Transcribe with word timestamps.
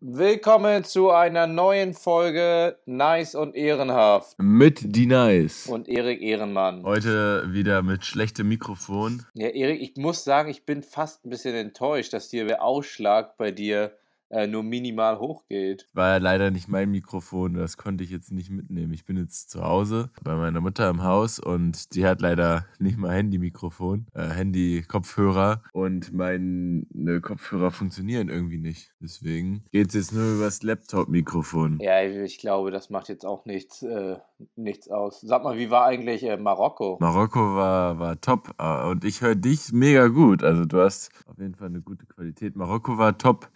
Willkommen 0.00 0.84
zu 0.84 1.10
einer 1.10 1.46
neuen 1.46 1.94
Folge 1.94 2.76
Nice 2.84 3.34
und 3.34 3.56
Ehrenhaft. 3.56 4.36
Mit 4.38 4.94
die 4.94 5.06
Nice. 5.06 5.68
Und 5.68 5.88
Erik 5.88 6.20
Ehrenmann. 6.20 6.82
Heute 6.84 7.44
wieder 7.54 7.82
mit 7.82 8.04
schlechtem 8.04 8.46
Mikrofon. 8.46 9.24
Ja, 9.32 9.48
Erik, 9.48 9.80
ich 9.80 9.96
muss 9.96 10.22
sagen, 10.22 10.50
ich 10.50 10.66
bin 10.66 10.82
fast 10.82 11.24
ein 11.24 11.30
bisschen 11.30 11.54
enttäuscht, 11.54 12.12
dass 12.12 12.28
dir 12.28 12.46
der 12.46 12.62
Ausschlag 12.62 13.38
bei 13.38 13.50
dir 13.50 13.96
äh, 14.30 14.46
nur 14.46 14.62
minimal 14.62 15.18
hochgeht. 15.18 15.86
War 15.92 16.10
ja 16.10 16.16
leider 16.18 16.50
nicht 16.50 16.68
mein 16.68 16.90
Mikrofon, 16.90 17.54
das 17.54 17.76
konnte 17.76 18.04
ich 18.04 18.10
jetzt 18.10 18.32
nicht 18.32 18.50
mitnehmen. 18.50 18.92
Ich 18.92 19.04
bin 19.04 19.16
jetzt 19.16 19.50
zu 19.50 19.62
Hause 19.62 20.10
bei 20.22 20.34
meiner 20.34 20.60
Mutter 20.60 20.88
im 20.88 21.02
Haus 21.02 21.38
und 21.38 21.94
die 21.94 22.06
hat 22.06 22.20
leider 22.20 22.66
nicht 22.78 22.98
mal 22.98 23.14
Handy-Mikrofon, 23.14 24.06
äh, 24.14 24.28
Handy-Kopfhörer 24.28 25.62
und 25.72 26.12
meine 26.12 27.20
Kopfhörer 27.20 27.70
funktionieren 27.70 28.28
irgendwie 28.28 28.58
nicht. 28.58 28.92
Deswegen 29.00 29.64
geht 29.72 29.88
es 29.88 29.94
jetzt 29.94 30.12
nur 30.12 30.34
über 30.34 30.44
das 30.44 30.62
Laptop-Mikrofon. 30.62 31.78
Ja, 31.80 32.02
ich 32.02 32.38
glaube, 32.38 32.70
das 32.70 32.90
macht 32.90 33.08
jetzt 33.08 33.24
auch 33.24 33.44
nichts, 33.44 33.82
äh, 33.82 34.16
nichts 34.56 34.88
aus. 34.88 35.20
Sag 35.20 35.44
mal, 35.44 35.56
wie 35.56 35.70
war 35.70 35.86
eigentlich 35.86 36.24
äh, 36.24 36.36
Marokko? 36.36 36.98
Marokko 37.00 37.54
war, 37.54 37.98
war 37.98 38.20
top 38.20 38.54
äh, 38.58 38.88
und 38.88 39.04
ich 39.04 39.20
höre 39.20 39.34
dich 39.34 39.72
mega 39.72 40.08
gut. 40.08 40.42
Also 40.42 40.64
du 40.64 40.80
hast 40.80 41.10
auf 41.26 41.38
jeden 41.38 41.54
Fall 41.54 41.68
eine 41.68 41.80
gute 41.80 42.06
Qualität. 42.06 42.56
Marokko 42.56 42.98
war 42.98 43.16
top. 43.16 43.48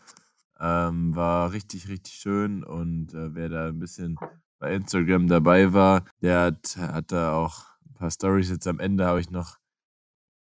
Ähm, 0.60 1.14
war 1.14 1.52
richtig, 1.52 1.88
richtig 1.88 2.14
schön 2.14 2.62
und 2.62 3.14
äh, 3.14 3.34
wer 3.34 3.48
da 3.48 3.68
ein 3.68 3.78
bisschen 3.78 4.18
bei 4.58 4.74
Instagram 4.74 5.26
dabei 5.26 5.72
war, 5.72 6.04
der 6.20 6.40
hat, 6.40 6.76
hat 6.76 7.12
da 7.12 7.32
auch 7.32 7.64
ein 7.88 7.94
paar 7.94 8.10
Stories. 8.10 8.50
Jetzt 8.50 8.66
am 8.66 8.78
Ende 8.78 9.06
habe 9.06 9.20
ich 9.20 9.30
noch 9.30 9.56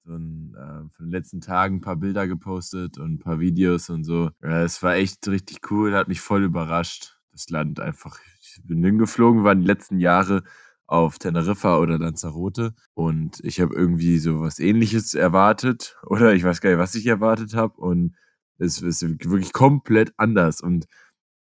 so 0.04 0.14
ein, 0.16 0.56
äh, 0.56 0.90
von 0.94 1.06
den 1.06 1.12
letzten 1.12 1.40
Tagen 1.40 1.78
ein 1.78 1.82
paar 1.82 1.96
Bilder 1.96 2.28
gepostet 2.28 2.98
und 2.98 3.14
ein 3.14 3.20
paar 3.20 3.40
Videos 3.40 3.90
und 3.90 4.04
so. 4.04 4.30
Ja, 4.42 4.64
es 4.64 4.84
war 4.84 4.96
echt 4.96 5.28
richtig 5.28 5.72
cool, 5.72 5.94
hat 5.94 6.08
mich 6.08 6.22
voll 6.22 6.44
überrascht. 6.44 7.18
Das 7.32 7.50
Land 7.50 7.80
einfach. 7.80 8.20
Ich 8.42 8.62
bin 8.66 8.84
hingeflogen, 8.84 9.44
waren 9.44 9.62
die 9.62 9.68
letzten 9.68 10.00
Jahre 10.00 10.44
auf 10.88 11.20
Teneriffa 11.20 11.78
oder 11.78 12.00
Lanzarote 12.00 12.74
und 12.96 13.40
ich 13.44 13.62
habe 13.62 13.76
irgendwie 13.76 14.18
so 14.18 14.42
was 14.42 14.58
ähnliches 14.60 15.14
erwartet 15.14 15.96
oder 16.08 16.34
ich 16.34 16.44
weiß 16.44 16.62
gar 16.62 16.72
nicht, 16.72 16.80
was 16.80 16.96
ich 16.96 17.06
erwartet 17.06 17.54
habe 17.54 17.80
und 17.80 18.16
es 18.60 18.82
ist 18.82 19.02
wirklich 19.02 19.54
komplett 19.54 20.14
anders. 20.18 20.62
Und 20.62 20.86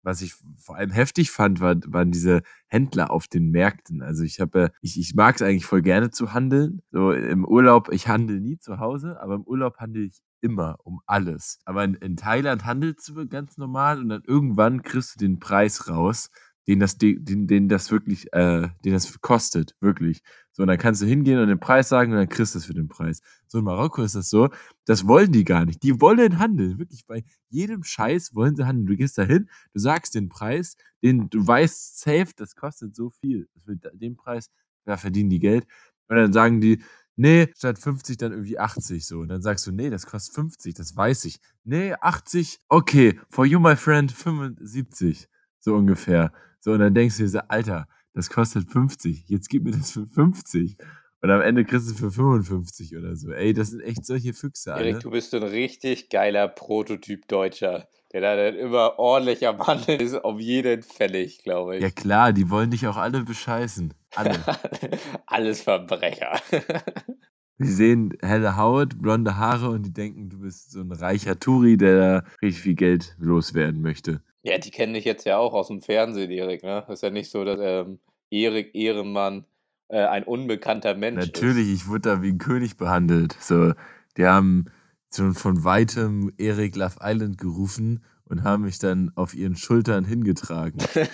was 0.04 0.22
ich 0.22 0.34
vor 0.58 0.78
allem 0.78 0.92
heftig 0.92 1.32
fand, 1.32 1.60
war, 1.60 1.76
waren 1.88 2.12
diese 2.12 2.42
Händler 2.68 3.12
auf 3.12 3.28
den 3.28 3.52
Märkten. 3.52 4.02
Also 4.02 4.24
ich 4.24 4.40
habe, 4.40 4.72
ich, 4.82 5.00
ich 5.00 5.14
mag 5.16 5.36
es 5.36 5.42
eigentlich 5.42 5.66
voll 5.66 5.82
gerne 5.82 6.10
zu 6.10 6.34
handeln. 6.34 6.82
So 6.92 7.12
im 7.12 7.46
Urlaub, 7.46 7.90
ich 7.92 8.08
handle 8.08 8.40
nie 8.40 8.58
zu 8.58 8.80
Hause, 8.80 9.20
aber 9.22 9.36
im 9.36 9.44
Urlaub 9.44 9.78
handle 9.78 10.04
ich 10.04 10.22
immer 10.42 10.78
um 10.84 11.02
alles. 11.06 11.60
Aber 11.66 11.84
in, 11.84 11.96
in 11.96 12.16
Thailand 12.16 12.66
handelst 12.66 13.10
du 13.10 13.28
ganz 13.28 13.58
normal 13.58 14.00
und 14.00 14.10
dann 14.10 14.24
irgendwann 14.26 14.84
kriegst 14.84 15.16
du 15.16 15.20
den 15.20 15.40
Preis 15.40 15.90
raus, 15.90 16.30
den 16.70 16.80
das, 16.80 17.00
den, 17.00 17.48
den 17.48 17.68
das 17.68 17.90
wirklich, 17.90 18.32
äh, 18.32 18.70
den 18.86 18.94
das 18.94 19.20
kostet, 19.22 19.76
wirklich. 19.80 20.22
So, 20.52 20.62
und 20.62 20.68
dann 20.68 20.78
kannst 20.78 21.02
du 21.02 21.08
hingehen 21.08 21.40
und 21.40 21.48
den 21.48 21.60
Preis 21.60 21.90
sagen 21.90 22.12
und 22.12 22.20
dann 22.20 22.30
kriegst 22.30 22.54
du 22.54 22.60
es 22.60 22.66
für 22.66 22.76
den 22.76 22.88
Preis. 22.88 23.22
So 23.48 23.58
in 23.58 23.64
Marokko 23.66 24.04
ist 24.04 24.14
das 24.14 24.30
so, 24.30 24.50
das 24.86 25.08
wollen 25.08 25.32
die 25.32 25.46
gar 25.46 25.66
nicht. 25.66 25.82
Die 25.82 26.00
wollen 26.00 26.38
handeln, 26.38 26.78
wirklich. 26.78 27.08
Bei 27.08 27.24
jedem 27.50 27.84
Scheiß 27.84 28.36
wollen 28.36 28.56
sie 28.56 28.68
handeln. 28.68 28.86
Du 28.86 28.96
gehst 28.96 29.18
da 29.18 29.24
hin, 29.24 29.50
du 29.74 29.80
sagst 29.80 30.14
den 30.14 30.30
Preis, 30.30 30.76
den 31.02 31.28
du 31.32 31.46
weißt, 31.46 32.02
safe, 32.02 32.34
das 32.36 32.56
kostet 32.56 32.96
so 32.96 33.10
viel. 33.10 33.50
Für 33.66 33.76
den 33.76 34.16
Preis, 34.16 34.52
da 34.86 34.96
verdienen 34.98 35.32
die 35.32 35.40
Geld. 35.40 35.66
Und 36.08 36.18
dann 36.18 36.34
sagen 36.34 36.62
die, 36.62 36.84
nee, 37.16 37.48
statt 37.58 37.80
50 37.80 38.18
dann 38.18 38.32
irgendwie 38.32 38.60
80 38.60 39.08
so. 39.08 39.22
Und 39.22 39.30
dann 39.30 39.42
sagst 39.42 39.66
du, 39.66 39.72
nee, 39.72 39.90
das 39.90 40.06
kostet 40.06 40.36
50, 40.36 40.76
das 40.76 40.96
weiß 40.96 41.26
ich. 41.26 41.40
Nee, 41.64 41.96
80, 42.00 42.60
okay, 42.68 43.20
for 43.28 43.48
you, 43.48 43.60
my 43.60 43.76
friend, 43.76 44.12
75, 44.12 45.28
so 45.60 45.76
ungefähr. 45.76 46.32
So, 46.60 46.72
und 46.72 46.80
dann 46.80 46.94
denkst 46.94 47.18
du 47.18 47.24
dir 47.24 47.30
so, 47.30 47.40
Alter, 47.48 47.88
das 48.14 48.30
kostet 48.30 48.70
50, 48.70 49.30
jetzt 49.30 49.50
gib 49.50 49.64
mir 49.64 49.72
das 49.72 49.92
für 49.92 50.06
50. 50.06 50.78
Und 51.22 51.32
am 51.32 51.42
Ende 51.42 51.66
kriegst 51.66 51.90
du 51.90 51.94
für 51.96 52.12
55 52.12 52.96
oder 52.96 53.16
so. 53.16 53.32
Ey, 53.32 53.54
das 53.54 53.72
sind 53.72 53.82
echt 53.82 54.06
solche 54.06 54.34
Füchse. 54.34 54.72
Erik, 54.72 54.96
alle. 54.96 55.00
du 55.00 55.12
bist 55.12 55.34
ein 55.34 55.44
richtig 55.44 56.10
geiler 56.10 56.48
Prototyp 56.48 57.28
Deutscher, 57.28 57.90
der 58.14 58.22
da 58.22 58.36
dann 58.38 58.56
immer 58.56 58.98
ordentlich 59.00 59.46
am 59.46 59.60
Handeln 59.66 60.00
ist, 60.00 60.16
auf 60.16 60.40
jeden 60.40 60.82
fällig, 60.82 61.44
glaube 61.44 61.76
ich. 61.76 61.84
Ja 61.84 61.90
klar, 61.90 62.32
die 62.32 62.50
wollen 62.50 62.72
dich 62.72 62.88
auch 62.88 62.96
alle 62.96 63.24
bescheißen. 63.24 63.94
Alle. 64.16 64.40
Alles 65.28 65.62
Verbrecher. 65.62 66.40
Die 67.60 67.68
sehen 67.68 68.18
helle 68.22 68.56
Haut, 68.56 69.02
blonde 69.02 69.38
Haare 69.38 69.70
und 69.70 69.84
die 69.84 69.94
denken, 69.94 70.30
du 70.30 70.40
bist 70.40 70.72
so 70.72 70.80
ein 70.80 70.92
reicher 70.92 71.40
Turi, 71.40 71.76
der 71.76 71.98
da 71.98 72.24
richtig 72.42 72.64
viel 72.64 72.76
Geld 72.76 73.16
loswerden 73.20 73.82
möchte. 73.82 74.22
Ja, 74.44 74.58
die 74.58 74.72
kennen 74.72 74.94
dich 74.94 75.04
jetzt 75.04 75.26
ja 75.26 75.38
auch 75.38 75.54
aus 75.54 75.68
dem 75.68 75.82
Fernsehen, 75.82 76.32
Erik, 76.32 76.64
ne? 76.64 76.86
Ist 76.88 77.04
ja 77.04 77.10
nicht 77.10 77.30
so, 77.30 77.44
dass 77.44 77.60
ähm, 77.62 78.00
Erik 78.32 78.74
Ehrenmann 78.74 79.44
äh, 79.90 80.06
ein 80.06 80.24
unbekannter 80.24 80.96
Mensch 80.96 81.26
Natürlich, 81.26 81.68
ist. 81.68 81.82
ich 81.82 81.88
wurde 81.90 82.02
da 82.02 82.22
wie 82.22 82.30
ein 82.30 82.38
König 82.38 82.78
behandelt. 82.78 83.36
So, 83.42 83.74
die 84.16 84.26
haben 84.26 84.66
schon 85.14 85.34
von 85.34 85.66
weitem 85.66 86.32
Erik 86.38 86.78
Love 86.78 87.00
Island 87.02 87.38
gerufen 87.38 88.06
und 88.24 88.44
haben 88.44 88.64
mich 88.64 88.80
dann 88.80 89.12
auf 89.16 89.34
ihren 89.34 89.58
Schultern 89.58 90.06
hingetragen. 90.06 90.78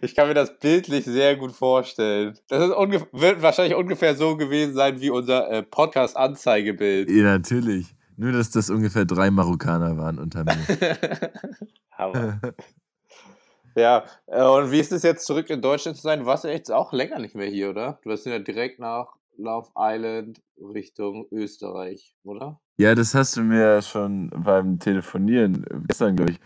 ich 0.00 0.14
kann 0.14 0.28
mir 0.28 0.34
das 0.34 0.58
bildlich 0.58 1.04
sehr 1.04 1.36
gut 1.36 1.52
vorstellen. 1.52 2.38
Das 2.48 2.60
wird 2.60 3.42
wahrscheinlich 3.42 3.76
ungefähr 3.76 4.14
so 4.14 4.36
gewesen 4.36 4.74
sein 4.74 5.00
wie 5.00 5.10
unser 5.10 5.50
äh, 5.50 5.62
Podcast-Anzeigebild. 5.62 7.10
Ja, 7.10 7.24
natürlich. 7.24 7.94
Nur, 8.16 8.32
dass 8.32 8.50
das 8.50 8.68
ungefähr 8.68 9.04
drei 9.04 9.30
Marokkaner 9.30 9.96
waren 9.96 10.18
unter 10.18 10.44
mir. 10.44 10.56
Hammer. 11.92 12.40
ja, 13.76 14.04
äh, 14.26 14.42
und 14.42 14.72
wie 14.72 14.80
ist 14.80 14.92
es 14.92 15.02
jetzt 15.02 15.24
zurück 15.24 15.50
in 15.50 15.62
Deutschland 15.62 15.96
zu 15.96 16.02
sein? 16.02 16.20
Du 16.20 16.26
warst 16.26 16.44
ja 16.44 16.50
jetzt 16.50 16.72
auch 16.72 16.92
länger 16.92 17.18
nicht 17.20 17.34
mehr 17.34 17.48
hier, 17.48 17.70
oder? 17.70 18.00
Du 18.02 18.10
warst 18.10 18.26
ja 18.26 18.38
direkt 18.38 18.80
nach 18.80 19.14
Love 19.36 19.68
Island 19.76 20.40
Richtung 20.58 21.26
Österreich, 21.30 22.16
oder? 22.24 22.60
Ja, 22.76 22.94
das 22.94 23.14
hast 23.14 23.36
du 23.36 23.42
mir 23.42 23.82
schon 23.82 24.30
beim 24.30 24.78
Telefonieren 24.78 25.64
gestern, 25.86 26.16
glaube 26.16 26.32
ich. 26.32 26.40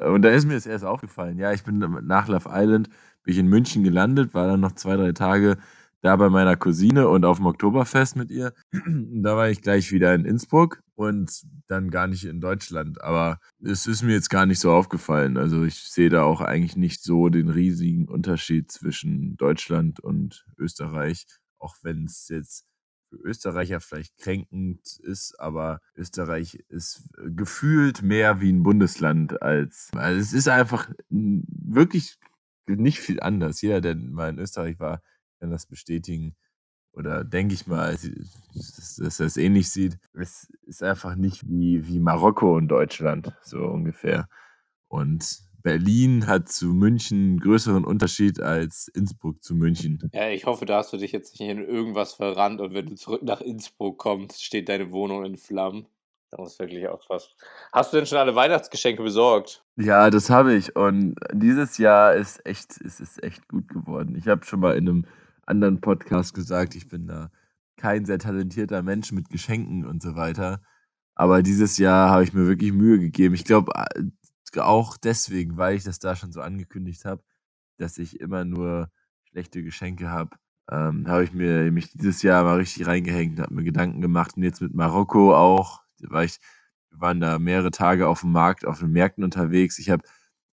Und 0.00 0.22
da 0.22 0.30
ist 0.30 0.46
mir 0.46 0.54
das 0.54 0.66
erst 0.66 0.84
aufgefallen. 0.84 1.38
Ja, 1.38 1.52
ich 1.52 1.64
bin 1.64 1.78
nach 1.78 2.28
Love 2.28 2.50
Island, 2.52 2.88
bin 3.22 3.32
ich 3.32 3.38
in 3.38 3.48
München 3.48 3.82
gelandet, 3.84 4.34
war 4.34 4.46
dann 4.46 4.60
noch 4.60 4.72
zwei, 4.72 4.96
drei 4.96 5.12
Tage 5.12 5.58
da 6.00 6.14
bei 6.16 6.28
meiner 6.28 6.56
Cousine 6.56 7.08
und 7.08 7.24
auf 7.24 7.38
dem 7.38 7.46
Oktoberfest 7.46 8.16
mit 8.16 8.30
ihr. 8.30 8.52
da 8.72 9.36
war 9.36 9.50
ich 9.50 9.62
gleich 9.62 9.90
wieder 9.92 10.14
in 10.14 10.24
Innsbruck 10.24 10.80
und 10.94 11.42
dann 11.66 11.90
gar 11.90 12.06
nicht 12.06 12.24
in 12.24 12.40
Deutschland. 12.40 13.02
Aber 13.02 13.40
es 13.62 13.86
ist 13.86 14.02
mir 14.02 14.12
jetzt 14.12 14.30
gar 14.30 14.46
nicht 14.46 14.60
so 14.60 14.72
aufgefallen. 14.72 15.36
Also 15.36 15.64
ich 15.64 15.74
sehe 15.74 16.08
da 16.08 16.22
auch 16.22 16.40
eigentlich 16.40 16.76
nicht 16.76 17.02
so 17.02 17.28
den 17.28 17.48
riesigen 17.48 18.08
Unterschied 18.08 18.70
zwischen 18.70 19.36
Deutschland 19.36 20.00
und 20.00 20.46
Österreich, 20.56 21.26
auch 21.58 21.74
wenn 21.82 22.04
es 22.04 22.28
jetzt 22.28 22.64
für 23.08 23.16
Österreicher 23.16 23.80
vielleicht 23.80 24.18
kränkend 24.18 24.98
ist, 25.02 25.38
aber 25.38 25.80
Österreich 25.96 26.64
ist 26.68 27.08
gefühlt 27.16 28.02
mehr 28.02 28.40
wie 28.40 28.52
ein 28.52 28.62
Bundesland 28.62 29.40
als. 29.42 29.90
Also 29.94 30.20
es 30.20 30.32
ist 30.32 30.48
einfach 30.48 30.90
wirklich 31.10 32.18
nicht 32.66 33.00
viel 33.00 33.20
anders. 33.20 33.62
Jeder, 33.62 33.80
der 33.80 33.96
mal 33.96 34.30
in 34.30 34.38
Österreich 34.38 34.78
war, 34.78 35.02
kann 35.40 35.50
das 35.50 35.66
bestätigen. 35.66 36.36
Oder 36.92 37.24
denke 37.24 37.54
ich 37.54 37.66
mal, 37.66 37.96
dass 38.54 39.20
er 39.20 39.26
es 39.26 39.36
ähnlich 39.36 39.70
sieht. 39.70 39.98
Es 40.14 40.50
ist 40.62 40.82
einfach 40.82 41.14
nicht 41.14 41.48
wie, 41.48 41.86
wie 41.86 42.00
Marokko 42.00 42.56
und 42.56 42.68
Deutschland, 42.68 43.36
so 43.42 43.58
ungefähr. 43.58 44.28
Und 44.88 45.47
Berlin 45.68 46.26
hat 46.26 46.48
zu 46.48 46.68
München 46.68 47.18
einen 47.18 47.40
größeren 47.40 47.84
Unterschied 47.84 48.40
als 48.40 48.88
Innsbruck 48.88 49.42
zu 49.42 49.54
München. 49.54 49.98
Ja, 50.14 50.30
ich 50.30 50.46
hoffe, 50.46 50.64
da 50.64 50.78
hast 50.78 50.94
du 50.94 50.96
dich 50.96 51.12
jetzt 51.12 51.38
nicht 51.38 51.50
in 51.50 51.62
irgendwas 51.62 52.14
verrannt 52.14 52.62
und 52.62 52.72
wenn 52.72 52.86
du 52.86 52.94
zurück 52.94 53.22
nach 53.22 53.42
Innsbruck 53.42 53.98
kommst, 53.98 54.42
steht 54.42 54.70
deine 54.70 54.92
Wohnung 54.92 55.26
in 55.26 55.36
Flammen. 55.36 55.86
Da 56.30 56.40
muss 56.40 56.58
wirklich 56.58 56.88
aufpassen. 56.88 57.28
Hast 57.70 57.92
du 57.92 57.98
denn 57.98 58.06
schon 58.06 58.16
alle 58.16 58.34
Weihnachtsgeschenke 58.34 59.02
besorgt? 59.02 59.62
Ja, 59.76 60.08
das 60.08 60.30
habe 60.30 60.54
ich. 60.54 60.74
Und 60.74 61.16
dieses 61.34 61.76
Jahr 61.76 62.14
ist 62.14 62.46
echt, 62.46 62.78
ist, 62.78 63.00
ist 63.00 63.22
echt 63.22 63.46
gut 63.46 63.68
geworden. 63.68 64.16
Ich 64.16 64.26
habe 64.26 64.46
schon 64.46 64.60
mal 64.60 64.74
in 64.74 64.88
einem 64.88 65.04
anderen 65.44 65.82
Podcast 65.82 66.32
gesagt, 66.32 66.76
ich 66.76 66.88
bin 66.88 67.06
da 67.06 67.30
kein 67.76 68.06
sehr 68.06 68.18
talentierter 68.18 68.82
Mensch 68.82 69.12
mit 69.12 69.28
Geschenken 69.28 69.84
und 69.84 70.02
so 70.02 70.16
weiter. 70.16 70.62
Aber 71.14 71.42
dieses 71.42 71.76
Jahr 71.76 72.08
habe 72.10 72.22
ich 72.24 72.32
mir 72.32 72.46
wirklich 72.46 72.72
Mühe 72.72 72.98
gegeben. 72.98 73.34
Ich 73.34 73.44
glaube 73.44 73.72
auch 74.56 74.96
deswegen, 74.96 75.56
weil 75.56 75.76
ich 75.76 75.84
das 75.84 75.98
da 75.98 76.16
schon 76.16 76.32
so 76.32 76.40
angekündigt 76.40 77.04
habe, 77.04 77.22
dass 77.78 77.98
ich 77.98 78.20
immer 78.20 78.44
nur 78.44 78.90
schlechte 79.30 79.62
Geschenke 79.62 80.10
habe, 80.10 80.36
ähm, 80.70 81.06
habe 81.08 81.24
ich 81.24 81.32
mir 81.32 81.70
mich 81.72 81.92
dieses 81.92 82.22
Jahr 82.22 82.44
mal 82.44 82.56
richtig 82.56 82.86
reingehängt, 82.86 83.40
habe 83.40 83.54
mir 83.54 83.64
Gedanken 83.64 84.00
gemacht 84.00 84.36
und 84.36 84.42
jetzt 84.42 84.60
mit 84.62 84.74
Marokko 84.74 85.34
auch, 85.34 85.82
weil 86.00 86.26
ich, 86.26 86.38
wir 86.90 87.00
waren 87.00 87.20
da 87.20 87.38
mehrere 87.38 87.70
Tage 87.70 88.08
auf 88.08 88.22
dem 88.22 88.32
Markt, 88.32 88.66
auf 88.66 88.80
den 88.80 88.92
Märkten 88.92 89.24
unterwegs. 89.24 89.78
Ich 89.78 89.90
habe 89.90 90.02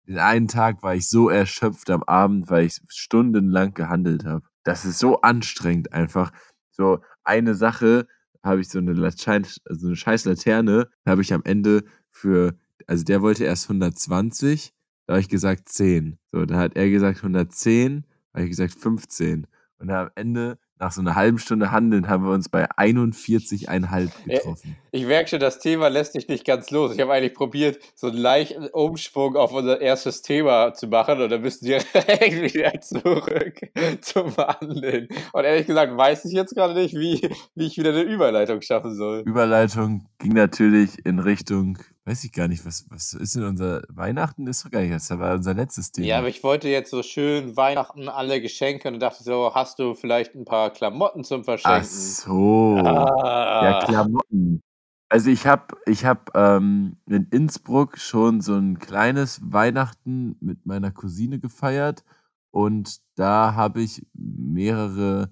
den 0.07 0.19
einen 0.19 0.49
Tag 0.49 0.83
war 0.83 0.95
ich 0.95 1.09
so 1.09 1.31
erschöpft 1.31 1.89
am 1.91 2.03
Abend, 2.03 2.51
weil 2.51 2.67
ich 2.67 2.81
stundenlang 2.89 3.75
gehandelt 3.75 4.25
habe 4.25 4.45
das 4.65 4.85
ist 4.85 4.99
so 4.99 5.21
anstrengend 5.21 5.93
einfach. 5.93 6.33
So 6.71 7.01
eine 7.23 7.55
Sache 7.55 8.09
habe 8.43 8.61
ich 8.61 8.69
so 8.69 8.79
eine, 8.79 8.93
Latein, 8.93 9.47
so 9.69 9.87
eine 9.87 9.97
scheiß 9.97 10.25
Laterne, 10.25 10.89
habe 11.07 11.23
ich 11.23 11.33
am 11.33 11.43
Ende 11.45 11.85
für, 12.11 12.59
also 12.87 13.05
der 13.05 13.23
wollte 13.23 13.45
erst 13.45 13.65
120, 13.65 14.73
da 15.07 15.15
habe 15.15 15.21
ich 15.21 15.29
gesagt 15.29 15.69
10. 15.69 16.19
So, 16.33 16.45
da 16.45 16.57
hat 16.57 16.77
er 16.77 16.89
gesagt 16.91 17.19
110, 17.19 18.05
da 18.33 18.39
habe 18.39 18.45
ich 18.45 18.51
gesagt 18.51 18.75
15. 18.75 19.47
Und 19.79 19.91
am 19.91 20.11
Ende 20.15 20.59
nach 20.79 20.93
so 20.93 21.01
einer 21.01 21.15
halben 21.15 21.39
Stunde 21.39 21.71
Handeln 21.71 22.09
haben 22.09 22.25
wir 22.25 22.33
uns 22.33 22.49
bei 22.49 22.69
41,5 22.71 24.11
getroffen. 24.27 24.77
Ich 24.91 25.07
merke 25.07 25.31
schon, 25.31 25.41
das 25.41 25.59
Thema 25.59 25.89
lässt 25.89 26.15
dich 26.15 26.29
nicht 26.29 26.45
ganz 26.45 26.71
los. 26.71 26.93
Ich 26.95 27.01
habe 27.01 27.13
eigentlich 27.13 27.35
probiert, 27.35 27.79
so 27.95 28.09
einen 28.09 28.17
leichten 28.17 28.67
Umschwung 28.67 29.37
auf 29.37 29.53
unser 29.53 29.81
erstes 29.81 30.23
Thema 30.23 30.75
zu 30.75 30.89
machen 30.89 31.21
und 31.21 31.31
dann 31.31 31.41
müssen 31.43 31.67
wir 31.67 31.79
direkt 31.95 32.55
wieder 32.55 32.81
zurück 32.81 33.61
zum 34.01 34.37
Handeln. 34.37 35.09
Und 35.33 35.45
ehrlich 35.45 35.67
gesagt 35.67 35.97
weiß 35.97 36.25
ich 36.25 36.33
jetzt 36.33 36.55
gerade 36.55 36.75
nicht, 36.75 36.95
wie, 36.95 37.31
wie 37.55 37.67
ich 37.67 37.79
wieder 37.79 37.91
eine 37.91 38.03
Überleitung 38.03 38.61
schaffen 38.61 38.95
soll. 38.95 39.21
Überleitung 39.21 40.07
ging 40.19 40.33
natürlich 40.33 41.05
in 41.07 41.19
Richtung 41.19 41.79
Weiß 42.07 42.23
ich 42.25 42.33
gar 42.33 42.49
nicht, 42.49 42.67
was, 42.67 42.85
was 42.91 43.15
ist 43.15 43.35
denn 43.35 43.45
unser 43.45 43.83
Weihnachten? 43.89 44.47
Ist 44.47 44.65
doch 44.65 44.71
gar 44.71 44.81
nicht, 44.83 44.93
das 44.93 45.09
war 45.11 45.35
unser 45.35 45.55
letztes 45.55 45.91
Thema. 45.91 46.07
Ja, 46.07 46.19
aber 46.19 46.29
ich 46.29 46.43
wollte 46.43 46.69
jetzt 46.69 46.91
so 46.91 47.03
schön 47.03 47.57
Weihnachten 47.57 48.11
alle 48.11 48.43
Geschenke 48.43 48.89
und 48.89 49.01
dachte 49.01 49.25
so, 49.25 49.55
hast 49.55 49.79
du 49.79 49.95
vielleicht 49.95 50.35
ein 50.35 50.45
paar 50.45 50.71
Klamotten 50.71 51.25
zum 51.25 51.45
Verschenken? 51.45 51.81
Ach 51.81 51.85
so. 51.85 52.77
Ah. 52.77 53.65
Ja, 53.65 53.87
Klamotten. 53.87 54.63
Also 55.09 55.31
ich 55.31 55.47
habe 55.47 55.79
ich 55.87 56.05
hab, 56.05 56.37
ähm, 56.37 56.97
in 57.07 57.27
Innsbruck 57.31 57.97
schon 57.97 58.43
so 58.43 58.55
ein 58.55 58.79
kleines 58.79 59.41
Weihnachten 59.43 60.37
mit 60.41 60.67
meiner 60.67 60.91
Cousine 60.91 61.39
gefeiert 61.39 62.05
und 62.51 63.01
da 63.15 63.55
habe 63.55 63.81
ich 63.81 64.07
mehrere 64.13 65.31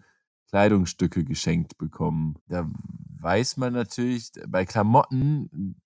Kleidungsstücke 0.48 1.24
geschenkt 1.24 1.76
bekommen. 1.76 2.36
Da 2.48 2.66
weiß 3.20 3.58
man 3.58 3.74
natürlich, 3.74 4.32
bei 4.48 4.64
Klamotten 4.64 5.76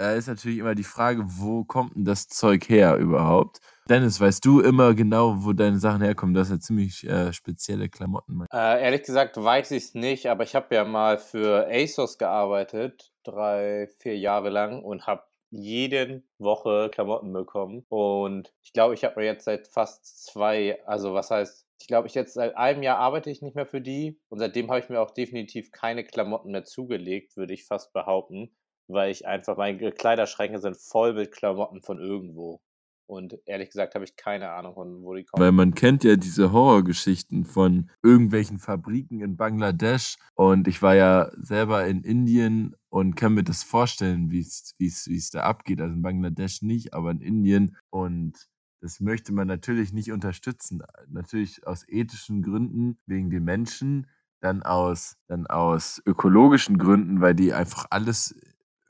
äh, 0.00 0.18
ist 0.18 0.28
natürlich 0.28 0.58
immer 0.58 0.74
die 0.74 0.84
Frage, 0.84 1.22
wo 1.24 1.64
kommt 1.64 1.94
denn 1.94 2.04
das 2.04 2.26
Zeug 2.28 2.68
her 2.68 2.96
überhaupt? 2.96 3.60
Dennis, 3.88 4.20
weißt 4.20 4.44
du 4.44 4.60
immer 4.60 4.94
genau, 4.94 5.44
wo 5.44 5.52
deine 5.52 5.78
Sachen 5.78 6.02
herkommen? 6.02 6.34
Das 6.34 6.48
sind 6.48 6.58
ja 6.58 6.60
ziemlich 6.60 7.04
äh, 7.04 7.32
spezielle 7.32 7.88
Klamotten. 7.88 8.46
Äh, 8.52 8.82
ehrlich 8.82 9.02
gesagt 9.02 9.36
weiß 9.36 9.72
ich 9.72 9.84
es 9.84 9.94
nicht, 9.94 10.26
aber 10.26 10.44
ich 10.44 10.54
habe 10.54 10.74
ja 10.74 10.84
mal 10.84 11.18
für 11.18 11.66
ASOS 11.68 12.16
gearbeitet, 12.18 13.12
drei, 13.24 13.88
vier 13.98 14.16
Jahre 14.16 14.48
lang 14.48 14.82
und 14.82 15.06
habe 15.06 15.24
jede 15.50 16.22
Woche 16.38 16.88
Klamotten 16.92 17.32
bekommen. 17.32 17.84
Und 17.88 18.54
ich 18.62 18.72
glaube, 18.72 18.94
ich 18.94 19.04
habe 19.04 19.20
mir 19.20 19.26
jetzt 19.26 19.44
seit 19.44 19.66
fast 19.66 20.24
zwei, 20.24 20.78
also 20.86 21.12
was 21.12 21.30
heißt, 21.30 21.66
ich 21.80 21.88
glaube, 21.88 22.06
ich 22.06 22.14
jetzt 22.14 22.34
seit 22.34 22.56
einem 22.56 22.82
Jahr 22.82 22.98
arbeite 22.98 23.30
ich 23.30 23.42
nicht 23.42 23.56
mehr 23.56 23.66
für 23.66 23.80
die 23.80 24.20
und 24.28 24.38
seitdem 24.38 24.68
habe 24.70 24.78
ich 24.80 24.88
mir 24.88 25.00
auch 25.00 25.10
definitiv 25.10 25.72
keine 25.72 26.04
Klamotten 26.04 26.52
mehr 26.52 26.64
zugelegt, 26.64 27.36
würde 27.36 27.54
ich 27.54 27.66
fast 27.66 27.92
behaupten 27.92 28.52
weil 28.92 29.10
ich 29.10 29.26
einfach, 29.26 29.56
meine 29.56 29.92
Kleiderschränke 29.92 30.58
sind 30.58 30.76
voll 30.76 31.14
mit 31.14 31.32
Klamotten 31.32 31.82
von 31.82 31.98
irgendwo. 31.98 32.60
Und 33.06 33.36
ehrlich 33.44 33.70
gesagt 33.70 33.96
habe 33.96 34.04
ich 34.04 34.14
keine 34.14 34.52
Ahnung, 34.52 34.74
von 34.74 35.02
wo 35.02 35.14
die 35.14 35.24
kommen. 35.24 35.42
Weil 35.42 35.50
man 35.50 35.74
kennt 35.74 36.04
ja 36.04 36.14
diese 36.14 36.52
Horrorgeschichten 36.52 37.44
von 37.44 37.90
irgendwelchen 38.04 38.60
Fabriken 38.60 39.20
in 39.20 39.36
Bangladesch. 39.36 40.16
Und 40.34 40.68
ich 40.68 40.80
war 40.80 40.94
ja 40.94 41.28
selber 41.34 41.84
in 41.86 42.04
Indien 42.04 42.76
und 42.88 43.16
kann 43.16 43.34
mir 43.34 43.42
das 43.42 43.64
vorstellen, 43.64 44.30
wie 44.30 44.38
es 44.38 45.30
da 45.32 45.40
abgeht. 45.40 45.80
Also 45.80 45.94
in 45.94 46.02
Bangladesch 46.02 46.62
nicht, 46.62 46.94
aber 46.94 47.10
in 47.10 47.20
Indien. 47.20 47.76
Und 47.90 48.48
das 48.80 49.00
möchte 49.00 49.32
man 49.32 49.48
natürlich 49.48 49.92
nicht 49.92 50.12
unterstützen. 50.12 50.80
Natürlich 51.08 51.66
aus 51.66 51.84
ethischen 51.88 52.42
Gründen, 52.42 52.96
wegen 53.06 53.28
den 53.28 53.42
Menschen, 53.42 54.06
dann 54.40 54.62
aus, 54.62 55.16
dann 55.26 55.48
aus 55.48 56.00
ökologischen 56.06 56.78
Gründen, 56.78 57.20
weil 57.20 57.34
die 57.34 57.52
einfach 57.52 57.86
alles 57.90 58.40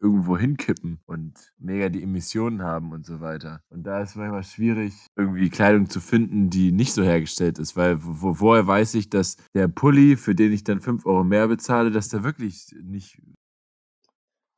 irgendwo 0.00 0.36
hinkippen 0.38 1.00
und 1.06 1.52
mega 1.58 1.88
die 1.88 2.02
Emissionen 2.02 2.62
haben 2.62 2.92
und 2.92 3.04
so 3.04 3.20
weiter. 3.20 3.62
Und 3.68 3.84
da 3.84 4.00
ist 4.00 4.16
manchmal 4.16 4.42
schwierig, 4.42 4.94
irgendwie 5.16 5.50
Kleidung 5.50 5.90
zu 5.90 6.00
finden, 6.00 6.48
die 6.48 6.72
nicht 6.72 6.94
so 6.94 7.02
hergestellt 7.02 7.58
ist, 7.58 7.76
weil 7.76 7.96
wo, 8.00 8.40
woher 8.40 8.66
weiß 8.66 8.94
ich, 8.94 9.10
dass 9.10 9.36
der 9.54 9.68
Pulli, 9.68 10.16
für 10.16 10.34
den 10.34 10.52
ich 10.52 10.64
dann 10.64 10.80
5 10.80 11.04
Euro 11.04 11.22
mehr 11.22 11.48
bezahle, 11.48 11.90
dass 11.90 12.08
der 12.08 12.24
wirklich 12.24 12.74
nicht. 12.82 13.20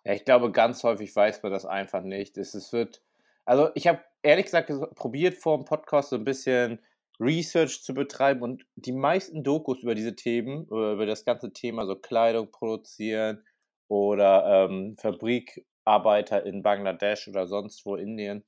Ja, 0.05 0.15
ich 0.15 0.25
glaube, 0.25 0.53
ganz 0.53 0.83
häufig 0.85 1.15
weiß 1.15 1.43
man 1.43 1.53
das 1.53 1.67
einfach 1.67 2.03
nicht. 2.03 2.39
Es, 2.39 2.55
es 2.55 2.73
wird, 2.73 3.03
also 3.44 3.71
ich 3.75 3.89
habe 3.89 4.00
ehrlich 4.23 4.47
gesagt 4.47 4.71
probiert 4.94 5.35
vor 5.35 5.59
dem 5.59 5.65
Podcast 5.65 6.11
so 6.11 6.17
ein 6.17 6.25
bisschen 6.25 6.79
Research 7.21 7.83
zu 7.83 7.94
betreiben 7.94 8.43
und 8.43 8.67
die 8.77 8.93
meisten 8.93 9.44
Dokus 9.44 9.83
über 9.83 9.94
diese 9.94 10.17
Themen, 10.17 10.65
über 10.67 11.06
das 11.06 11.25
ganze 11.25 11.53
Thema, 11.53 11.87
so 11.87 11.97
Kleidung 11.97 12.50
produzieren, 12.50 13.44
oder 13.93 14.69
ähm, 14.71 14.97
Fabrikarbeiter 14.99 16.47
in 16.47 16.62
Bangladesch 16.62 17.29
oder 17.29 17.47
sonst 17.47 17.85
wo 17.85 17.94
Indien. 17.97 18.43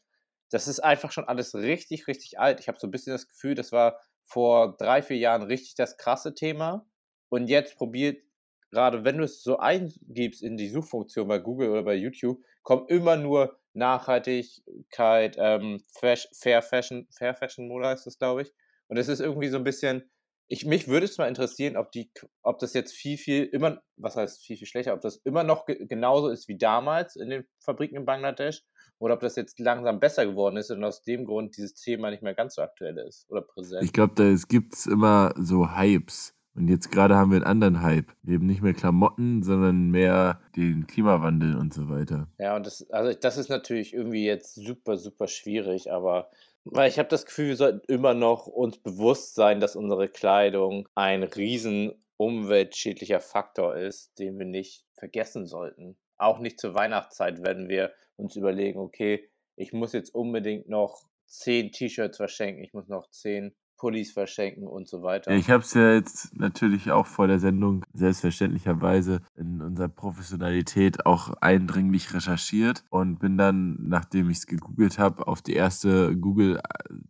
Das 0.51 0.69
ist 0.69 0.81
einfach 0.81 1.13
schon 1.13 1.29
alles 1.29 1.55
richtig, 1.55 2.09
richtig 2.09 2.39
alt. 2.39 2.61
Ich 2.61 2.69
habe 2.69 2.79
so 2.81 2.87
ein 2.87 2.91
bisschen 2.91 3.13
das 3.13 3.29
Gefühl, 3.29 3.55
das 3.55 3.71
war 3.71 4.01
vor 4.25 4.75
drei, 4.79 5.03
vier 5.03 5.19
Jahren 5.19 5.43
richtig 5.43 5.75
das 5.75 5.99
krasse 5.99 6.35
Thema. 6.35 6.87
Und 7.29 7.49
jetzt 7.49 7.77
probiert, 7.77 8.23
gerade 8.71 9.05
wenn 9.05 9.19
du 9.19 9.25
es 9.25 9.43
so 9.43 9.59
eingibst 9.59 10.43
in 10.43 10.57
die 10.57 10.71
Suchfunktion 10.71 11.29
bei 11.29 11.39
Google 11.41 11.69
oder 11.69 11.83
bei 11.83 11.95
YouTube, 11.95 12.43
kommt 12.63 12.91
immer 12.91 13.17
nur 13.17 13.59
Nachhaltigkeit, 13.75 15.37
ähm, 15.39 15.85
Fair 15.93 16.63
Fashion, 16.63 17.07
Fair 17.11 17.35
Fashion 17.35 17.69
Mode 17.69 17.89
heißt 17.89 18.07
das, 18.07 18.19
glaube 18.19 18.43
ich. 18.43 18.53
Und 18.87 18.97
es 18.97 19.09
ist 19.09 19.21
irgendwie 19.21 19.49
so 19.49 19.59
ein 19.59 19.65
bisschen, 19.65 20.11
ich, 20.49 20.67
mich 20.67 20.89
würde 20.89 21.07
es 21.07 21.19
mal 21.19 21.29
interessieren, 21.29 21.77
ob, 21.77 21.91
die, 21.93 22.11
ob 22.43 22.59
das 22.59 22.75
jetzt 22.75 22.95
viel, 22.95 23.17
viel, 23.17 23.45
immer, 23.45 23.81
was 23.97 24.17
heißt 24.17 24.45
viel, 24.45 24.57
viel 24.57 24.67
schlechter, 24.67 24.95
ob 24.95 25.01
das 25.01 25.17
immer 25.25 25.43
noch 25.45 25.67
ge 25.67 25.87
genauso 25.87 26.29
ist 26.29 26.49
wie 26.49 26.59
damals 26.59 27.17
in 27.17 27.31
den 27.31 27.45
Fabriken 27.65 27.97
in 27.97 28.05
Bangladesch 28.05 28.63
oder 28.99 29.15
ob 29.15 29.21
das 29.21 29.37
jetzt 29.37 29.59
langsam 29.59 30.01
besser 30.01 30.27
geworden 30.27 30.57
ist 30.57 30.71
und 30.71 30.85
aus 30.85 31.03
dem 31.03 31.25
Grund 31.25 31.57
dieses 31.57 31.75
Thema 31.75 32.11
nicht 32.11 32.23
mehr 32.23 32.35
ganz 32.35 32.55
so 32.57 32.63
aktuell 32.63 32.99
ist 32.99 33.27
oder 33.29 33.43
präsent. 33.43 33.85
Ich 33.85 33.93
glaube, 33.93 34.15
da 34.15 34.35
gibt 34.49 34.75
es 34.75 34.87
immer 34.87 35.35
so 35.37 35.77
Hypes. 35.77 36.35
Und 36.57 36.69
jetzt 36.69 36.93
gerade 36.93 37.17
haben 37.17 37.33
wir 37.33 37.39
einen 37.39 37.47
anderen 37.47 37.83
Hype. 37.83 38.13
Eben 38.25 38.47
nicht 38.47 38.63
mehr 38.63 38.75
Klamotten, 38.75 39.43
sondern 39.43 39.91
mehr 39.91 40.41
den 40.55 40.87
Klimawandel 40.87 41.57
und 41.57 41.75
so 41.75 41.89
weiter. 41.89 42.29
Ja, 42.39 42.55
und 42.55 42.65
das, 42.65 42.89
also 42.91 43.19
das 43.19 43.39
ist 43.39 43.49
natürlich 43.49 43.93
irgendwie 43.93 44.25
jetzt 44.25 44.55
super, 44.55 44.97
super 44.97 45.27
schwierig, 45.27 45.91
aber 45.91 46.31
weil 46.65 46.89
ich 46.89 46.99
habe 46.99 47.09
das 47.09 47.27
Gefühl, 47.27 47.49
wir 47.49 47.57
sollten 47.57 47.93
immer 47.93 48.15
noch 48.15 48.47
uns 48.47 48.79
bewusst 48.79 49.35
sein, 49.35 49.61
dass 49.61 49.77
unsere 49.77 50.09
Kleidung 50.09 50.89
ein 50.95 51.23
riesen 51.23 52.05
umweltschädlicher 52.17 53.21
Faktor 53.21 53.77
ist, 53.77 54.19
den 54.19 54.39
wir 54.39 54.47
nicht 54.47 54.85
vergessen 54.95 55.47
sollten. 55.47 55.99
Auch 56.17 56.39
nicht 56.39 56.61
zur 56.61 56.75
Weihnachtszeit, 56.75 57.43
wenn 57.43 57.69
wir 57.69 57.93
uns 58.17 58.37
überlegen, 58.37 58.79
okay, 58.79 59.29
ich 59.57 59.73
muss 59.73 59.93
jetzt 59.93 60.15
unbedingt 60.15 60.69
noch 60.69 61.03
zehn 61.27 61.73
T-Shirts 61.73 62.17
verschenken, 62.17 62.65
ich 62.65 62.73
muss 62.73 62.89
noch 62.89 63.11
zehn 63.11 63.55
Pullis 63.77 64.13
verschenken 64.13 64.67
und 64.67 64.89
so 64.89 65.03
weiter. 65.03 65.31
Ich 65.33 65.51
habe 65.51 65.63
es 65.63 65.75
ja 65.75 65.93
jetzt 65.93 66.37
natürlich 66.37 66.91
auch 66.91 67.07
vor 67.07 67.27
der 67.27 67.39
Sendung 67.39 67.85
selbstverständlicherweise 67.93 69.21
in 69.37 69.61
unserer 69.61 69.89
Professionalität 69.89 71.07
auch 71.07 71.35
eindringlich 71.41 72.15
recherchiert 72.15 72.85
und 72.91 73.19
bin 73.19 73.37
dann, 73.37 73.77
nachdem 73.81 74.31
ich 74.31 74.39
es 74.39 74.47
gegoogelt 74.47 74.99
habe, 74.99 75.27
auf 75.27 75.43
die 75.43 75.55
erste 75.55 76.17
Google, 76.17 76.61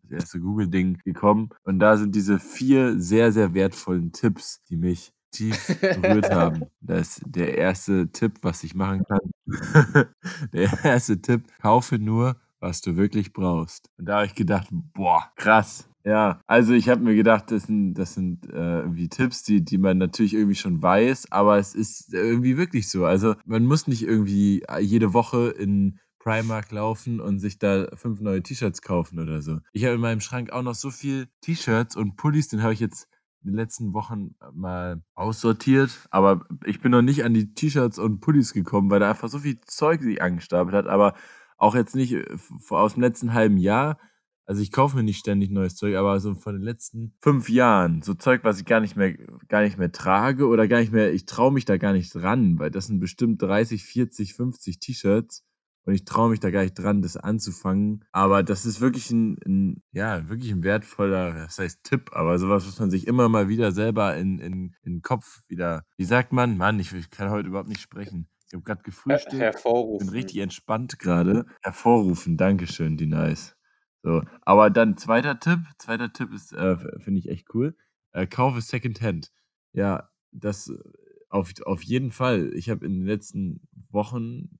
das 0.02 0.22
erste 0.22 0.40
Google-Ding 0.40 0.98
gekommen. 1.04 1.50
Und 1.64 1.78
da 1.78 1.96
sind 1.96 2.14
diese 2.14 2.38
vier 2.38 2.98
sehr, 2.98 3.32
sehr 3.32 3.54
wertvollen 3.54 4.12
Tipps, 4.12 4.62
die 4.68 4.76
mich 4.76 5.12
tief 5.34 5.78
berührt 5.80 6.30
haben. 6.34 6.66
Das 6.80 7.18
ist 7.18 7.22
der 7.26 7.58
erste 7.58 8.10
Tipp, 8.10 8.38
was 8.42 8.64
ich 8.64 8.74
machen 8.74 9.04
kann. 9.04 9.20
der 10.52 10.72
erste 10.84 11.20
Tipp, 11.20 11.44
kaufe 11.60 11.98
nur, 11.98 12.36
was 12.60 12.80
du 12.80 12.96
wirklich 12.96 13.32
brauchst. 13.32 13.90
Und 13.98 14.06
da 14.06 14.16
habe 14.16 14.26
ich 14.26 14.34
gedacht, 14.34 14.68
boah, 14.70 15.30
krass. 15.36 15.88
Ja, 16.06 16.40
also 16.46 16.74
ich 16.74 16.90
habe 16.90 17.02
mir 17.02 17.14
gedacht, 17.14 17.50
das 17.50 17.62
sind, 17.62 17.94
das 17.94 18.12
sind 18.12 18.44
äh, 18.52 18.80
irgendwie 18.80 19.08
Tipps, 19.08 19.42
die, 19.42 19.64
die 19.64 19.78
man 19.78 19.96
natürlich 19.96 20.34
irgendwie 20.34 20.54
schon 20.54 20.82
weiß, 20.82 21.32
aber 21.32 21.56
es 21.58 21.74
ist 21.74 22.12
irgendwie 22.12 22.58
wirklich 22.58 22.90
so. 22.90 23.06
Also 23.06 23.36
man 23.46 23.64
muss 23.64 23.86
nicht 23.86 24.02
irgendwie 24.02 24.62
äh, 24.68 24.80
jede 24.80 25.14
Woche 25.14 25.48
in 25.48 25.98
Primark 26.18 26.70
laufen 26.72 27.20
und 27.20 27.38
sich 27.38 27.58
da 27.58 27.86
fünf 27.94 28.20
neue 28.20 28.42
T-Shirts 28.42 28.82
kaufen 28.82 29.18
oder 29.18 29.40
so. 29.40 29.60
Ich 29.72 29.84
habe 29.84 29.94
in 29.94 30.00
meinem 30.00 30.20
Schrank 30.20 30.52
auch 30.52 30.62
noch 30.62 30.74
so 30.74 30.90
viel 30.90 31.28
T-Shirts 31.40 31.96
und 31.96 32.16
Pullis, 32.16 32.48
den 32.48 32.62
habe 32.62 32.74
ich 32.74 32.80
jetzt 32.80 33.08
in 33.42 33.52
den 33.52 33.56
letzten 33.56 33.94
Wochen 33.94 34.34
mal 34.52 35.02
aussortiert, 35.14 36.06
aber 36.10 36.46
ich 36.66 36.80
bin 36.80 36.92
noch 36.92 37.02
nicht 37.02 37.24
an 37.24 37.32
die 37.32 37.54
T-Shirts 37.54 37.98
und 37.98 38.20
Pullis 38.20 38.52
gekommen, 38.52 38.90
weil 38.90 39.00
da 39.00 39.10
einfach 39.10 39.28
so 39.28 39.38
viel 39.38 39.58
Zeug 39.66 40.02
sich 40.02 40.20
angestapelt 40.20 40.74
hat, 40.74 40.86
aber 40.86 41.14
auch 41.56 41.74
jetzt 41.74 41.94
nicht 41.94 42.12
äh, 42.12 42.26
aus 42.70 42.94
dem 42.94 43.02
letzten 43.02 43.32
halben 43.32 43.56
Jahr 43.56 43.98
also 44.46 44.60
ich 44.60 44.72
kaufe 44.72 44.96
mir 44.96 45.02
nicht 45.02 45.18
ständig 45.18 45.50
neues 45.50 45.76
Zeug, 45.76 45.96
aber 45.96 46.18
so 46.20 46.34
von 46.34 46.54
den 46.54 46.62
letzten 46.62 47.14
fünf 47.20 47.48
Jahren, 47.48 48.02
so 48.02 48.14
Zeug, 48.14 48.44
was 48.44 48.58
ich 48.58 48.66
gar 48.66 48.80
nicht 48.80 48.96
mehr, 48.96 49.14
gar 49.48 49.62
nicht 49.62 49.78
mehr 49.78 49.92
trage 49.92 50.46
oder 50.46 50.68
gar 50.68 50.80
nicht 50.80 50.92
mehr, 50.92 51.12
ich 51.12 51.26
traue 51.26 51.52
mich 51.52 51.64
da 51.64 51.76
gar 51.76 51.92
nicht 51.92 52.14
dran, 52.14 52.58
weil 52.58 52.70
das 52.70 52.86
sind 52.86 53.00
bestimmt 53.00 53.40
30, 53.42 53.84
40, 53.84 54.34
50 54.34 54.80
T-Shirts 54.80 55.44
und 55.84 55.94
ich 55.94 56.04
traue 56.04 56.30
mich 56.30 56.40
da 56.40 56.50
gar 56.50 56.62
nicht 56.62 56.74
dran, 56.74 57.02
das 57.02 57.16
anzufangen. 57.16 58.04
Aber 58.12 58.42
das 58.42 58.66
ist 58.66 58.80
wirklich 58.80 59.10
ein, 59.10 59.38
ein, 59.46 59.82
ja, 59.92 60.28
wirklich 60.28 60.52
ein 60.52 60.62
wertvoller, 60.62 61.32
das 61.34 61.58
heißt 61.58 61.84
Tipp, 61.84 62.10
aber 62.12 62.38
sowas, 62.38 62.66
was 62.66 62.78
man 62.78 62.90
sich 62.90 63.06
immer 63.06 63.28
mal 63.28 63.48
wieder 63.48 63.72
selber 63.72 64.16
in, 64.16 64.38
in, 64.38 64.74
in 64.82 64.94
den 64.94 65.02
Kopf 65.02 65.42
wieder, 65.48 65.84
wie 65.96 66.04
sagt 66.04 66.32
man? 66.32 66.56
Mann, 66.56 66.80
ich, 66.80 66.92
ich 66.92 67.10
kann 67.10 67.30
heute 67.30 67.48
überhaupt 67.48 67.68
nicht 67.68 67.80
sprechen 67.80 68.28
habe 68.54 68.64
gerade 68.64 68.82
gefrühstückt, 68.82 69.30
bin 69.30 69.40
hervorrufen. 69.40 70.08
richtig 70.08 70.38
entspannt 70.38 70.98
gerade. 70.98 71.44
Hervorrufen, 71.62 72.36
Dankeschön, 72.36 72.96
die 72.96 73.06
nice. 73.06 73.56
So, 74.04 74.22
aber 74.42 74.68
dann 74.68 74.98
zweiter 74.98 75.40
Tipp, 75.40 75.60
zweiter 75.78 76.12
Tipp 76.12 76.30
ist, 76.34 76.52
äh, 76.52 76.76
finde 77.00 77.20
ich 77.20 77.30
echt 77.30 77.54
cool. 77.54 77.74
Äh, 78.12 78.26
kaufe 78.26 78.60
Secondhand. 78.60 79.32
Ja, 79.72 80.10
das 80.30 80.68
äh, 80.68 80.78
auf, 81.30 81.50
auf 81.64 81.82
jeden 81.82 82.12
Fall. 82.12 82.52
Ich 82.54 82.68
habe 82.68 82.84
in 82.84 82.92
den 82.92 83.06
letzten 83.06 83.66
Wochen 83.88 84.58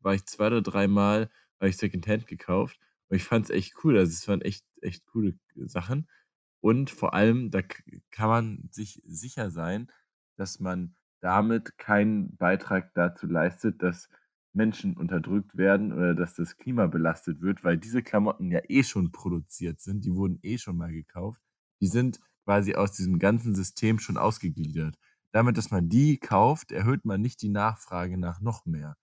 war 0.00 0.14
ich 0.14 0.24
zwei 0.26 0.46
oder 0.46 0.62
dreimal, 0.62 1.28
habe 1.58 1.70
ich 1.70 1.76
Secondhand 1.76 2.28
gekauft 2.28 2.78
und 3.08 3.16
ich 3.16 3.24
fand 3.24 3.46
es 3.46 3.50
echt 3.50 3.74
cool. 3.82 3.98
Also 3.98 4.12
es 4.12 4.28
waren 4.28 4.42
echt, 4.42 4.64
echt 4.80 5.04
coole 5.06 5.34
Sachen. 5.56 6.08
Und 6.60 6.90
vor 6.90 7.14
allem, 7.14 7.50
da 7.50 7.62
kann 8.12 8.28
man 8.28 8.68
sich 8.70 9.02
sicher 9.04 9.50
sein, 9.50 9.90
dass 10.36 10.60
man 10.60 10.94
damit 11.20 11.78
keinen 11.78 12.36
Beitrag 12.36 12.94
dazu 12.94 13.26
leistet, 13.26 13.82
dass 13.82 14.08
Menschen 14.58 14.96
unterdrückt 14.96 15.56
werden 15.56 15.92
oder 15.92 16.14
dass 16.14 16.34
das 16.34 16.58
Klima 16.58 16.86
belastet 16.86 17.40
wird, 17.40 17.64
weil 17.64 17.78
diese 17.78 18.02
Klamotten 18.02 18.50
ja 18.50 18.60
eh 18.68 18.82
schon 18.82 19.12
produziert 19.12 19.80
sind, 19.80 20.04
die 20.04 20.14
wurden 20.14 20.38
eh 20.42 20.58
schon 20.58 20.76
mal 20.76 20.92
gekauft. 20.92 21.40
Die 21.80 21.86
sind 21.86 22.20
quasi 22.44 22.74
aus 22.74 22.92
diesem 22.92 23.18
ganzen 23.18 23.54
System 23.54 23.98
schon 23.98 24.18
ausgegliedert. 24.18 24.96
Damit, 25.32 25.56
dass 25.56 25.70
man 25.70 25.88
die 25.88 26.18
kauft, 26.18 26.72
erhöht 26.72 27.04
man 27.04 27.20
nicht 27.20 27.40
die 27.40 27.50
Nachfrage 27.50 28.18
nach 28.18 28.40
noch 28.40 28.66
mehr. 28.66 28.96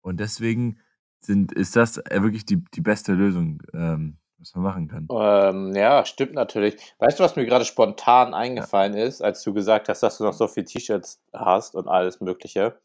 Und 0.00 0.20
deswegen 0.20 0.80
sind, 1.20 1.52
ist 1.52 1.76
das 1.76 1.98
äh, 1.98 2.22
wirklich 2.22 2.46
die, 2.46 2.64
die 2.74 2.80
beste 2.80 3.12
Lösung, 3.12 3.62
ähm, 3.74 4.18
was 4.38 4.54
man 4.54 4.64
machen 4.64 4.88
kann. 4.88 5.08
Ähm, 5.10 5.74
ja, 5.74 6.04
stimmt 6.04 6.34
natürlich. 6.34 6.76
Weißt 6.98 7.18
du, 7.18 7.24
was 7.24 7.36
mir 7.36 7.44
gerade 7.44 7.64
spontan 7.64 8.34
eingefallen 8.34 8.96
ja. 8.96 9.04
ist, 9.04 9.20
als 9.20 9.42
du 9.42 9.52
gesagt 9.52 9.88
hast, 9.88 10.02
dass 10.02 10.18
du 10.18 10.24
noch 10.24 10.32
so 10.32 10.46
viele 10.46 10.66
T-Shirts 10.66 11.20
hast 11.32 11.74
und 11.74 11.88
alles 11.88 12.20
Mögliche? 12.20 12.78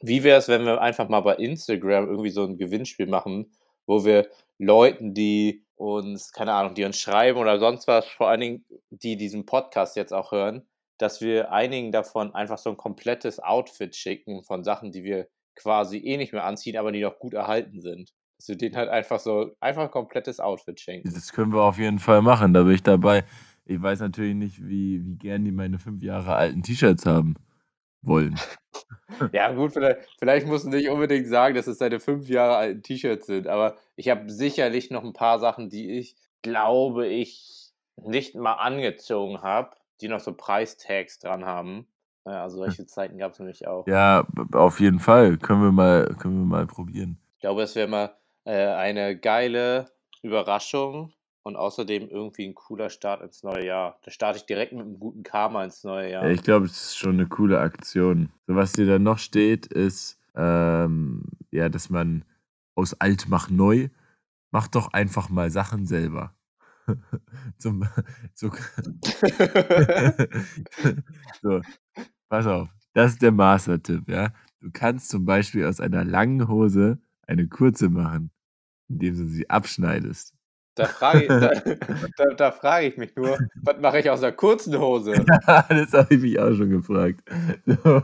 Wie 0.00 0.22
wäre 0.22 0.38
es, 0.38 0.48
wenn 0.48 0.64
wir 0.64 0.80
einfach 0.80 1.08
mal 1.08 1.20
bei 1.20 1.36
Instagram 1.36 2.08
irgendwie 2.08 2.30
so 2.30 2.44
ein 2.44 2.56
Gewinnspiel 2.56 3.06
machen, 3.06 3.50
wo 3.86 4.04
wir 4.04 4.28
Leuten, 4.58 5.14
die 5.14 5.64
uns, 5.76 6.32
keine 6.32 6.52
Ahnung, 6.52 6.74
die 6.74 6.84
uns 6.84 6.98
schreiben 6.98 7.38
oder 7.38 7.58
sonst 7.58 7.86
was, 7.86 8.06
vor 8.06 8.28
allen 8.28 8.40
Dingen, 8.40 8.64
die 8.90 9.16
diesen 9.16 9.46
Podcast 9.46 9.96
jetzt 9.96 10.12
auch 10.12 10.32
hören, 10.32 10.66
dass 10.98 11.20
wir 11.20 11.52
einigen 11.52 11.92
davon 11.92 12.34
einfach 12.34 12.58
so 12.58 12.70
ein 12.70 12.76
komplettes 12.76 13.38
Outfit 13.38 13.94
schicken 13.94 14.42
von 14.42 14.64
Sachen, 14.64 14.90
die 14.90 15.04
wir 15.04 15.28
quasi 15.54 15.98
eh 15.98 16.16
nicht 16.16 16.32
mehr 16.32 16.44
anziehen, 16.44 16.76
aber 16.76 16.92
die 16.92 17.00
noch 17.00 17.18
gut 17.18 17.34
erhalten 17.34 17.80
sind. 17.80 18.12
Dass 18.38 18.48
wir 18.48 18.56
denen 18.56 18.76
halt 18.76 18.88
einfach 18.88 19.18
so, 19.18 19.52
einfach 19.60 19.82
ein 19.82 19.90
komplettes 19.90 20.38
Outfit 20.38 20.78
schenken. 20.80 21.12
Das 21.12 21.32
können 21.32 21.52
wir 21.52 21.62
auf 21.62 21.78
jeden 21.78 21.98
Fall 21.98 22.22
machen, 22.22 22.52
da 22.52 22.62
bin 22.64 22.74
ich 22.74 22.82
dabei. 22.82 23.24
Ich 23.64 23.80
weiß 23.80 24.00
natürlich 24.00 24.34
nicht, 24.34 24.66
wie, 24.66 25.04
wie 25.04 25.16
gern 25.16 25.44
die 25.44 25.52
meine 25.52 25.78
fünf 25.78 26.02
Jahre 26.02 26.34
alten 26.34 26.62
T-Shirts 26.62 27.06
haben 27.06 27.34
wollen. 28.02 28.38
ja, 29.32 29.52
gut, 29.52 29.72
vielleicht, 29.72 30.00
vielleicht 30.18 30.46
musst 30.46 30.64
du 30.64 30.70
nicht 30.70 30.88
unbedingt 30.88 31.26
sagen, 31.26 31.54
dass 31.54 31.66
es 31.66 31.78
deine 31.78 32.00
fünf 32.00 32.28
Jahre 32.28 32.56
alten 32.56 32.82
T-Shirts 32.82 33.26
sind, 33.26 33.46
aber 33.46 33.76
ich 33.96 34.08
habe 34.08 34.30
sicherlich 34.30 34.90
noch 34.90 35.04
ein 35.04 35.12
paar 35.12 35.38
Sachen, 35.38 35.70
die 35.70 35.98
ich, 35.98 36.16
glaube 36.42 37.06
ich, 37.06 37.72
nicht 37.96 38.34
mal 38.34 38.54
angezogen 38.54 39.42
habe, 39.42 39.70
die 40.00 40.08
noch 40.08 40.20
so 40.20 40.32
Preistags 40.32 41.18
dran 41.18 41.44
haben. 41.44 41.86
Ja, 42.24 42.42
also 42.42 42.58
solche 42.58 42.86
Zeiten 42.86 43.18
gab 43.18 43.32
es 43.32 43.38
nämlich 43.38 43.66
auch. 43.66 43.86
Ja, 43.86 44.26
auf 44.52 44.80
jeden 44.80 45.00
Fall. 45.00 45.38
Können 45.38 45.62
wir 45.62 45.72
mal, 45.72 46.14
können 46.18 46.38
wir 46.38 46.46
mal 46.46 46.66
probieren. 46.66 47.18
Ich 47.36 47.40
glaube, 47.40 47.62
es 47.62 47.74
wäre 47.74 47.88
mal 47.88 48.14
äh, 48.44 48.66
eine 48.66 49.16
geile 49.16 49.90
Überraschung 50.22 51.12
und 51.48 51.56
außerdem 51.56 52.08
irgendwie 52.08 52.46
ein 52.46 52.54
cooler 52.54 52.90
Start 52.90 53.22
ins 53.22 53.42
neue 53.42 53.64
Jahr. 53.64 53.98
Da 54.04 54.10
starte 54.10 54.38
ich 54.38 54.44
direkt 54.46 54.72
mit 54.72 54.82
einem 54.82 55.00
guten 55.00 55.22
Karma 55.22 55.64
ins 55.64 55.82
neue 55.82 56.10
Jahr. 56.10 56.24
Ja, 56.24 56.30
ich 56.30 56.42
glaube, 56.42 56.66
es 56.66 56.72
ist 56.72 56.98
schon 56.98 57.14
eine 57.14 57.26
coole 57.26 57.58
Aktion. 57.58 58.30
Was 58.46 58.72
dir 58.72 58.86
dann 58.86 59.02
noch 59.02 59.18
steht, 59.18 59.66
ist, 59.66 60.20
ähm, 60.36 61.24
ja, 61.50 61.68
dass 61.70 61.88
man 61.88 62.24
aus 62.76 62.94
alt 63.00 63.28
macht 63.28 63.50
neu. 63.50 63.88
Mach 64.50 64.68
doch 64.68 64.92
einfach 64.92 65.30
mal 65.30 65.50
Sachen 65.50 65.86
selber. 65.86 66.34
Zum, 67.58 67.88
so, 68.34 68.50
so, 71.42 71.60
pass 72.28 72.46
auf, 72.46 72.68
das 72.92 73.12
ist 73.12 73.22
der 73.22 73.32
Master-Tipp, 73.32 74.08
ja. 74.08 74.32
Du 74.60 74.70
kannst 74.72 75.08
zum 75.08 75.24
Beispiel 75.24 75.64
aus 75.64 75.80
einer 75.80 76.04
langen 76.04 76.46
Hose 76.48 76.98
eine 77.26 77.48
kurze 77.48 77.88
machen, 77.88 78.30
indem 78.88 79.16
du 79.16 79.26
sie 79.28 79.48
abschneidest. 79.48 80.37
Da 80.78 80.84
frage 80.84 81.22
ich, 81.22 81.28
da, 81.28 81.50
da, 82.16 82.34
da 82.36 82.52
frage 82.52 82.86
ich 82.86 82.96
mich 82.96 83.16
nur, 83.16 83.36
was 83.62 83.80
mache 83.80 83.98
ich 83.98 84.08
aus 84.08 84.22
einer 84.22 84.32
kurzen 84.32 84.78
Hose? 84.78 85.14
Ja, 85.48 85.66
das 85.68 85.92
habe 85.92 86.14
ich 86.14 86.20
mich 86.20 86.38
auch 86.38 86.54
schon 86.54 86.70
gefragt. 86.70 87.20
So, 87.66 87.96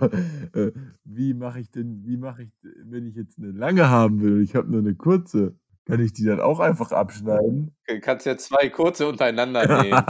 äh, 0.59 0.73
wie 1.05 1.35
mache 1.35 1.61
ich 1.61 1.71
denn, 1.71 2.03
wie 2.05 2.17
mache 2.17 2.43
ich, 2.43 2.51
wenn 2.85 3.07
ich 3.07 3.15
jetzt 3.15 3.39
eine 3.39 3.53
lange 3.53 3.89
haben 3.89 4.21
will, 4.21 4.43
ich 4.43 4.57
habe 4.57 4.71
nur 4.71 4.81
eine 4.81 4.95
kurze, 4.95 5.55
kann 5.87 6.01
ich 6.01 6.13
die 6.13 6.25
dann 6.25 6.41
auch 6.41 6.59
einfach 6.59 6.91
abschneiden? 6.91 7.75
Du 7.87 8.01
kannst 8.01 8.27
ja 8.27 8.37
zwei 8.37 8.69
kurze 8.71 9.07
untereinander 9.07 9.83
nehmen. 9.83 10.03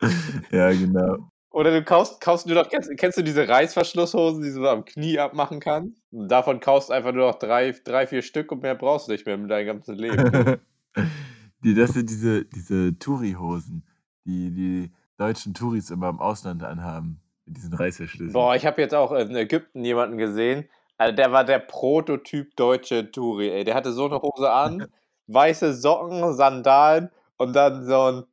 ja, 0.50 0.70
genau. 0.72 1.30
Oder 1.50 1.70
du 1.70 1.84
kaufst, 1.84 2.20
kaufst 2.20 2.46
nur 2.46 2.56
noch, 2.56 2.68
kennst, 2.68 2.90
kennst 2.96 3.18
du 3.18 3.22
diese 3.22 3.48
Reißverschlusshosen, 3.48 4.42
die 4.42 4.48
du 4.48 4.54
so 4.54 4.68
am 4.68 4.84
Knie 4.84 5.18
abmachen 5.18 5.60
kannst? 5.60 6.02
Und 6.10 6.28
davon 6.28 6.60
kaufst 6.60 6.88
du 6.88 6.94
einfach 6.94 7.12
nur 7.12 7.28
noch 7.28 7.38
drei, 7.38 7.74
drei, 7.84 8.06
vier 8.06 8.22
Stück 8.22 8.50
und 8.50 8.62
mehr 8.62 8.74
brauchst 8.74 9.08
du 9.08 9.12
nicht 9.12 9.24
mehr 9.24 9.36
mit 9.36 9.50
deinem 9.50 9.66
ganzen 9.66 9.96
Leben. 9.96 10.60
Die, 11.64 11.74
das 11.74 11.90
sind 11.90 12.08
diese, 12.08 12.44
diese 12.44 12.98
Touri-Hosen, 12.98 13.84
die 14.24 14.52
die 14.52 14.92
deutschen 15.16 15.54
Touris 15.54 15.90
immer 15.90 16.08
im 16.08 16.20
Ausland 16.20 16.62
anhaben. 16.62 17.20
Mit 17.46 17.56
diesen 17.56 17.72
Reißverschlüssen. 17.72 18.32
Boah, 18.32 18.54
ich 18.54 18.66
habe 18.66 18.80
jetzt 18.82 18.94
auch 18.94 19.10
in 19.12 19.34
Ägypten 19.34 19.82
jemanden 19.84 20.18
gesehen. 20.18 20.68
Also 20.98 21.16
der 21.16 21.32
war 21.32 21.44
der 21.44 21.60
Prototyp 21.60 22.54
deutsche 22.56 23.10
Touri, 23.10 23.48
ey. 23.48 23.64
Der 23.64 23.74
hatte 23.74 23.92
so 23.92 24.06
eine 24.06 24.20
Hose 24.20 24.50
an, 24.50 24.86
weiße 25.28 25.74
Socken, 25.74 26.34
Sandalen 26.34 27.10
und 27.36 27.54
dann 27.54 27.86
so 27.86 28.02
ein, 28.02 28.24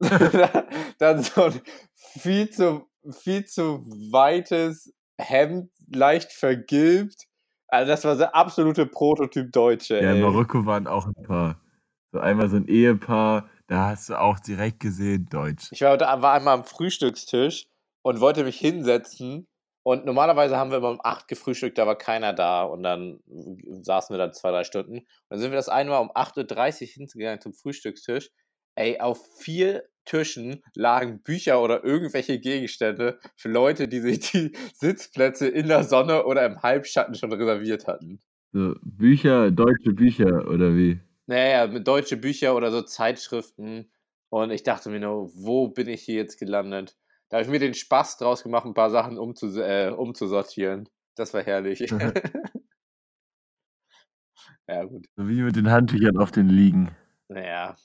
dann 0.98 1.22
so 1.22 1.44
ein 1.44 1.60
viel 1.96 2.48
zu, 2.50 2.86
viel 3.10 3.44
zu 3.44 3.84
weites 4.10 4.94
Hemd, 5.18 5.70
leicht 5.92 6.32
vergilbt. 6.32 7.26
Also 7.68 7.90
das 7.90 8.04
war 8.04 8.16
der 8.16 8.34
absolute 8.34 8.86
Prototyp 8.86 9.52
Deutsche. 9.52 10.00
Ja, 10.00 10.12
in 10.12 10.20
Marokko 10.20 10.64
waren 10.64 10.86
auch 10.86 11.06
ein 11.06 11.22
paar. 11.24 11.60
So 12.14 12.20
einmal 12.20 12.48
so 12.48 12.54
ein 12.54 12.68
Ehepaar, 12.68 13.50
da 13.66 13.88
hast 13.88 14.08
du 14.08 14.14
auch 14.14 14.38
direkt 14.38 14.78
gesehen, 14.78 15.26
Deutsch. 15.28 15.66
Ich 15.72 15.80
war, 15.80 15.98
war 15.98 16.34
einmal 16.34 16.54
am 16.54 16.62
Frühstückstisch 16.62 17.66
und 18.02 18.20
wollte 18.20 18.44
mich 18.44 18.56
hinsetzen. 18.56 19.48
Und 19.82 20.04
normalerweise 20.06 20.56
haben 20.56 20.70
wir 20.70 20.78
immer 20.78 20.90
um 20.90 21.00
8 21.02 21.26
gefrühstückt, 21.26 21.76
da 21.76 21.88
war 21.88 21.98
keiner 21.98 22.32
da. 22.32 22.62
Und 22.62 22.84
dann 22.84 23.18
saßen 23.82 24.14
wir 24.14 24.18
da 24.18 24.30
zwei, 24.30 24.52
drei 24.52 24.62
Stunden. 24.62 24.98
Und 24.98 25.06
dann 25.28 25.40
sind 25.40 25.50
wir 25.50 25.56
das 25.56 25.68
einmal 25.68 26.00
um 26.00 26.12
8.30 26.12 26.82
Uhr 26.82 26.88
hingegangen 26.88 27.40
zum 27.40 27.52
Frühstückstisch. 27.52 28.30
Ey, 28.76 29.00
auf 29.00 29.18
vier 29.40 29.82
Tischen 30.04 30.62
lagen 30.76 31.20
Bücher 31.20 31.60
oder 31.60 31.82
irgendwelche 31.82 32.38
Gegenstände 32.38 33.18
für 33.34 33.48
Leute, 33.48 33.88
die 33.88 33.98
sich 33.98 34.20
die 34.30 34.52
Sitzplätze 34.74 35.48
in 35.48 35.66
der 35.66 35.82
Sonne 35.82 36.26
oder 36.26 36.46
im 36.46 36.62
Halbschatten 36.62 37.16
schon 37.16 37.32
reserviert 37.32 37.88
hatten. 37.88 38.20
So, 38.52 38.76
Bücher, 38.82 39.50
deutsche 39.50 39.92
Bücher 39.92 40.48
oder 40.48 40.76
wie? 40.76 41.00
Naja, 41.26 41.66
mit 41.66 41.86
deutsche 41.86 42.16
Bücher 42.16 42.54
oder 42.54 42.70
so 42.70 42.82
Zeitschriften. 42.82 43.90
Und 44.28 44.50
ich 44.50 44.62
dachte 44.62 44.90
mir 44.90 45.00
nur, 45.00 45.30
wo 45.34 45.68
bin 45.68 45.88
ich 45.88 46.02
hier 46.02 46.16
jetzt 46.16 46.38
gelandet? 46.38 46.96
Da 47.28 47.38
habe 47.38 47.44
ich 47.44 47.50
mir 47.50 47.58
den 47.58 47.74
Spaß 47.74 48.18
draus 48.18 48.42
gemacht, 48.42 48.66
ein 48.66 48.74
paar 48.74 48.90
Sachen 48.90 49.18
umzus 49.18 49.56
äh, 49.56 49.92
umzusortieren. 49.96 50.88
Das 51.14 51.32
war 51.34 51.42
herrlich. 51.42 51.80
ja, 54.68 54.84
gut. 54.84 55.06
So 55.16 55.28
wie 55.28 55.42
mit 55.42 55.56
den 55.56 55.70
Handtüchern 55.70 56.18
auf 56.18 56.32
den 56.32 56.48
Liegen. 56.48 56.90
Naja. 57.28 57.76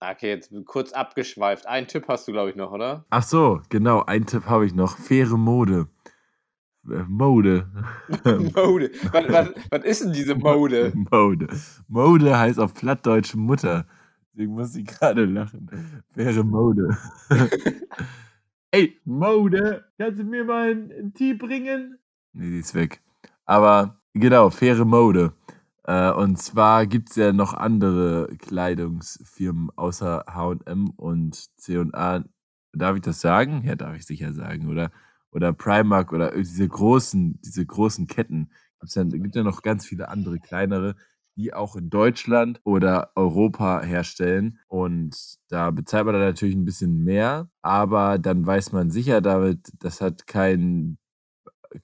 Okay, 0.00 0.28
jetzt 0.28 0.52
kurz 0.64 0.92
abgeschweift. 0.92 1.66
Ein 1.66 1.88
Tipp 1.88 2.06
hast 2.06 2.28
du, 2.28 2.32
glaube 2.32 2.50
ich, 2.50 2.56
noch, 2.56 2.70
oder? 2.70 3.04
Ach 3.10 3.24
so, 3.24 3.60
genau. 3.68 4.04
Ein 4.04 4.26
Tipp 4.26 4.46
habe 4.46 4.64
ich 4.64 4.72
noch. 4.72 4.96
Faire 4.96 5.36
Mode. 5.36 5.88
Mode. 7.08 7.66
Mode. 8.24 8.90
Was, 9.12 9.28
was, 9.28 9.48
was 9.70 9.84
ist 9.84 10.04
denn 10.04 10.12
diese 10.12 10.34
Mode? 10.34 10.92
Mode. 11.10 11.48
Mode 11.88 12.38
heißt 12.38 12.58
auf 12.58 12.74
Plattdeutsch 12.74 13.34
Mutter. 13.34 13.86
Deswegen 14.32 14.52
muss 14.52 14.74
ich 14.74 14.86
gerade 14.86 15.24
lachen. 15.24 15.68
Faire 16.10 16.44
Mode. 16.44 16.96
Ey, 18.70 18.98
Mode, 19.04 19.84
kannst 19.98 20.20
du 20.20 20.24
mir 20.24 20.44
mal 20.44 20.70
einen 20.70 21.14
Tee 21.14 21.34
bringen? 21.34 21.98
Nee, 22.32 22.50
die 22.50 22.58
ist 22.58 22.74
weg. 22.74 23.00
Aber 23.46 23.98
genau, 24.14 24.50
faire 24.50 24.84
Mode. 24.84 25.32
Äh, 25.84 26.12
und 26.12 26.38
zwar 26.38 26.86
gibt 26.86 27.10
es 27.10 27.16
ja 27.16 27.32
noch 27.32 27.54
andere 27.54 28.28
Kleidungsfirmen 28.38 29.70
außer 29.76 30.24
HM 30.28 30.90
und 30.96 31.48
CA. 31.56 32.24
Darf 32.74 32.96
ich 32.96 33.02
das 33.02 33.20
sagen? 33.20 33.62
Ja, 33.64 33.74
darf 33.74 33.96
ich 33.96 34.04
sicher 34.04 34.32
sagen, 34.32 34.68
oder? 34.68 34.90
Oder 35.32 35.52
Primark 35.52 36.12
oder 36.12 36.32
diese 36.32 36.68
großen, 36.68 37.40
diese 37.42 37.64
großen 37.64 38.06
Ketten. 38.06 38.50
Es 38.80 38.94
gibt 38.94 39.34
ja 39.34 39.42
noch 39.42 39.62
ganz 39.62 39.86
viele 39.86 40.08
andere 40.08 40.38
kleinere, 40.38 40.94
die 41.36 41.54
auch 41.54 41.76
in 41.76 41.90
Deutschland 41.90 42.60
oder 42.64 43.12
Europa 43.14 43.82
herstellen. 43.82 44.58
Und 44.66 45.16
da 45.48 45.70
bezahlt 45.70 46.06
man 46.06 46.14
dann 46.14 46.24
natürlich 46.24 46.56
ein 46.56 46.64
bisschen 46.64 47.04
mehr, 47.04 47.48
aber 47.62 48.18
dann 48.18 48.46
weiß 48.46 48.72
man 48.72 48.90
sicher 48.90 49.20
damit, 49.20 49.72
das 49.78 50.00
hat 50.00 50.26
keinen 50.26 50.98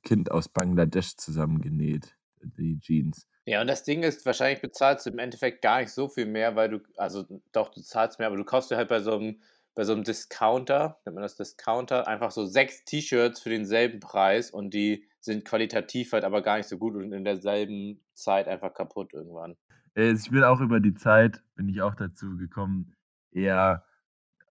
Kind 0.03 0.31
aus 0.31 0.49
Bangladesch 0.49 1.17
zusammengenäht, 1.17 2.17
die 2.43 2.79
Jeans. 2.81 3.27
Ja, 3.47 3.61
und 3.61 3.67
das 3.67 3.85
Ding 3.85 4.03
ist, 4.03 4.25
wahrscheinlich 4.25 4.63
bezahlst 4.63 5.05
du 5.05 5.11
im 5.11 5.19
Endeffekt 5.19 5.61
gar 5.61 5.81
nicht 5.81 5.93
so 5.93 6.09
viel 6.09 6.27
mehr, 6.27 6.57
weil 6.57 6.71
du, 6.71 6.81
also 6.97 7.25
doch, 7.53 7.69
du 7.69 7.83
zahlst 7.83 8.19
mehr, 8.19 8.29
aber 8.29 8.39
du 8.39 8.45
kaufst 8.45 8.71
dir 8.71 8.77
halt 8.77 8.89
bei 8.89 9.01
so 9.01 9.15
einem, 9.15 9.41
bei 9.75 9.85
so 9.85 9.93
einem 9.93 10.05
Discounter, 10.05 11.01
nennt 11.05 11.17
man 11.17 11.23
das 11.23 11.37
Discounter, 11.37 12.07
einfach 12.07 12.31
so 12.31 12.47
sechs 12.47 12.85
T-Shirts 12.85 13.41
für 13.41 13.51
denselben 13.51 14.01
Preis 14.01 14.51
und 14.51 14.73
die 14.73 15.07
sind 15.21 15.45
qualitativ 15.45 16.13
halt 16.13 16.25
aber 16.25 16.43
gar 16.43 16.59
nicht 16.59 16.69
so 16.69 16.79
gut 16.79 16.95
und 16.95 17.13
in 17.13 17.25
derselben 17.25 18.01
Zeit 18.15 18.47
einfach 18.47 18.75
kaputt 18.75 19.13
irgendwann. 19.13 19.57
Äh, 19.95 20.13
ich 20.13 20.31
bin 20.31 20.45
auch 20.45 20.61
über 20.61 20.81
die 20.81 20.95
Zeit, 20.95 21.43
bin 21.55 21.69
ich 21.69 21.83
auch 21.83 21.95
dazu 21.95 22.37
gekommen, 22.37 22.95
eher 23.33 23.85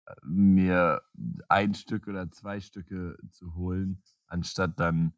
äh, 0.06 0.14
mir 0.22 1.02
ein 1.48 1.74
Stück 1.74 2.06
oder 2.06 2.30
zwei 2.30 2.60
Stücke 2.60 3.16
zu 3.30 3.54
holen, 3.54 4.02
anstatt 4.26 4.78
dann 4.78 5.12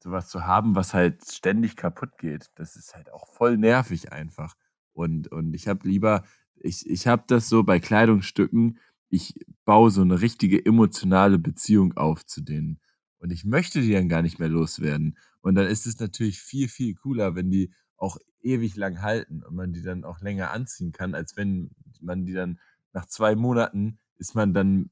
sowas 0.00 0.28
zu 0.28 0.44
haben, 0.44 0.74
was 0.74 0.92
halt 0.92 1.24
ständig 1.24 1.76
kaputt 1.76 2.18
geht. 2.18 2.50
Das 2.56 2.76
ist 2.76 2.94
halt 2.94 3.12
auch 3.12 3.26
voll 3.32 3.56
nervig 3.56 4.12
einfach. 4.12 4.54
Und, 4.92 5.28
und 5.28 5.54
ich 5.54 5.66
habe 5.66 5.88
lieber, 5.88 6.24
ich, 6.56 6.88
ich 6.88 7.06
habe 7.06 7.24
das 7.26 7.48
so 7.48 7.62
bei 7.62 7.80
Kleidungsstücken, 7.80 8.78
ich 9.08 9.34
baue 9.64 9.90
so 9.90 10.02
eine 10.02 10.20
richtige 10.20 10.64
emotionale 10.64 11.38
Beziehung 11.38 11.96
auf 11.96 12.24
zu 12.26 12.40
denen. 12.40 12.80
Und 13.18 13.30
ich 13.30 13.44
möchte 13.44 13.80
die 13.80 13.92
dann 13.92 14.08
gar 14.08 14.22
nicht 14.22 14.38
mehr 14.38 14.48
loswerden. 14.48 15.16
Und 15.40 15.54
dann 15.54 15.66
ist 15.66 15.86
es 15.86 15.98
natürlich 16.00 16.40
viel, 16.40 16.68
viel 16.68 16.94
cooler, 16.94 17.34
wenn 17.34 17.50
die 17.50 17.72
auch 17.96 18.18
ewig 18.42 18.76
lang 18.76 19.00
halten 19.02 19.42
und 19.42 19.54
man 19.54 19.72
die 19.72 19.82
dann 19.82 20.04
auch 20.04 20.20
länger 20.20 20.50
anziehen 20.50 20.92
kann, 20.92 21.14
als 21.14 21.36
wenn 21.36 21.70
man 22.00 22.26
die 22.26 22.34
dann 22.34 22.58
nach 22.92 23.06
zwei 23.06 23.34
Monaten 23.34 23.98
ist 24.16 24.34
man 24.34 24.54
dann 24.54 24.90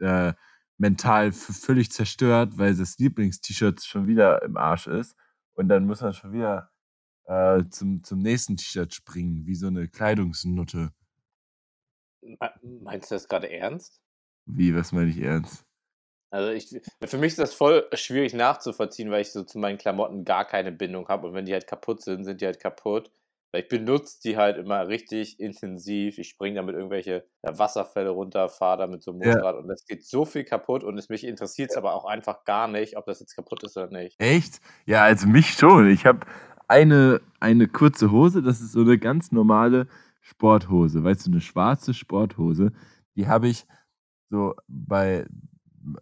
äh, 0.00 0.32
mental 0.78 1.32
völlig 1.32 1.90
zerstört, 1.92 2.56
weil 2.56 2.74
das 2.74 2.98
Lieblings-T-Shirt 2.98 3.82
schon 3.82 4.06
wieder 4.06 4.42
im 4.42 4.56
Arsch 4.56 4.86
ist. 4.86 5.16
Und 5.54 5.68
dann 5.68 5.86
muss 5.86 6.00
man 6.00 6.12
schon 6.12 6.32
wieder 6.32 6.70
äh, 7.24 7.64
zum, 7.70 8.02
zum 8.02 8.20
nächsten 8.20 8.56
T-Shirt 8.56 8.94
springen, 8.94 9.46
wie 9.46 9.54
so 9.54 9.66
eine 9.66 9.88
Kleidungsnutte. 9.88 10.92
Meinst 12.62 13.10
du 13.10 13.14
das 13.14 13.28
gerade 13.28 13.50
ernst? 13.50 14.00
Wie, 14.46 14.74
was 14.74 14.92
meine 14.92 15.10
ich 15.10 15.20
ernst? 15.20 15.64
Also 16.32 16.50
ich, 16.52 16.80
für 17.04 17.18
mich 17.18 17.32
ist 17.32 17.38
das 17.40 17.54
voll 17.54 17.88
schwierig 17.92 18.34
nachzuvollziehen, 18.34 19.10
weil 19.10 19.22
ich 19.22 19.32
so 19.32 19.42
zu 19.42 19.58
meinen 19.58 19.78
Klamotten 19.78 20.24
gar 20.24 20.44
keine 20.44 20.70
Bindung 20.70 21.08
habe 21.08 21.26
und 21.26 21.34
wenn 21.34 21.44
die 21.44 21.52
halt 21.52 21.66
kaputt 21.66 22.02
sind, 22.02 22.24
sind 22.24 22.40
die 22.40 22.46
halt 22.46 22.60
kaputt. 22.60 23.10
Weil 23.52 23.62
ich 23.62 23.68
benutze 23.68 24.20
die 24.22 24.36
halt 24.36 24.58
immer 24.58 24.86
richtig 24.86 25.40
intensiv. 25.40 26.18
Ich 26.18 26.28
springe 26.28 26.54
damit 26.54 26.76
irgendwelche 26.76 27.24
Wasserfälle 27.42 28.10
runter, 28.10 28.48
fahre 28.48 28.78
da 28.78 28.86
mit 28.86 29.02
so 29.02 29.10
einem 29.10 29.18
Motorrad 29.18 29.56
ja. 29.56 29.60
und 29.60 29.66
das 29.66 29.84
geht 29.86 30.04
so 30.04 30.24
viel 30.24 30.44
kaputt 30.44 30.84
und 30.84 30.96
es 30.98 31.08
mich 31.08 31.24
interessiert 31.24 31.70
es 31.70 31.76
aber 31.76 31.94
auch 31.94 32.04
einfach 32.04 32.44
gar 32.44 32.68
nicht, 32.68 32.96
ob 32.96 33.06
das 33.06 33.18
jetzt 33.18 33.34
kaputt 33.34 33.64
ist 33.64 33.76
oder 33.76 33.88
nicht. 33.88 34.14
Echt? 34.20 34.60
Ja, 34.86 35.02
also 35.02 35.26
mich 35.26 35.54
schon. 35.54 35.90
Ich 35.90 36.06
habe 36.06 36.20
eine, 36.68 37.20
eine 37.40 37.66
kurze 37.66 38.12
Hose, 38.12 38.40
das 38.40 38.60
ist 38.60 38.70
so 38.70 38.82
eine 38.82 38.98
ganz 38.98 39.32
normale 39.32 39.88
Sporthose, 40.30 41.02
weißt 41.02 41.26
du, 41.26 41.32
eine 41.32 41.40
schwarze 41.40 41.92
Sporthose. 41.92 42.72
Die 43.16 43.26
habe 43.26 43.48
ich 43.48 43.66
so 44.30 44.54
bei, 44.68 45.26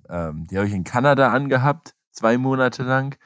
ähm, 0.09 0.47
die 0.47 0.59
habe 0.59 0.69
ich 0.69 0.75
in 0.75 0.85
Kanada 0.85 1.33
angehabt, 1.33 1.95
zwei 2.13 2.37
Monate 2.37 2.83
lang. 2.83 3.17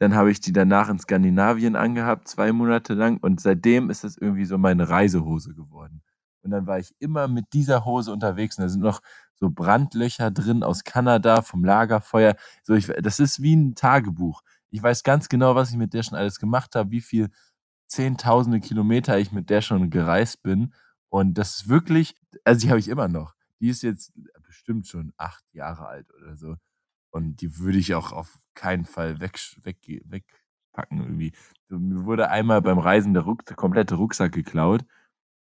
Dann 0.00 0.14
habe 0.14 0.30
ich 0.30 0.40
die 0.40 0.52
danach 0.52 0.88
in 0.88 0.98
Skandinavien 0.98 1.76
angehabt, 1.76 2.28
zwei 2.28 2.52
Monate 2.52 2.94
lang. 2.94 3.18
Und 3.18 3.40
seitdem 3.40 3.90
ist 3.90 4.04
das 4.04 4.16
irgendwie 4.16 4.44
so 4.44 4.58
meine 4.58 4.88
Reisehose 4.88 5.54
geworden. 5.54 6.02
Und 6.42 6.50
dann 6.50 6.66
war 6.66 6.78
ich 6.78 6.94
immer 6.98 7.28
mit 7.28 7.52
dieser 7.52 7.84
Hose 7.84 8.12
unterwegs. 8.12 8.58
Und 8.58 8.64
da 8.64 8.68
sind 8.68 8.82
noch 8.82 9.00
so 9.34 9.50
Brandlöcher 9.50 10.30
drin 10.30 10.62
aus 10.62 10.82
Kanada 10.84 11.42
vom 11.42 11.64
Lagerfeuer. 11.64 12.36
So, 12.64 12.74
ich, 12.74 12.86
das 12.86 13.20
ist 13.20 13.42
wie 13.42 13.54
ein 13.54 13.74
Tagebuch. 13.74 14.42
Ich 14.70 14.82
weiß 14.82 15.02
ganz 15.02 15.28
genau, 15.28 15.54
was 15.54 15.70
ich 15.70 15.76
mit 15.76 15.94
der 15.94 16.02
schon 16.02 16.18
alles 16.18 16.38
gemacht 16.38 16.74
habe, 16.74 16.90
wie 16.90 17.00
viel 17.00 17.30
zehntausende 17.88 18.60
Kilometer 18.60 19.18
ich 19.18 19.32
mit 19.32 19.50
der 19.50 19.62
schon 19.62 19.90
gereist 19.90 20.42
bin. 20.42 20.74
Und 21.08 21.34
das 21.34 21.56
ist 21.56 21.68
wirklich, 21.68 22.14
also 22.44 22.60
die 22.60 22.70
habe 22.70 22.80
ich 22.80 22.88
immer 22.88 23.08
noch. 23.08 23.34
Die 23.60 23.68
ist 23.68 23.82
jetzt 23.82 24.12
bestimmt 24.46 24.86
schon 24.86 25.12
acht 25.16 25.44
Jahre 25.52 25.86
alt 25.86 26.06
oder 26.14 26.36
so. 26.36 26.56
Und 27.10 27.40
die 27.40 27.58
würde 27.58 27.78
ich 27.78 27.94
auch 27.94 28.12
auf 28.12 28.38
keinen 28.54 28.84
Fall 28.84 29.20
weg, 29.20 29.38
weg, 29.62 29.78
wegpacken 30.04 30.98
irgendwie. 30.98 31.32
Mir 31.68 32.04
wurde 32.04 32.30
einmal 32.30 32.62
beim 32.62 32.78
Reisen 32.78 33.14
der, 33.14 33.24
Ruck, 33.24 33.46
der 33.46 33.56
komplette 33.56 33.94
Rucksack 33.94 34.32
geklaut. 34.32 34.84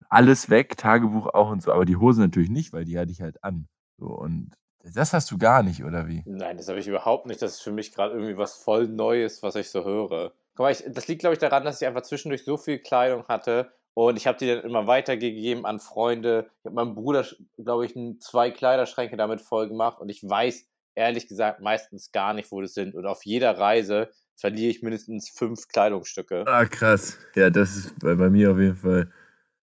Alles 0.10 0.50
weg, 0.50 0.78
Tagebuch 0.78 1.28
auch 1.28 1.52
und 1.52 1.62
so, 1.62 1.72
aber 1.72 1.86
die 1.86 1.98
Hose 1.98 2.22
natürlich 2.22 2.50
nicht, 2.50 2.74
weil 2.74 2.86
die 2.86 2.98
hatte 2.98 3.12
ich 3.12 3.22
halt 3.22 3.44
an. 3.44 3.68
So, 3.98 4.08
und 4.08 4.56
das 4.84 5.14
hast 5.14 5.30
du 5.30 5.38
gar 5.38 5.62
nicht, 5.62 5.84
oder 5.84 6.08
wie? 6.08 6.24
Nein, 6.26 6.58
das 6.58 6.70
habe 6.70 6.80
ich 6.80 6.88
überhaupt 6.88 7.28
nicht. 7.28 7.42
Das 7.42 7.56
ist 7.56 7.62
für 7.62 7.72
mich 7.72 7.94
gerade 7.94 8.14
irgendwie 8.14 8.38
was 8.38 8.56
voll 8.56 8.88
Neues, 8.88 9.44
was 9.44 9.56
ich 9.56 9.70
so 9.70 9.84
höre. 9.84 10.34
Guck 10.60 10.66
mal, 10.66 10.72
ich, 10.74 10.84
das 10.90 11.08
liegt, 11.08 11.22
glaube 11.22 11.36
ich, 11.36 11.40
daran, 11.40 11.64
dass 11.64 11.82
ich 11.82 11.88
einfach 11.88 12.02
zwischendurch 12.02 12.44
so 12.44 12.58
viel 12.58 12.80
Kleidung 12.80 13.26
hatte 13.30 13.72
und 13.94 14.18
ich 14.18 14.28
habe 14.28 14.38
die 14.38 14.48
dann 14.48 14.66
immer 14.66 14.88
weitergegeben 14.88 15.66
an 15.66 15.80
Freunde. 15.80 16.50
Ich 16.60 16.66
habe 16.66 16.76
meinem 16.76 16.96
Bruder, 16.96 17.26
glaube 17.58 17.86
ich, 17.86 17.96
zwei 18.20 18.52
Kleiderschränke 18.52 19.16
damit 19.16 19.40
voll 19.40 19.70
gemacht 19.70 20.02
und 20.02 20.10
ich 20.10 20.22
weiß, 20.22 20.68
ehrlich 20.96 21.30
gesagt 21.30 21.62
meistens 21.62 22.12
gar 22.12 22.34
nicht, 22.34 22.52
wo 22.52 22.60
das 22.60 22.74
sind. 22.74 22.94
Und 22.94 23.06
auf 23.06 23.24
jeder 23.24 23.58
Reise 23.58 24.10
verliere 24.36 24.70
ich 24.70 24.82
mindestens 24.82 25.30
fünf 25.30 25.70
Kleidungsstücke. 25.70 26.44
Ah, 26.46 26.66
krass. 26.66 27.18
Ja, 27.36 27.50
das 27.50 27.78
ist 27.78 27.98
bei, 28.00 28.16
bei 28.16 28.30
mir 28.30 28.52
auf 28.52 28.60
jeden 28.60 28.76
Fall. 28.76 29.10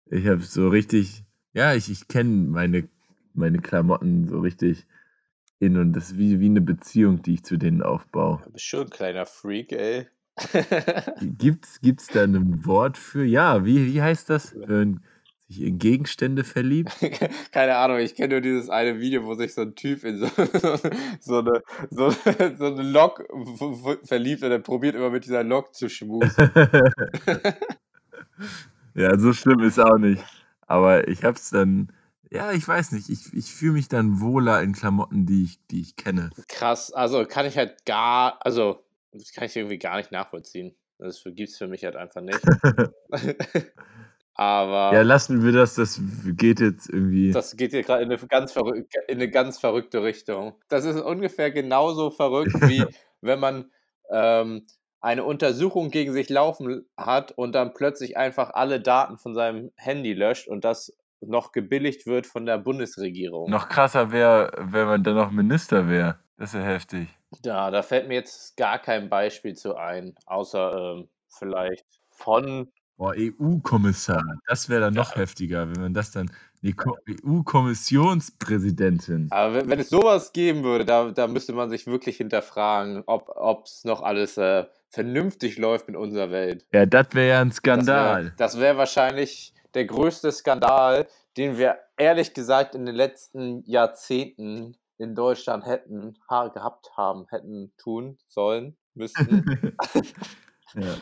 Ich 0.08 0.28
habe 0.28 0.42
so 0.42 0.68
richtig, 0.68 1.24
ja, 1.54 1.74
ich, 1.74 1.90
ich 1.90 2.10
kenne 2.10 2.50
meine, 2.50 2.90
meine 3.34 3.60
Klamotten 3.60 4.28
so 4.28 4.42
richtig 4.42 4.86
in 5.60 5.78
und 5.78 5.94
das 5.94 6.12
ist 6.12 6.18
wie, 6.18 6.42
wie 6.42 6.48
eine 6.48 6.60
Beziehung, 6.60 7.22
die 7.22 7.36
ich 7.36 7.46
zu 7.46 7.56
denen 7.56 7.82
aufbaue. 7.82 8.42
Du 8.44 8.52
bist 8.52 8.66
schon 8.66 8.88
ein 8.88 8.90
kleiner 8.90 9.26
Freak, 9.26 9.72
ey. 9.72 10.10
gibt's, 11.38 11.82
gibt's 11.82 12.08
da 12.08 12.24
ein 12.24 12.66
Wort 12.66 12.98
für? 12.98 13.24
Ja, 13.24 13.66
wie, 13.66 13.94
wie 13.94 14.02
heißt 14.02 14.30
das? 14.30 14.56
Ein 14.56 15.02
sich 15.52 15.64
in 15.64 15.80
Gegenstände 15.80 16.44
verliebt? 16.44 16.92
Keine 17.52 17.76
Ahnung, 17.76 18.00
ich 18.00 18.16
kenne 18.16 18.36
nur 18.36 18.42
dieses 18.42 18.70
eine 18.70 19.00
Video, 19.00 19.24
wo 19.26 19.36
sich 19.36 19.54
so 19.54 19.62
ein 19.62 19.76
Typ 19.76 20.04
in 20.04 20.18
so, 20.20 20.28
so, 21.20 21.40
eine, 21.40 21.64
so, 21.90 22.10
so 22.10 22.66
eine 22.66 22.84
Lok 22.84 23.24
verliebt 24.04 24.44
und 24.44 24.52
er 24.52 24.60
probiert 24.60 24.96
immer 24.96 25.10
mit 25.10 25.26
dieser 25.26 25.44
Lok 25.44 25.76
zu 25.76 25.90
schmusen. 25.90 26.52
ja, 28.96 29.18
so 29.18 29.34
schlimm 29.34 29.60
ist 29.62 29.80
auch 29.80 29.98
nicht. 29.98 30.24
Aber 30.68 31.08
ich 31.08 31.24
hab's 31.24 31.50
dann, 31.50 31.92
ja, 32.30 32.52
ich 32.54 32.66
weiß 32.66 32.94
nicht, 32.94 33.10
ich, 33.10 33.34
ich 33.34 33.54
fühle 33.54 33.74
mich 33.74 33.90
dann 33.90 34.22
wohler 34.22 34.62
in 34.62 34.74
Klamotten, 34.74 35.26
die 35.26 35.44
ich, 35.44 35.60
die 35.68 35.82
ich 35.82 35.96
kenne. 35.98 36.30
Krass, 36.48 36.92
also 36.94 37.26
kann 37.26 37.46
ich 37.46 37.58
halt 37.58 37.86
gar, 37.86 38.40
also 38.46 38.84
das 39.12 39.32
kann 39.32 39.46
ich 39.46 39.56
irgendwie 39.56 39.80
gar 39.80 39.98
nicht 39.98 40.12
nachvollziehen. 40.12 40.76
Das 40.98 41.24
gibt 41.24 41.50
es 41.50 41.58
für 41.58 41.68
mich 41.68 41.84
halt 41.84 41.96
einfach 41.96 42.22
nicht. 42.22 42.40
Aber. 44.36 44.96
Ja, 44.96 45.02
lassen 45.02 45.44
wir 45.44 45.52
das, 45.52 45.76
das 45.76 46.02
geht 46.36 46.60
jetzt 46.60 46.90
irgendwie. 46.90 47.32
Das 47.32 47.56
geht 47.58 47.72
hier 47.72 47.84
gerade 47.84 48.04
in, 48.04 48.12
in 48.12 48.18
eine 49.10 49.30
ganz 49.30 49.60
verrückte 49.60 50.04
Richtung. 50.04 50.56
Das 50.70 50.86
ist 50.86 51.00
ungefähr 51.00 51.52
genauso 51.52 52.12
verrückt, 52.12 52.54
wie 52.62 52.84
wenn 53.22 53.40
man 53.40 53.72
ähm, 54.10 54.66
eine 55.00 55.26
Untersuchung 55.26 55.92
gegen 55.92 56.14
sich 56.14 56.30
laufen 56.30 56.86
hat 56.96 57.32
und 57.34 57.54
dann 57.54 57.74
plötzlich 57.74 58.18
einfach 58.18 58.52
alle 58.52 58.80
Daten 58.80 59.18
von 59.18 59.34
seinem 59.34 59.72
Handy 59.76 60.14
löscht 60.14 60.48
und 60.48 60.64
das 60.64 60.96
noch 61.22 61.52
gebilligt 61.52 62.08
wird 62.08 62.28
von 62.28 62.46
der 62.46 62.58
Bundesregierung. 62.58 63.50
Noch 63.50 63.70
krasser 63.70 64.12
wäre, 64.12 64.52
wenn 64.58 64.88
man 64.88 65.02
dann 65.04 65.16
noch 65.16 65.32
Minister 65.32 65.90
wäre. 65.90 66.20
Das 66.38 66.54
wäre 66.54 66.66
heftig. 66.66 67.08
Ja, 67.46 67.72
da 67.72 67.82
fällt 67.82 68.08
mir 68.08 68.14
jetzt 68.16 68.58
gar 68.58 68.80
kein 68.80 69.10
Beispiel 69.10 69.56
zu 69.56 69.76
ein, 69.76 70.16
außer 70.26 70.96
ähm, 70.98 71.08
vielleicht 71.30 71.86
von 72.10 72.70
Boah, 72.98 73.14
EU-Kommissar, 73.18 74.22
das 74.46 74.68
wäre 74.70 74.82
dann 74.82 74.94
noch 74.94 75.16
heftiger, 75.16 75.68
wenn 75.68 75.82
man 75.82 75.96
das 75.96 76.12
dann. 76.12 76.30
Die 76.62 76.76
EU-Kommissionspräsidentin. 77.26 79.28
Aber 79.32 79.56
wenn, 79.56 79.70
wenn, 79.70 79.80
es 79.80 79.90
sowas 79.90 80.34
geben 80.34 80.64
würde, 80.64 80.86
da, 80.86 81.10
da 81.10 81.28
müsste 81.28 81.54
man 81.54 81.72
sich 81.72 81.88
wirklich 81.88 82.18
hinterfragen, 82.18 83.02
ob 83.08 83.66
es 83.66 83.84
noch 83.86 84.04
alles 84.04 84.38
äh, 84.38 84.66
vernünftig 84.92 85.58
läuft 85.58 85.88
in 85.88 85.96
unserer 85.96 86.30
Welt. 86.30 86.66
Ja, 86.74 86.86
das 86.86 87.08
wäre 87.14 87.30
ja 87.30 87.42
ein 87.42 87.52
Skandal. 87.52 88.34
Das 88.38 88.58
wäre 88.58 88.74
wär 88.74 88.78
wahrscheinlich 88.78 89.54
der 89.74 89.86
größte 89.86 90.32
Skandal, 90.32 91.08
den 91.38 91.58
wir 91.58 91.78
ehrlich 91.98 92.34
gesagt 92.34 92.76
in 92.76 92.86
den 92.86 92.96
letzten 92.96 93.64
Jahrzehnten 93.66 94.76
in 94.98 95.16
Deutschland 95.16 95.66
hätten 95.66 96.16
gehabt 96.28 96.92
haben, 96.96 97.26
hätten 97.30 97.72
tun 97.78 98.18
sollen, 98.28 98.78
müssten. 98.94 99.60
ja. 100.76 100.96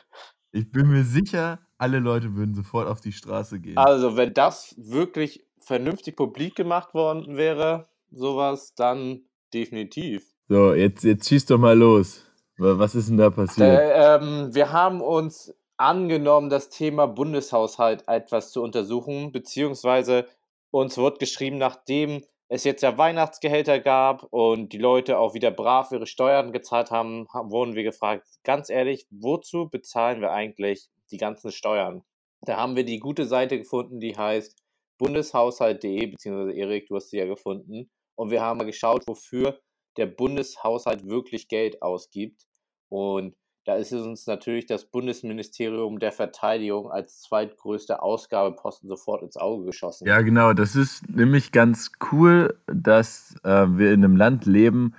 Ich 0.51 0.71
bin 0.71 0.89
mir 0.89 1.03
sicher, 1.03 1.59
alle 1.77 1.99
Leute 1.99 2.35
würden 2.35 2.55
sofort 2.55 2.87
auf 2.87 3.01
die 3.01 3.11
Straße 3.11 3.59
gehen. 3.59 3.77
Also, 3.77 4.17
wenn 4.17 4.33
das 4.33 4.73
wirklich 4.77 5.45
vernünftig 5.59 6.15
publik 6.15 6.55
gemacht 6.55 6.93
worden 6.93 7.37
wäre, 7.37 7.89
sowas, 8.11 8.73
dann 8.75 9.21
definitiv. 9.53 10.25
So, 10.47 10.73
jetzt, 10.73 11.03
jetzt 11.03 11.27
schieß 11.27 11.45
doch 11.45 11.59
mal 11.59 11.77
los. 11.77 12.25
Was 12.57 12.95
ist 12.95 13.09
denn 13.09 13.17
da 13.17 13.29
passiert? 13.29 13.69
Äh, 13.69 14.15
ähm, 14.15 14.53
wir 14.53 14.71
haben 14.71 15.01
uns 15.01 15.53
angenommen, 15.79 16.49
das 16.49 16.69
Thema 16.69 17.07
Bundeshaushalt 17.07 18.03
etwas 18.07 18.51
zu 18.51 18.61
untersuchen, 18.61 19.31
beziehungsweise 19.31 20.27
uns 20.71 20.97
wird 20.97 21.19
geschrieben, 21.19 21.57
nachdem 21.57 22.23
es 22.49 22.63
jetzt 22.63 22.81
ja 22.81 22.97
Weihnachtsgehälter 22.97 23.79
gab 23.79 24.23
und 24.31 24.73
die 24.73 24.77
Leute 24.77 25.19
auch 25.19 25.33
wieder 25.35 25.51
brav 25.51 25.91
ihre 25.91 26.07
Steuern 26.07 26.51
gezahlt 26.51 26.91
haben, 26.91 27.27
wurden 27.27 27.75
wir 27.75 27.83
gefragt, 27.83 28.27
ganz 28.43 28.69
ehrlich, 28.69 29.07
wozu 29.09 29.69
bezahlen 29.69 30.19
wir 30.21 30.31
eigentlich 30.31 30.89
die 31.11 31.17
ganzen 31.17 31.51
Steuern? 31.51 32.03
Da 32.41 32.57
haben 32.57 32.75
wir 32.75 32.83
die 32.83 32.99
gute 32.99 33.25
Seite 33.25 33.57
gefunden, 33.57 33.99
die 33.99 34.17
heißt 34.17 34.57
bundeshaushalt.de, 34.97 36.07
beziehungsweise 36.07 36.57
Erik, 36.57 36.87
du 36.87 36.95
hast 36.95 37.09
sie 37.09 37.17
ja 37.17 37.25
gefunden. 37.25 37.89
Und 38.15 38.31
wir 38.31 38.41
haben 38.41 38.57
mal 38.57 38.65
geschaut, 38.65 39.07
wofür 39.07 39.59
der 39.97 40.07
Bundeshaushalt 40.07 41.07
wirklich 41.07 41.47
Geld 41.47 41.81
ausgibt. 41.81 42.47
Und 42.89 43.35
da 43.69 43.75
ist 43.75 43.91
es 43.91 44.03
uns 44.03 44.25
natürlich 44.25 44.65
das 44.65 44.85
Bundesministerium 44.85 45.99
der 45.99 46.11
Verteidigung 46.11 46.89
als 46.89 47.21
zweitgrößter 47.21 48.01
Ausgabeposten 48.01 48.89
sofort 48.89 49.21
ins 49.21 49.37
Auge 49.37 49.65
geschossen. 49.65 50.07
Ja, 50.07 50.21
genau. 50.21 50.53
Das 50.53 50.75
ist 50.75 51.07
nämlich 51.07 51.51
ganz 51.51 51.91
cool, 52.11 52.59
dass 52.65 53.35
äh, 53.43 53.67
wir 53.67 53.93
in 53.93 54.03
einem 54.03 54.15
Land 54.15 54.47
leben, 54.47 54.95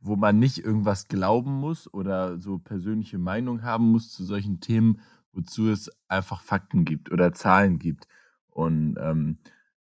wo 0.00 0.16
man 0.16 0.40
nicht 0.40 0.58
irgendwas 0.58 1.06
glauben 1.06 1.60
muss 1.60 1.94
oder 1.94 2.40
so 2.40 2.58
persönliche 2.58 3.18
Meinung 3.18 3.62
haben 3.62 3.92
muss 3.92 4.10
zu 4.10 4.24
solchen 4.24 4.58
Themen, 4.58 5.00
wozu 5.32 5.70
es 5.70 5.88
einfach 6.08 6.42
Fakten 6.42 6.84
gibt 6.84 7.12
oder 7.12 7.32
Zahlen 7.32 7.78
gibt. 7.78 8.08
Und 8.50 8.96
ähm, 9.00 9.38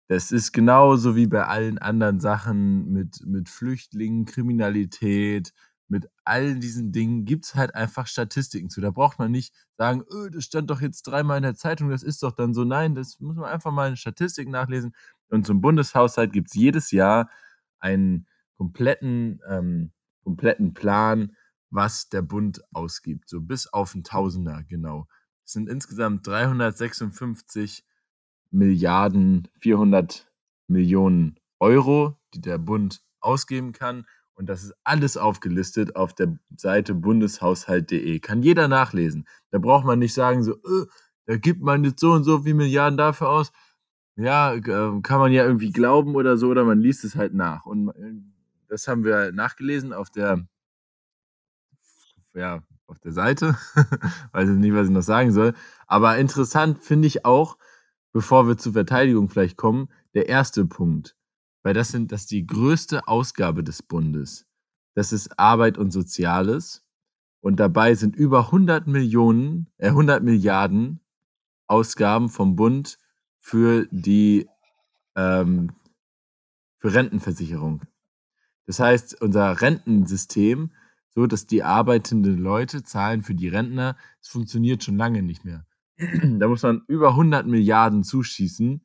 das 0.10 0.34
ist 0.34 0.52
genauso 0.52 1.16
wie 1.16 1.28
bei 1.28 1.46
allen 1.46 1.78
anderen 1.78 2.20
Sachen 2.20 2.92
mit, 2.92 3.26
mit 3.26 3.48
Flüchtlingen, 3.48 4.26
Kriminalität, 4.26 5.54
mit 5.88 6.10
all 6.24 6.56
diesen 6.60 6.92
Dingen 6.92 7.26
gibt 7.26 7.46
es 7.46 7.56
halt 7.56 7.76
einfach 7.76 8.08
Statistiken 8.08 8.70
zu. 8.70 8.82
Da 8.82 8.90
braucht 8.90 9.20
man 9.20 9.32
nicht 9.32 9.54
sagen, 9.78 10.04
öh, 10.12 10.30
das 10.32 10.46
stand 10.46 10.70
doch 10.70 10.82
jetzt 10.82 11.04
dreimal 11.04 11.38
in 11.38 11.44
der 11.44 11.56
Zeitung, 11.56 11.90
das 11.90 12.04
ist 12.04 12.24
doch 12.24 12.32
dann 12.32 12.54
so. 12.54 12.64
Nein, 12.64 12.96
das 12.96 13.20
muss 13.20 13.36
man 13.36 13.46
einfach 13.46 13.72
mal 13.72 13.90
in 13.90 13.98
Statistik 13.98 14.50
nachlesen. 14.50 14.96
Und 15.30 15.46
zum 15.46 15.62
Bundeshaushalt 15.62 16.34
gibt 16.34 16.48
es 16.48 16.54
jedes 16.56 16.92
Jahr 16.92 17.30
einen 17.80 18.28
kompletten, 18.58 19.42
ähm, 19.48 19.92
kompletten 20.24 20.74
Plan, 20.74 21.36
was 21.70 22.10
der 22.10 22.22
Bund 22.22 22.62
ausgibt. 22.72 23.30
So 23.30 23.42
bis 23.42 23.68
auf 23.68 23.94
ein 23.96 24.04
Tausender, 24.04 24.64
genau. 24.68 25.08
Es 25.46 25.54
sind 25.54 25.70
insgesamt 25.70 26.26
356 26.26 27.86
Milliarden 28.50 29.48
400 29.60 30.32
Millionen 30.68 31.36
Euro, 31.60 32.18
die 32.34 32.42
der 32.42 32.58
Bund 32.58 33.02
ausgeben 33.20 33.72
kann. 33.72 34.06
Und 34.36 34.48
das 34.48 34.64
ist 34.64 34.74
alles 34.84 35.16
aufgelistet 35.18 35.96
auf 35.96 36.14
der 36.14 36.38
Seite 36.58 36.94
bundeshaushalt.de. 36.94 38.20
Kann 38.20 38.44
jeder 38.44 38.68
nachlesen. 38.68 39.28
Da 39.52 39.60
braucht 39.60 39.86
man 39.86 40.00
nicht 40.00 40.14
sagen, 40.14 40.44
so, 40.44 40.56
äh, 40.56 40.86
da 41.26 41.38
gibt 41.38 41.62
man 41.62 41.84
jetzt 41.84 42.02
so 42.02 42.12
und 42.12 42.26
so 42.26 42.40
viele 42.42 42.56
Milliarden 42.56 42.98
dafür 42.98 43.30
aus. 43.30 43.52
Ja, 44.18 44.54
äh, 44.54 44.62
kann 45.02 45.20
man 45.20 45.32
ja 45.32 45.46
irgendwie 45.46 45.72
glauben 45.72 46.16
oder 46.16 46.38
so, 46.38 46.50
oder 46.50 46.66
man 46.66 46.80
liest 46.80 47.04
es 47.06 47.16
halt 47.16 47.34
nach. 47.34 47.66
Und 47.66 47.90
äh, 47.90 48.14
das 48.68 48.88
haben 48.88 49.04
wir 49.06 49.32
nachgelesen 49.32 49.94
auf 49.94 50.10
der, 50.10 50.46
ja, 52.34 52.62
auf 52.88 53.00
der 53.00 53.14
Seite. 53.14 53.58
Weiß 54.34 54.50
jetzt 54.50 54.60
nicht, 54.60 54.74
was 54.74 54.88
ich 54.88 54.94
noch 54.94 55.02
sagen 55.02 55.32
soll. 55.32 55.54
Aber 55.88 56.18
interessant 56.18 56.84
finde 56.84 57.08
ich 57.08 57.26
auch, 57.26 57.58
bevor 58.12 58.48
wir 58.48 58.58
zur 58.58 58.74
Verteidigung 58.74 59.30
vielleicht 59.30 59.58
kommen, 59.58 59.90
der 60.14 60.28
erste 60.28 60.66
Punkt 60.66 61.16
weil 61.66 61.74
das 61.74 61.90
sind 61.90 62.12
das 62.12 62.28
die 62.28 62.46
größte 62.46 63.08
Ausgabe 63.08 63.64
des 63.64 63.82
Bundes. 63.82 64.46
Das 64.94 65.12
ist 65.12 65.40
Arbeit 65.40 65.80
und 65.80 65.90
Soziales 65.90 66.86
und 67.42 67.60
dabei 67.60 67.96
sind 67.96 68.16
über 68.16 68.46
100 68.46 68.86
Millionen, 68.86 69.74
äh 69.80 69.88
100 69.88 70.22
Milliarden 70.22 71.00
Ausgaben 71.66 72.30
vom 72.30 72.56
Bund 72.56 73.00
für 73.40 73.88
die 73.90 74.48
ähm, 75.16 75.72
für 76.78 76.94
Rentenversicherung. 76.94 77.82
Das 78.68 78.80
heißt, 78.80 79.20
unser 79.24 79.60
Rentensystem, 79.60 80.72
so 81.10 81.26
dass 81.26 81.48
die 81.48 81.64
arbeitenden 81.64 82.38
Leute 82.38 82.84
zahlen 82.84 83.24
für 83.24 83.34
die 83.34 83.48
Rentner, 83.48 83.98
es 84.22 84.28
funktioniert 84.28 84.84
schon 84.84 84.98
lange 84.98 85.24
nicht 85.24 85.44
mehr. 85.44 85.66
da 85.98 86.48
muss 86.48 86.62
man 86.62 86.84
über 86.88 87.10
100 87.10 87.48
Milliarden 87.48 88.04
zuschießen, 88.04 88.85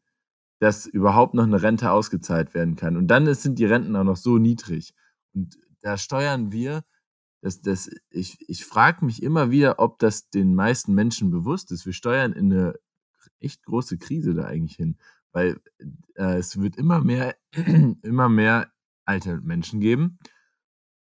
dass 0.61 0.87
überhaupt 0.87 1.35
noch 1.35 1.43
eine 1.45 1.63
Rente 1.63 1.91
ausgezahlt 1.91 2.55
werden 2.55 2.77
kann. 2.77 2.97
Und 2.97 3.09
dann 3.09 3.33
sind 3.35 3.59
die 3.59 3.65
Renten 3.65 3.97
auch 3.97 4.05
noch 4.05 4.17
so 4.17 4.39
niedrig. 4.39 4.95
Und 5.33 5.59
da 5.81 5.97
steuern 5.97 6.53
wir, 6.53 6.85
das, 7.41 7.63
das, 7.63 7.91
ich, 8.11 8.39
ich 8.47 8.67
frage 8.67 9.05
mich 9.05 9.23
immer 9.23 9.51
wieder, 9.51 9.79
ob 9.79 9.99
das 9.99 10.29
den 10.29 10.55
meisten 10.55 10.95
Menschen 10.95 11.31
bewusst 11.31 11.73
ist. 11.73 11.87
Wir 11.87 11.95
steuern 11.95 12.33
in 12.35 12.53
eine 12.53 12.75
echt 13.41 13.65
große 13.65 13.97
Krise 13.97 14.35
da 14.35 14.45
eigentlich 14.45 14.77
hin, 14.77 14.99
weil 15.33 15.59
äh, 16.17 16.37
es 16.37 16.61
wird 16.61 16.77
immer 16.77 17.03
mehr, 17.03 17.37
immer 18.03 18.29
mehr 18.29 18.71
alte 19.07 19.41
Menschen 19.41 19.81
geben 19.81 20.19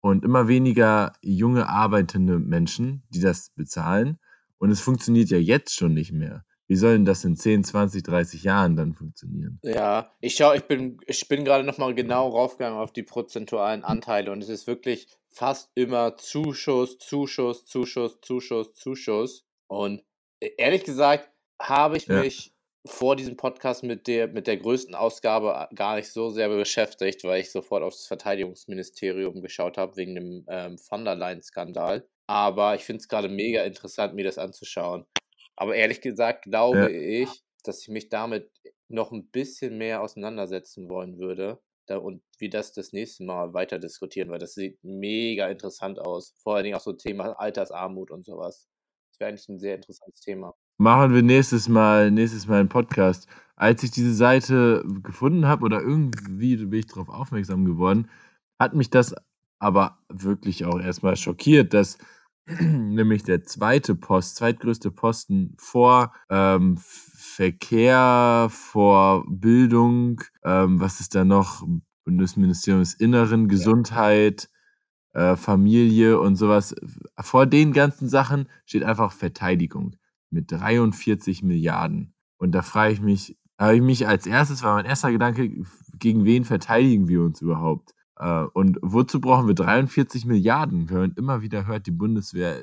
und 0.00 0.24
immer 0.24 0.48
weniger 0.48 1.12
junge 1.20 1.68
arbeitende 1.68 2.38
Menschen, 2.38 3.02
die 3.10 3.20
das 3.20 3.50
bezahlen. 3.50 4.18
Und 4.56 4.70
es 4.70 4.80
funktioniert 4.80 5.28
ja 5.28 5.38
jetzt 5.38 5.74
schon 5.74 5.92
nicht 5.92 6.12
mehr. 6.12 6.44
Wie 6.70 6.76
soll 6.76 6.92
denn 6.92 7.04
das 7.04 7.24
in 7.24 7.34
10, 7.34 7.64
20, 7.64 8.04
30 8.04 8.44
Jahren 8.44 8.76
dann 8.76 8.94
funktionieren? 8.94 9.58
Ja, 9.64 10.12
ich 10.20 10.36
schau, 10.36 10.52
ich 10.52 10.62
bin, 10.62 11.00
ich 11.08 11.26
bin 11.26 11.44
gerade 11.44 11.64
nochmal 11.64 11.96
genau 11.96 12.28
raufgegangen 12.28 12.78
auf 12.78 12.92
die 12.92 13.02
prozentualen 13.02 13.82
Anteile 13.82 14.30
und 14.30 14.40
es 14.40 14.48
ist 14.48 14.68
wirklich 14.68 15.08
fast 15.32 15.72
immer 15.74 16.16
Zuschuss, 16.16 16.96
Zuschuss, 16.98 17.66
Zuschuss, 17.66 18.20
Zuschuss, 18.20 18.72
Zuschuss. 18.74 19.44
Und 19.66 20.04
e, 20.38 20.52
ehrlich 20.58 20.84
gesagt 20.84 21.28
habe 21.60 21.96
ich 21.96 22.06
ja. 22.06 22.20
mich 22.20 22.54
vor 22.86 23.16
diesem 23.16 23.36
Podcast 23.36 23.82
mit 23.82 24.06
der, 24.06 24.28
mit 24.28 24.46
der 24.46 24.58
größten 24.58 24.94
Ausgabe 24.94 25.68
gar 25.74 25.96
nicht 25.96 26.12
so 26.12 26.30
sehr 26.30 26.48
beschäftigt, 26.50 27.24
weil 27.24 27.40
ich 27.40 27.50
sofort 27.50 27.82
aufs 27.82 28.06
Verteidigungsministerium 28.06 29.42
geschaut 29.42 29.76
habe, 29.76 29.96
wegen 29.96 30.14
dem 30.14 30.44
ähm, 30.46 30.76
Van 30.88 31.04
der 31.04 31.16
Leyen-Skandal. 31.16 32.06
Aber 32.28 32.76
ich 32.76 32.84
finde 32.84 33.00
es 33.00 33.08
gerade 33.08 33.28
mega 33.28 33.64
interessant, 33.64 34.14
mir 34.14 34.24
das 34.24 34.38
anzuschauen. 34.38 35.04
Aber 35.60 35.74
ehrlich 35.74 36.00
gesagt 36.00 36.44
glaube 36.44 36.78
ja. 36.78 36.88
ich, 36.88 37.44
dass 37.64 37.82
ich 37.82 37.88
mich 37.88 38.08
damit 38.08 38.50
noch 38.88 39.12
ein 39.12 39.28
bisschen 39.30 39.76
mehr 39.76 40.00
auseinandersetzen 40.00 40.88
wollen 40.88 41.18
würde 41.18 41.60
da, 41.86 41.98
und 41.98 42.22
wie 42.38 42.48
das 42.48 42.72
das 42.72 42.92
nächste 42.92 43.24
Mal 43.24 43.52
weiter 43.52 43.78
diskutieren, 43.78 44.30
weil 44.30 44.38
das 44.38 44.54
sieht 44.54 44.78
mega 44.82 45.48
interessant 45.48 45.98
aus. 45.98 46.34
Vor 46.42 46.54
allen 46.54 46.64
Dingen 46.64 46.76
auch 46.76 46.80
so 46.80 46.94
Thema 46.94 47.38
Altersarmut 47.38 48.10
und 48.10 48.24
sowas. 48.24 48.68
Das 49.10 49.20
wäre 49.20 49.28
eigentlich 49.28 49.48
ein 49.48 49.58
sehr 49.58 49.74
interessantes 49.74 50.22
Thema. 50.22 50.54
Machen 50.78 51.14
wir 51.14 51.22
nächstes 51.22 51.68
Mal, 51.68 52.10
nächstes 52.10 52.46
Mal 52.46 52.60
einen 52.60 52.70
Podcast. 52.70 53.28
Als 53.54 53.82
ich 53.82 53.90
diese 53.90 54.14
Seite 54.14 54.82
gefunden 55.02 55.46
habe 55.46 55.64
oder 55.66 55.82
irgendwie 55.82 56.56
bin 56.56 56.78
ich 56.78 56.86
darauf 56.86 57.10
aufmerksam 57.10 57.66
geworden, 57.66 58.08
hat 58.58 58.74
mich 58.74 58.88
das 58.88 59.14
aber 59.58 59.98
wirklich 60.08 60.64
auch 60.64 60.80
erstmal 60.80 61.16
schockiert, 61.16 61.74
dass 61.74 61.98
nämlich 62.60 63.22
der 63.22 63.44
zweite 63.44 63.94
Post, 63.94 64.36
zweitgrößte 64.36 64.90
Posten 64.90 65.54
vor 65.58 66.12
ähm, 66.28 66.78
Verkehr, 66.78 68.48
vor 68.50 69.24
Bildung, 69.28 70.20
ähm, 70.44 70.80
was 70.80 71.00
ist 71.00 71.14
da 71.14 71.24
noch? 71.24 71.66
Bundesministerium 72.04 72.80
des 72.80 72.94
Inneren, 72.94 73.46
Gesundheit, 73.46 74.48
äh, 75.12 75.36
Familie 75.36 76.18
und 76.18 76.36
sowas. 76.36 76.74
Vor 77.20 77.46
den 77.46 77.72
ganzen 77.72 78.08
Sachen 78.08 78.48
steht 78.64 78.82
einfach 78.82 79.12
Verteidigung 79.12 79.96
mit 80.30 80.50
43 80.50 81.42
Milliarden. 81.42 82.14
Und 82.38 82.52
da 82.52 82.62
frage 82.62 82.94
ich 82.94 83.00
mich, 83.00 83.36
habe 83.58 83.76
ich 83.76 83.82
mich 83.82 84.08
als 84.08 84.26
erstes, 84.26 84.62
war 84.62 84.76
mein 84.76 84.86
erster 84.86 85.12
Gedanke, 85.12 85.64
gegen 85.98 86.24
wen 86.24 86.44
verteidigen 86.44 87.08
wir 87.08 87.22
uns 87.22 87.42
überhaupt? 87.42 87.94
Äh, 88.20 88.44
und 88.52 88.78
wozu 88.82 89.20
brauchen 89.20 89.48
wir 89.48 89.54
43 89.54 90.26
Milliarden? 90.26 90.90
Wenn 90.90 90.98
man 90.98 91.14
immer 91.16 91.42
wieder 91.42 91.66
hört, 91.66 91.86
die 91.86 91.90
Bundeswehr 91.90 92.60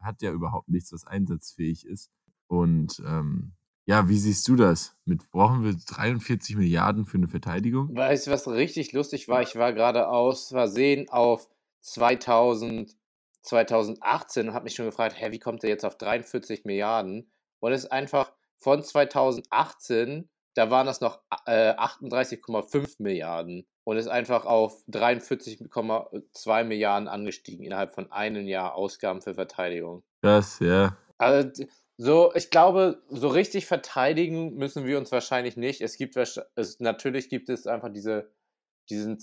hat 0.00 0.22
ja 0.22 0.30
überhaupt 0.30 0.68
nichts, 0.68 0.92
was 0.92 1.06
einsatzfähig 1.06 1.86
ist. 1.86 2.10
Und 2.46 3.02
ähm, 3.06 3.52
ja, 3.86 4.08
wie 4.08 4.18
siehst 4.18 4.46
du 4.48 4.56
das? 4.56 4.94
Mit 5.04 5.30
brauchen 5.30 5.64
wir 5.64 5.74
43 5.74 6.56
Milliarden 6.56 7.06
für 7.06 7.16
eine 7.16 7.28
Verteidigung? 7.28 7.94
Weißt 7.94 8.26
du, 8.26 8.30
was 8.30 8.46
richtig 8.46 8.92
lustig 8.92 9.28
war? 9.28 9.42
Ich 9.42 9.56
war 9.56 9.72
gerade 9.72 10.08
aus 10.08 10.48
Versehen 10.48 11.08
auf 11.08 11.48
2000, 11.80 12.94
2018 13.42 14.48
und 14.48 14.54
habe 14.54 14.64
mich 14.64 14.74
schon 14.74 14.86
gefragt, 14.86 15.16
hä, 15.18 15.32
wie 15.32 15.38
kommt 15.38 15.62
der 15.62 15.70
jetzt 15.70 15.84
auf 15.84 15.96
43 15.96 16.64
Milliarden? 16.64 17.30
Und 17.58 17.72
es 17.72 17.84
ist 17.84 17.92
einfach 17.92 18.32
von 18.58 18.82
2018, 18.82 20.28
da 20.54 20.70
waren 20.70 20.86
das 20.86 21.00
noch 21.00 21.20
äh, 21.46 21.72
38,5 21.74 22.96
Milliarden 22.98 23.66
und 23.84 23.96
ist 23.96 24.08
einfach 24.08 24.46
auf 24.46 24.82
43,2 24.88 26.64
Milliarden 26.64 27.08
angestiegen 27.08 27.64
innerhalb 27.64 27.92
von 27.92 28.10
einem 28.10 28.46
Jahr 28.46 28.74
Ausgaben 28.74 29.22
für 29.22 29.34
Verteidigung. 29.34 30.02
Das, 30.22 30.58
ja. 30.60 30.96
Also, 31.18 31.64
so, 31.96 32.32
ich 32.34 32.50
glaube, 32.50 33.02
so 33.10 33.28
richtig 33.28 33.66
verteidigen 33.66 34.54
müssen 34.54 34.86
wir 34.86 34.96
uns 34.96 35.12
wahrscheinlich 35.12 35.56
nicht. 35.56 35.82
Es 35.82 35.98
gibt 35.98 36.16
es, 36.16 36.40
natürlich 36.80 37.28
gibt 37.28 37.50
es 37.50 37.66
einfach 37.66 37.92
diese, 37.92 38.30
diesen, 38.88 39.18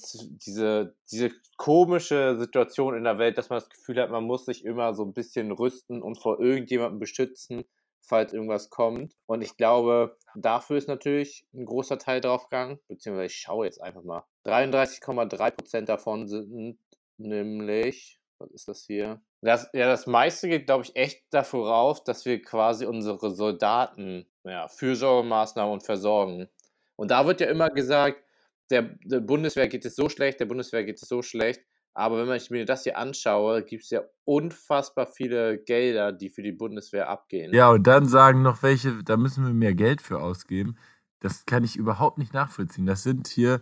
diese, 0.46 0.96
diese 1.12 1.32
komische 1.58 2.38
Situation 2.38 2.96
in 2.96 3.04
der 3.04 3.18
Welt, 3.18 3.38
dass 3.38 3.50
man 3.50 3.60
das 3.60 3.70
Gefühl 3.70 4.00
hat, 4.00 4.12
man 4.12 4.24
muss 4.24 4.46
sich 4.46 4.64
immer 4.64 4.94
so 4.94 5.04
ein 5.04 5.14
bisschen 5.14 5.52
rüsten 5.52 6.04
und 6.04 6.22
vor 6.22 6.40
irgendjemandem 6.40 7.00
beschützen, 7.00 7.66
falls 8.08 8.34
irgendwas 8.34 8.70
kommt. 8.70 9.14
Und 9.26 9.42
ich 9.42 9.58
glaube, 9.58 10.18
dafür 10.36 10.78
ist 10.78 10.88
natürlich 10.88 11.46
ein 11.54 11.66
großer 11.66 11.98
Teil 11.98 12.22
draufgegangen, 12.22 12.80
beziehungsweise 12.88 13.28
ich 13.28 13.40
schaue 13.40 13.66
jetzt 13.66 13.82
einfach 13.82 14.04
mal. 14.04 14.24
33,3% 14.46 15.82
davon 15.82 16.28
sind 16.28 16.80
nämlich, 17.18 18.20
was 18.40 18.52
ist 18.52 18.68
das 18.68 18.86
hier? 18.86 19.22
Das, 19.42 19.70
ja, 19.74 19.88
das 19.88 20.08
meiste 20.08 20.48
geht, 20.48 20.66
glaube 20.66 20.84
ich, 20.84 20.96
echt 20.96 21.26
dafür 21.32 21.68
rauf, 21.68 22.04
dass 22.04 22.26
wir 22.26 22.42
quasi 22.42 22.86
unsere 22.86 23.32
Soldaten 23.36 24.28
ja, 24.44 24.68
Fürsorgemaßnahmen 24.68 25.74
und 25.74 25.84
versorgen. 25.84 26.48
Und 26.96 27.12
da 27.12 27.26
wird 27.26 27.42
ja 27.42 27.48
immer 27.48 27.70
gesagt, 27.70 28.24
der, 28.70 28.96
der 29.04 29.20
Bundeswehr 29.20 29.68
geht 29.68 29.86
es 29.86 29.96
so 29.96 30.10
schlecht, 30.10 30.40
der 30.40 30.46
Bundeswehr 30.46 30.84
geht 30.84 31.02
es 31.02 31.08
so 31.08 31.22
schlecht. 31.22 31.62
Aber 31.98 32.28
wenn 32.28 32.38
ich 32.38 32.52
mir 32.52 32.64
das 32.64 32.84
hier 32.84 32.96
anschaue, 32.96 33.64
gibt 33.64 33.84
es 33.84 33.90
ja 33.90 34.02
unfassbar 34.24 35.08
viele 35.08 35.58
Gelder, 35.58 36.12
die 36.12 36.30
für 36.30 36.44
die 36.44 36.52
Bundeswehr 36.52 37.10
abgehen. 37.10 37.52
Ja, 37.56 37.72
und 37.72 37.88
dann 37.88 38.06
sagen 38.06 38.44
noch 38.44 38.62
welche, 38.62 39.04
da 39.04 39.18
müssen 39.18 39.44
wir 39.44 39.52
mehr 39.52 39.74
Geld 39.74 40.04
für 40.04 40.22
ausgeben. 40.22 40.78
Das 41.22 41.48
kann 41.48 41.64
ich 41.64 41.76
überhaupt 41.76 42.20
nicht 42.20 42.36
nachvollziehen. 42.36 42.86
Das 42.86 43.02
sind 43.02 43.28
hier, 43.28 43.62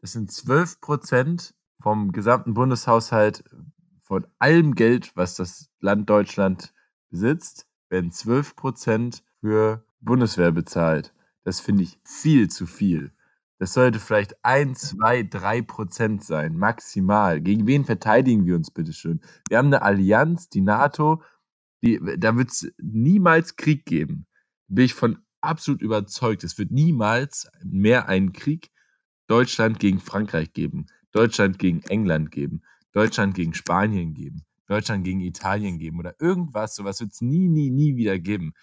das 0.00 0.12
sind 0.12 0.30
12 0.30 0.80
Prozent 0.80 1.52
vom 1.80 2.12
gesamten 2.12 2.54
Bundeshaushalt 2.54 3.42
von 4.02 4.24
allem 4.38 4.76
Geld, 4.76 5.10
was 5.16 5.34
das 5.34 5.68
Land 5.80 6.08
Deutschland 6.08 6.72
besitzt, 7.10 7.66
werden 7.88 8.12
12 8.12 8.54
Prozent 8.54 9.24
für 9.40 9.84
Bundeswehr 10.00 10.52
bezahlt. 10.52 11.12
Das 11.42 11.58
finde 11.58 11.82
ich 11.82 11.98
viel 12.04 12.48
zu 12.48 12.66
viel. 12.66 13.10
Das 13.58 13.72
sollte 13.72 14.00
vielleicht 14.00 14.44
1, 14.44 14.96
2, 14.98 15.22
3 15.24 15.62
Prozent 15.62 16.24
sein, 16.24 16.56
maximal. 16.56 17.40
Gegen 17.40 17.66
wen 17.66 17.84
verteidigen 17.84 18.46
wir 18.46 18.56
uns 18.56 18.70
bitte 18.70 18.92
schön? 18.92 19.20
Wir 19.48 19.58
haben 19.58 19.68
eine 19.68 19.82
Allianz, 19.82 20.48
die 20.48 20.60
NATO, 20.60 21.22
die, 21.82 22.00
da 22.18 22.36
wird 22.36 22.50
es 22.50 22.72
niemals 22.78 23.56
Krieg 23.56 23.84
geben. 23.86 24.26
Bin 24.68 24.84
ich 24.86 24.94
von 24.94 25.18
absolut 25.40 25.82
überzeugt. 25.82 26.42
Es 26.42 26.58
wird 26.58 26.72
niemals 26.72 27.48
mehr 27.62 28.08
einen 28.08 28.32
Krieg 28.32 28.70
Deutschland 29.26 29.78
gegen 29.78 30.00
Frankreich 30.00 30.52
geben, 30.52 30.86
Deutschland 31.12 31.58
gegen 31.58 31.82
England 31.82 32.30
geben, 32.30 32.62
Deutschland 32.92 33.34
gegen 33.34 33.54
Spanien 33.54 34.14
geben, 34.14 34.44
Deutschland 34.66 35.04
gegen 35.04 35.20
Italien 35.20 35.78
geben 35.78 35.98
oder 35.98 36.14
irgendwas. 36.18 36.74
Sowas 36.74 37.00
wird 37.00 37.12
es 37.12 37.20
nie, 37.20 37.48
nie, 37.48 37.70
nie 37.70 37.96
wieder 37.96 38.18
geben. 38.18 38.54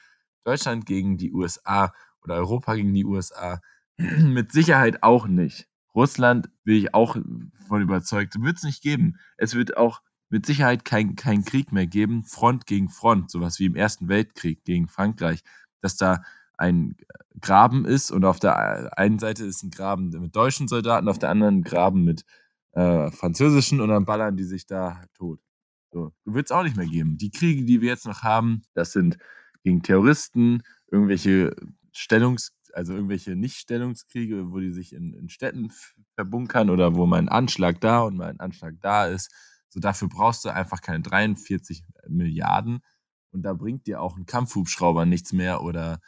Deutschland 0.43 0.86
gegen 0.86 1.17
die 1.17 1.32
USA 1.32 1.93
oder 2.23 2.36
Europa 2.36 2.75
gegen 2.75 2.93
die 2.93 3.06
USA 3.06 3.62
Mit 4.19 4.51
Sicherheit 4.51 5.03
auch 5.03 5.27
nicht. 5.27 5.67
Russland 5.93 6.49
bin 6.63 6.75
ich 6.75 6.93
auch 6.93 7.17
von 7.67 7.81
überzeugt, 7.81 8.41
wird 8.41 8.57
es 8.57 8.63
nicht 8.63 8.81
geben. 8.81 9.17
Es 9.37 9.55
wird 9.55 9.77
auch 9.77 10.01
mit 10.29 10.45
Sicherheit 10.45 10.85
kein, 10.85 11.15
kein 11.15 11.43
Krieg 11.43 11.73
mehr 11.73 11.87
geben, 11.87 12.23
Front 12.23 12.65
gegen 12.65 12.89
Front, 12.89 13.29
sowas 13.31 13.59
wie 13.59 13.65
im 13.65 13.75
Ersten 13.75 14.07
Weltkrieg 14.07 14.63
gegen 14.63 14.87
Frankreich, 14.87 15.41
dass 15.81 15.97
da 15.97 16.23
ein 16.57 16.95
Graben 17.41 17.85
ist 17.85 18.11
und 18.11 18.23
auf 18.23 18.39
der 18.39 18.97
einen 18.97 19.19
Seite 19.19 19.43
ist 19.43 19.63
ein 19.63 19.71
Graben 19.71 20.09
mit 20.09 20.35
deutschen 20.35 20.67
Soldaten, 20.69 21.09
auf 21.09 21.19
der 21.19 21.29
anderen 21.29 21.57
ein 21.57 21.63
Graben 21.63 22.05
mit 22.05 22.23
äh, 22.71 23.11
französischen 23.11 23.81
und 23.81 23.89
dann 23.89 24.05
ballern 24.05 24.37
die 24.37 24.45
sich 24.45 24.65
da 24.65 25.03
tot. 25.15 25.41
So, 25.91 26.13
wird 26.23 26.47
es 26.47 26.51
auch 26.51 26.63
nicht 26.63 26.77
mehr 26.77 26.87
geben. 26.87 27.17
Die 27.17 27.31
Kriege, 27.31 27.65
die 27.65 27.81
wir 27.81 27.89
jetzt 27.89 28.05
noch 28.05 28.21
haben, 28.21 28.61
das 28.73 28.93
sind 28.93 29.17
gegen 29.63 29.83
Terroristen, 29.83 30.63
irgendwelche 30.89 31.53
Stellungs 31.91 32.53
also 32.75 32.93
irgendwelche 32.93 33.36
Nichtstellungskriege, 33.36 34.51
wo 34.51 34.60
die 34.60 34.71
sich 34.71 34.93
in, 34.93 35.13
in 35.13 35.29
Städten 35.29 35.71
verbunkern 36.15 36.69
oder 36.69 36.95
wo 36.95 37.05
mal 37.05 37.17
ein 37.17 37.29
Anschlag 37.29 37.79
da 37.81 38.01
und 38.01 38.17
mal 38.17 38.29
ein 38.29 38.39
Anschlag 38.39 38.75
da 38.81 39.05
ist. 39.05 39.31
So 39.69 39.79
dafür 39.79 40.10
brauchst 40.10 40.43
du 40.45 40.49
einfach 40.49 40.81
keine 40.81 41.01
43 41.01 41.84
Milliarden 42.07 42.81
und 43.31 43.43
da 43.43 43.53
bringt 43.53 43.88
dir 43.88 44.01
auch 44.01 44.17
ein 44.17 44.25
Kampfhubschrauber 44.25 45.05
nichts 45.05 45.34
mehr 45.34 45.62
oder 45.62 45.99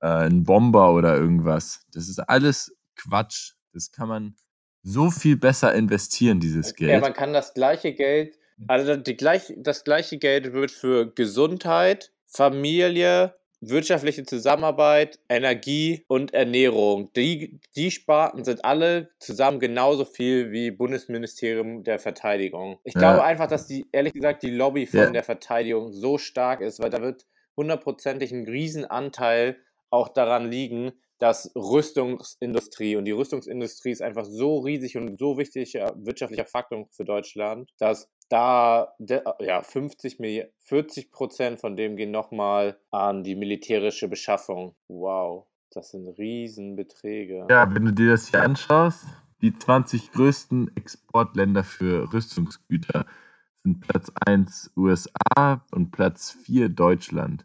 äh, 0.00 0.26
ein 0.26 0.42
Bomber 0.44 0.92
oder 0.92 1.16
irgendwas. 1.16 1.84
Das 1.92 2.08
ist 2.08 2.18
alles 2.18 2.76
Quatsch. 2.96 3.54
Das 3.72 3.92
kann 3.92 4.08
man 4.08 4.36
so 4.82 5.10
viel 5.10 5.36
besser 5.36 5.74
investieren, 5.74 6.40
dieses 6.40 6.74
Geld. 6.74 6.90
Ja, 6.90 7.00
man 7.00 7.12
kann 7.12 7.32
das 7.32 7.54
gleiche 7.54 7.94
Geld, 7.94 8.36
also 8.66 8.96
die 8.96 9.16
gleich, 9.16 9.52
das 9.56 9.84
gleiche 9.84 10.18
Geld 10.18 10.52
wird 10.52 10.70
für 10.70 11.12
Gesundheit, 11.14 12.12
Familie, 12.26 13.34
wirtschaftliche 13.62 14.24
Zusammenarbeit, 14.24 15.20
Energie 15.28 16.04
und 16.08 16.34
Ernährung. 16.34 17.12
Die, 17.14 17.60
die 17.76 17.90
Sparten 17.90 18.44
sind 18.44 18.64
alle 18.64 19.10
zusammen 19.20 19.60
genauso 19.60 20.04
viel 20.04 20.50
wie 20.50 20.72
Bundesministerium 20.72 21.84
der 21.84 22.00
Verteidigung. 22.00 22.78
Ich 22.84 22.94
ja. 22.94 23.00
glaube 23.00 23.22
einfach, 23.22 23.46
dass 23.46 23.66
die, 23.66 23.86
ehrlich 23.92 24.12
gesagt, 24.12 24.42
die 24.42 24.50
Lobby 24.50 24.86
von 24.86 25.00
ja. 25.00 25.10
der 25.10 25.22
Verteidigung 25.22 25.92
so 25.92 26.18
stark 26.18 26.60
ist, 26.60 26.80
weil 26.80 26.90
da 26.90 27.00
wird 27.00 27.24
hundertprozentig 27.56 28.32
ein 28.32 28.48
Riesenanteil 28.48 29.56
auch 29.90 30.08
daran 30.08 30.50
liegen, 30.50 30.92
dass 31.18 31.52
Rüstungsindustrie 31.54 32.96
und 32.96 33.04
die 33.04 33.12
Rüstungsindustrie 33.12 33.92
ist 33.92 34.02
einfach 34.02 34.24
so 34.24 34.58
riesig 34.58 34.96
und 34.96 35.20
so 35.20 35.38
wichtiger 35.38 35.94
wirtschaftlicher 35.96 36.46
Faktor 36.46 36.88
für 36.90 37.04
Deutschland, 37.04 37.70
dass 37.78 38.10
da 38.32 38.94
ja 39.40 39.62
50 39.62 40.18
40 40.58 41.12
Prozent 41.12 41.60
von 41.60 41.76
dem 41.76 41.96
gehen 41.96 42.10
nochmal 42.10 42.78
an 42.90 43.24
die 43.24 43.34
militärische 43.34 44.08
Beschaffung. 44.08 44.74
Wow, 44.88 45.46
das 45.70 45.90
sind 45.90 46.08
Riesenbeträge. 46.08 47.46
Ja, 47.50 47.72
wenn 47.74 47.84
du 47.84 47.92
dir 47.92 48.10
das 48.12 48.28
hier 48.28 48.42
anschaust, 48.42 49.04
die 49.42 49.56
20 49.56 50.12
größten 50.12 50.74
Exportländer 50.76 51.62
für 51.62 52.10
Rüstungsgüter 52.12 53.06
sind 53.64 53.80
Platz 53.80 54.10
1 54.26 54.72
USA 54.76 55.64
und 55.70 55.90
Platz 55.90 56.30
4 56.44 56.70
Deutschland. 56.70 57.44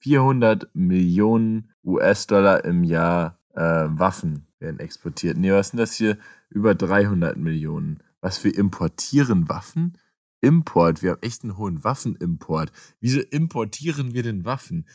400 0.00 0.68
Millionen 0.74 1.72
US-Dollar 1.84 2.64
im 2.64 2.82
Jahr 2.82 3.38
äh, 3.54 3.60
Waffen 3.60 4.46
werden 4.58 4.80
exportiert. 4.80 5.38
Nee, 5.38 5.52
was 5.52 5.68
sind 5.68 5.78
das 5.78 5.94
hier? 5.94 6.18
Über 6.50 6.74
300 6.74 7.36
Millionen. 7.36 8.02
Was 8.20 8.42
wir 8.44 8.56
importieren 8.56 9.48
Waffen? 9.48 9.96
Import. 10.44 11.02
Wir 11.02 11.12
haben 11.12 11.22
echt 11.22 11.42
einen 11.42 11.56
hohen 11.56 11.82
Waffenimport. 11.82 12.72
Wieso 13.00 13.20
importieren 13.20 14.14
wir 14.14 14.22
denn 14.22 14.44
Waffen? 14.44 14.88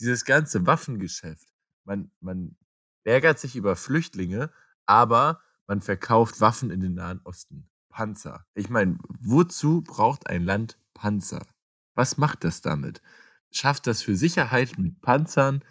Dieses 0.00 0.24
ganze 0.24 0.66
Waffengeschäft. 0.66 1.48
Man, 1.84 2.10
man 2.20 2.56
ärgert 3.04 3.38
sich 3.38 3.56
über 3.56 3.76
Flüchtlinge, 3.76 4.50
aber 4.84 5.40
man 5.66 5.80
verkauft 5.80 6.40
Waffen 6.40 6.70
in 6.70 6.80
den 6.80 6.94
Nahen 6.94 7.20
Osten. 7.24 7.68
Panzer. 7.88 8.44
Ich 8.54 8.68
meine, 8.68 8.98
wozu 9.20 9.80
braucht 9.80 10.26
ein 10.28 10.44
Land 10.44 10.78
Panzer? 10.92 11.46
Was 11.94 12.18
macht 12.18 12.44
das 12.44 12.60
damit? 12.60 13.00
schafft 13.56 13.86
das 13.86 14.02
für 14.02 14.16
Sicherheit 14.16 14.78
mit 14.78 15.00
Panzern. 15.00 15.62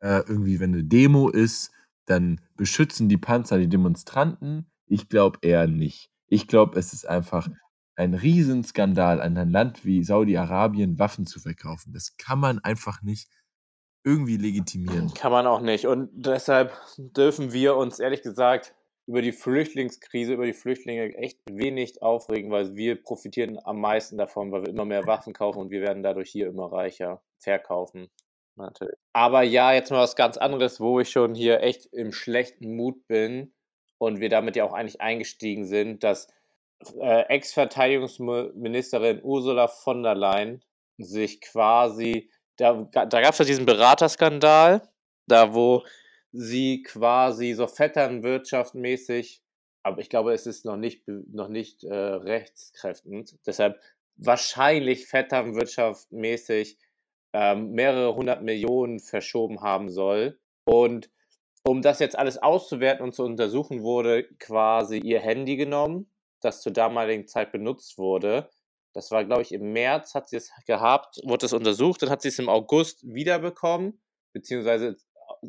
Äh, 0.00 0.22
irgendwie, 0.26 0.60
wenn 0.60 0.72
eine 0.72 0.84
Demo 0.84 1.28
ist, 1.28 1.70
dann 2.06 2.40
beschützen 2.56 3.08
die 3.08 3.18
Panzer 3.18 3.58
die 3.58 3.68
Demonstranten. 3.68 4.70
Ich 4.86 5.08
glaube 5.08 5.38
eher 5.42 5.66
nicht. 5.66 6.10
Ich 6.28 6.46
glaube, 6.46 6.78
es 6.78 6.92
ist 6.92 7.08
einfach 7.08 7.48
ein 7.96 8.14
Riesenskandal, 8.14 9.20
an 9.20 9.36
ein 9.36 9.50
Land 9.50 9.84
wie 9.84 10.04
Saudi-Arabien 10.04 10.98
Waffen 10.98 11.26
zu 11.26 11.40
verkaufen. 11.40 11.92
Das 11.92 12.16
kann 12.18 12.38
man 12.38 12.58
einfach 12.60 13.02
nicht 13.02 13.28
irgendwie 14.04 14.36
legitimieren. 14.36 15.12
Kann 15.14 15.32
man 15.32 15.46
auch 15.46 15.60
nicht. 15.60 15.86
Und 15.86 16.10
deshalb 16.12 16.72
dürfen 16.96 17.52
wir 17.52 17.76
uns 17.76 17.98
ehrlich 17.98 18.22
gesagt 18.22 18.74
über 19.06 19.22
die 19.22 19.32
Flüchtlingskrise, 19.32 20.34
über 20.34 20.46
die 20.46 20.52
Flüchtlinge 20.52 21.14
echt 21.16 21.40
wenig 21.50 22.02
aufregen, 22.02 22.50
weil 22.50 22.74
wir 22.74 23.00
profitieren 23.00 23.58
am 23.64 23.80
meisten 23.80 24.18
davon, 24.18 24.52
weil 24.52 24.62
wir 24.62 24.68
immer 24.68 24.84
mehr 24.84 25.06
Waffen 25.06 25.32
kaufen 25.32 25.58
und 25.60 25.70
wir 25.70 25.80
werden 25.80 26.02
dadurch 26.02 26.30
hier 26.30 26.48
immer 26.48 26.70
reicher. 26.70 27.22
Verkaufen. 27.38 28.08
Natürlich. 28.56 28.96
Aber 29.12 29.42
ja, 29.42 29.72
jetzt 29.72 29.90
mal 29.90 30.00
was 30.00 30.16
ganz 30.16 30.36
anderes, 30.36 30.80
wo 30.80 31.00
ich 31.00 31.10
schon 31.10 31.34
hier 31.34 31.60
echt 31.60 31.86
im 31.92 32.12
schlechten 32.12 32.74
Mut 32.74 33.06
bin 33.06 33.52
und 33.98 34.20
wir 34.20 34.28
damit 34.28 34.56
ja 34.56 34.64
auch 34.64 34.72
eigentlich 34.72 35.00
eingestiegen 35.00 35.66
sind, 35.66 36.02
dass 36.02 36.28
Ex-Verteidigungsministerin 36.98 39.20
Ursula 39.22 39.68
von 39.68 40.02
der 40.02 40.14
Leyen 40.14 40.62
sich 40.98 41.40
quasi, 41.40 42.30
da, 42.56 42.88
da 42.92 43.20
gab 43.20 43.32
es 43.32 43.38
ja 43.38 43.44
diesen 43.44 43.66
Beraterskandal, 43.66 44.82
da 45.26 45.54
wo 45.54 45.84
sie 46.32 46.82
quasi 46.82 47.54
so 47.54 47.66
vetternwirtschaftmäßig, 47.66 49.42
aber 49.82 50.00
ich 50.00 50.10
glaube, 50.10 50.32
es 50.32 50.46
ist 50.46 50.64
noch 50.64 50.76
nicht, 50.76 51.06
noch 51.06 51.48
nicht 51.48 51.84
äh, 51.84 51.94
rechtskräftend, 51.94 53.36
deshalb 53.46 53.80
wahrscheinlich 54.16 55.06
vetternwirtschaftmäßig 55.06 56.78
ähm, 57.32 57.72
mehrere 57.72 58.14
hundert 58.14 58.42
Millionen 58.42 59.00
verschoben 59.00 59.60
haben 59.60 59.90
soll. 59.90 60.38
Und 60.64 61.10
um 61.64 61.82
das 61.82 61.98
jetzt 61.98 62.18
alles 62.18 62.38
auszuwerten 62.38 63.04
und 63.04 63.14
zu 63.14 63.24
untersuchen, 63.24 63.82
wurde 63.82 64.24
quasi 64.38 64.98
ihr 64.98 65.20
Handy 65.20 65.56
genommen, 65.56 66.10
das 66.46 66.62
zur 66.62 66.72
damaligen 66.72 67.26
Zeit 67.26 67.52
benutzt 67.52 67.98
wurde. 67.98 68.48
Das 68.94 69.10
war, 69.10 69.24
glaube 69.24 69.42
ich, 69.42 69.52
im 69.52 69.72
März 69.72 70.14
hat 70.14 70.28
sie 70.28 70.36
es 70.36 70.50
gehabt, 70.66 71.20
wurde 71.24 71.44
es 71.44 71.52
untersucht, 71.52 72.02
dann 72.02 72.08
hat 72.08 72.22
sie 72.22 72.28
es 72.28 72.38
im 72.38 72.48
August 72.48 73.02
wiederbekommen, 73.02 74.00
beziehungsweise 74.32 74.96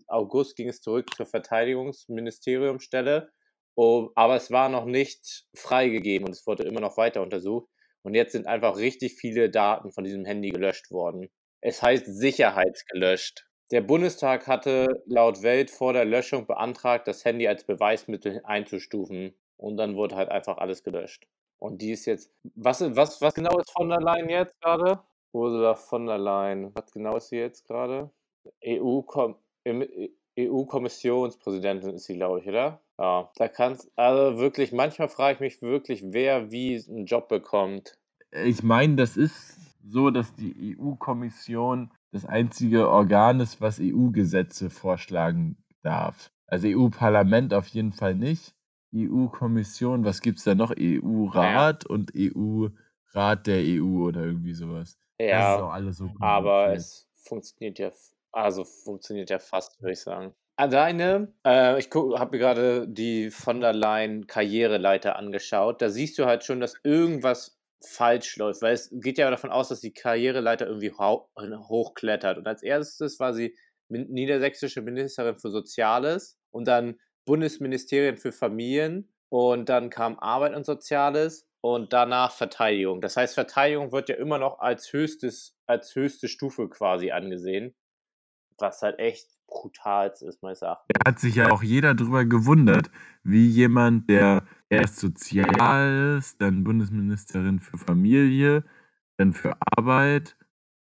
August 0.07 0.57
ging 0.57 0.67
es 0.67 0.81
zurück 0.81 1.15
zur 1.15 1.25
Verteidigungsministeriumstelle, 1.25 3.29
aber 3.77 4.35
es 4.35 4.51
war 4.51 4.69
noch 4.69 4.85
nicht 4.85 5.45
freigegeben 5.55 6.27
und 6.27 6.33
es 6.33 6.45
wurde 6.45 6.63
immer 6.63 6.81
noch 6.81 6.97
weiter 6.97 7.21
untersucht. 7.21 7.69
Und 8.03 8.15
jetzt 8.15 8.31
sind 8.31 8.47
einfach 8.47 8.77
richtig 8.77 9.15
viele 9.15 9.49
Daten 9.49 9.91
von 9.91 10.03
diesem 10.03 10.25
Handy 10.25 10.49
gelöscht 10.49 10.91
worden. 10.91 11.29
Es 11.61 11.81
heißt 11.81 12.05
sicherheitsgelöscht. 12.05 13.45
Der 13.71 13.81
Bundestag 13.81 14.47
hatte 14.47 15.03
laut 15.05 15.41
Welt 15.41 15.69
vor 15.69 15.93
der 15.93 16.05
Löschung 16.05 16.47
beantragt, 16.47 17.07
das 17.07 17.25
Handy 17.25 17.47
als 17.47 17.65
Beweismittel 17.65 18.41
einzustufen. 18.45 19.35
Und 19.57 19.77
dann 19.77 19.95
wurde 19.95 20.15
halt 20.15 20.29
einfach 20.29 20.57
alles 20.57 20.83
gelöscht. 20.83 21.27
Und 21.59 21.81
die 21.81 21.91
ist 21.91 22.05
jetzt. 22.05 22.31
Was, 22.55 22.81
was, 22.95 23.21
was 23.21 23.33
genau 23.33 23.57
ist 23.57 23.71
von 23.71 23.89
der 23.89 23.99
Leyen 23.99 24.29
jetzt 24.29 24.59
gerade? 24.61 25.01
Ursula 25.33 25.75
von 25.75 26.05
der 26.05 26.17
Leyen. 26.17 26.73
Was 26.75 26.91
genau 26.91 27.17
ist 27.17 27.29
sie 27.29 27.37
jetzt 27.37 27.67
gerade? 27.67 28.11
EU-Kommissionspräsidentin 30.37 31.95
ist 31.95 32.05
sie, 32.05 32.15
glaube 32.15 32.39
ich, 32.39 32.47
oder? 32.47 32.81
Ja, 32.99 33.31
da 33.35 33.47
kannst 33.47 33.91
also 33.95 34.39
wirklich, 34.39 34.71
manchmal 34.71 35.09
frage 35.09 35.35
ich 35.35 35.39
mich 35.39 35.61
wirklich, 35.61 36.03
wer 36.05 36.51
wie 36.51 36.83
einen 36.87 37.05
Job 37.05 37.27
bekommt. 37.27 37.99
Ich 38.31 38.63
meine, 38.63 38.95
das 38.95 39.17
ist 39.17 39.57
so, 39.83 40.09
dass 40.09 40.33
die 40.35 40.77
EU-Kommission 40.79 41.91
das 42.11 42.25
einzige 42.25 42.89
Organ 42.89 43.39
ist, 43.39 43.61
was 43.61 43.79
EU-Gesetze 43.79 44.69
vorschlagen 44.69 45.57
darf. 45.81 46.31
Also 46.47 46.67
EU-Parlament 46.67 47.53
auf 47.53 47.67
jeden 47.67 47.91
Fall 47.91 48.15
nicht. 48.15 48.56
EU-Kommission, 48.95 50.05
was 50.05 50.21
gibt 50.21 50.39
es 50.39 50.45
da 50.45 50.55
noch? 50.55 50.73
EU-Rat 50.77 51.83
ja. 51.83 51.89
und 51.89 52.11
EU-Rat 52.15 53.47
der 53.47 53.61
EU 53.63 54.07
oder 54.07 54.23
irgendwie 54.23 54.53
sowas. 54.53 54.97
Ja, 55.19 55.39
das 55.39 55.57
ist 55.57 55.63
auch 55.63 55.73
alles 55.73 55.97
so 55.97 56.11
aber 56.19 56.73
es 56.73 57.09
funktioniert 57.15 57.79
ja, 57.79 57.91
also 58.31 58.63
funktioniert 58.63 59.29
ja 59.29 59.39
fast, 59.39 59.81
würde 59.81 59.93
ich 59.93 60.01
sagen. 60.01 60.33
Alleine, 60.55 61.33
äh, 61.45 61.77
ich 61.79 61.89
habe 61.93 62.31
mir 62.31 62.39
gerade 62.39 62.87
die 62.87 63.29
von 63.29 63.61
der 63.61 63.73
Leyen 63.73 64.25
Karriereleiter 64.25 65.15
angeschaut. 65.15 65.81
Da 65.81 65.89
siehst 65.89 66.17
du 66.17 66.25
halt 66.25 66.43
schon, 66.43 66.59
dass 66.59 66.73
irgendwas 66.83 67.59
falsch 67.83 68.37
läuft, 68.37 68.63
weil 68.63 68.73
es 68.73 68.89
geht 68.91 69.19
ja 69.19 69.29
davon 69.29 69.51
aus, 69.51 69.69
dass 69.69 69.81
die 69.81 69.93
Karriereleiter 69.93 70.65
irgendwie 70.65 70.91
hochklettert. 70.91 72.39
Und 72.39 72.47
als 72.47 72.63
erstes 72.63 73.19
war 73.19 73.33
sie 73.33 73.55
niedersächsische 73.89 74.81
Ministerin 74.81 75.37
für 75.37 75.51
Soziales 75.51 76.39
und 76.49 76.67
dann 76.67 76.99
Bundesministerien 77.27 78.17
für 78.17 78.31
Familien 78.31 79.07
und 79.29 79.69
dann 79.69 79.91
kam 79.91 80.17
Arbeit 80.17 80.55
und 80.55 80.65
Soziales 80.65 81.47
und 81.61 81.93
danach 81.93 82.31
Verteidigung. 82.31 83.01
Das 83.01 83.17
heißt, 83.17 83.35
Verteidigung 83.35 83.91
wird 83.91 84.09
ja 84.09 84.15
immer 84.15 84.39
noch 84.39 84.59
als 84.59 84.91
höchstes, 84.93 85.55
als 85.67 85.93
höchste 85.95 86.27
Stufe 86.29 86.69
quasi 86.69 87.11
angesehen, 87.11 87.75
was 88.57 88.81
halt 88.81 88.97
echt 88.97 89.27
brutal 89.47 90.13
ist, 90.19 90.41
meines 90.41 90.61
Erachtens. 90.61 90.87
Da 90.93 91.11
hat 91.11 91.19
sich 91.19 91.35
ja 91.35 91.51
auch 91.51 91.61
jeder 91.61 91.93
drüber 91.93 92.25
gewundert, 92.25 92.89
wie 93.23 93.47
jemand, 93.47 94.09
der 94.09 94.47
erst 94.69 94.97
Soziales, 94.97 96.37
dann 96.37 96.63
Bundesministerin 96.63 97.59
für 97.59 97.77
Familie, 97.77 98.63
dann 99.17 99.33
für 99.33 99.57
Arbeit, 99.59 100.37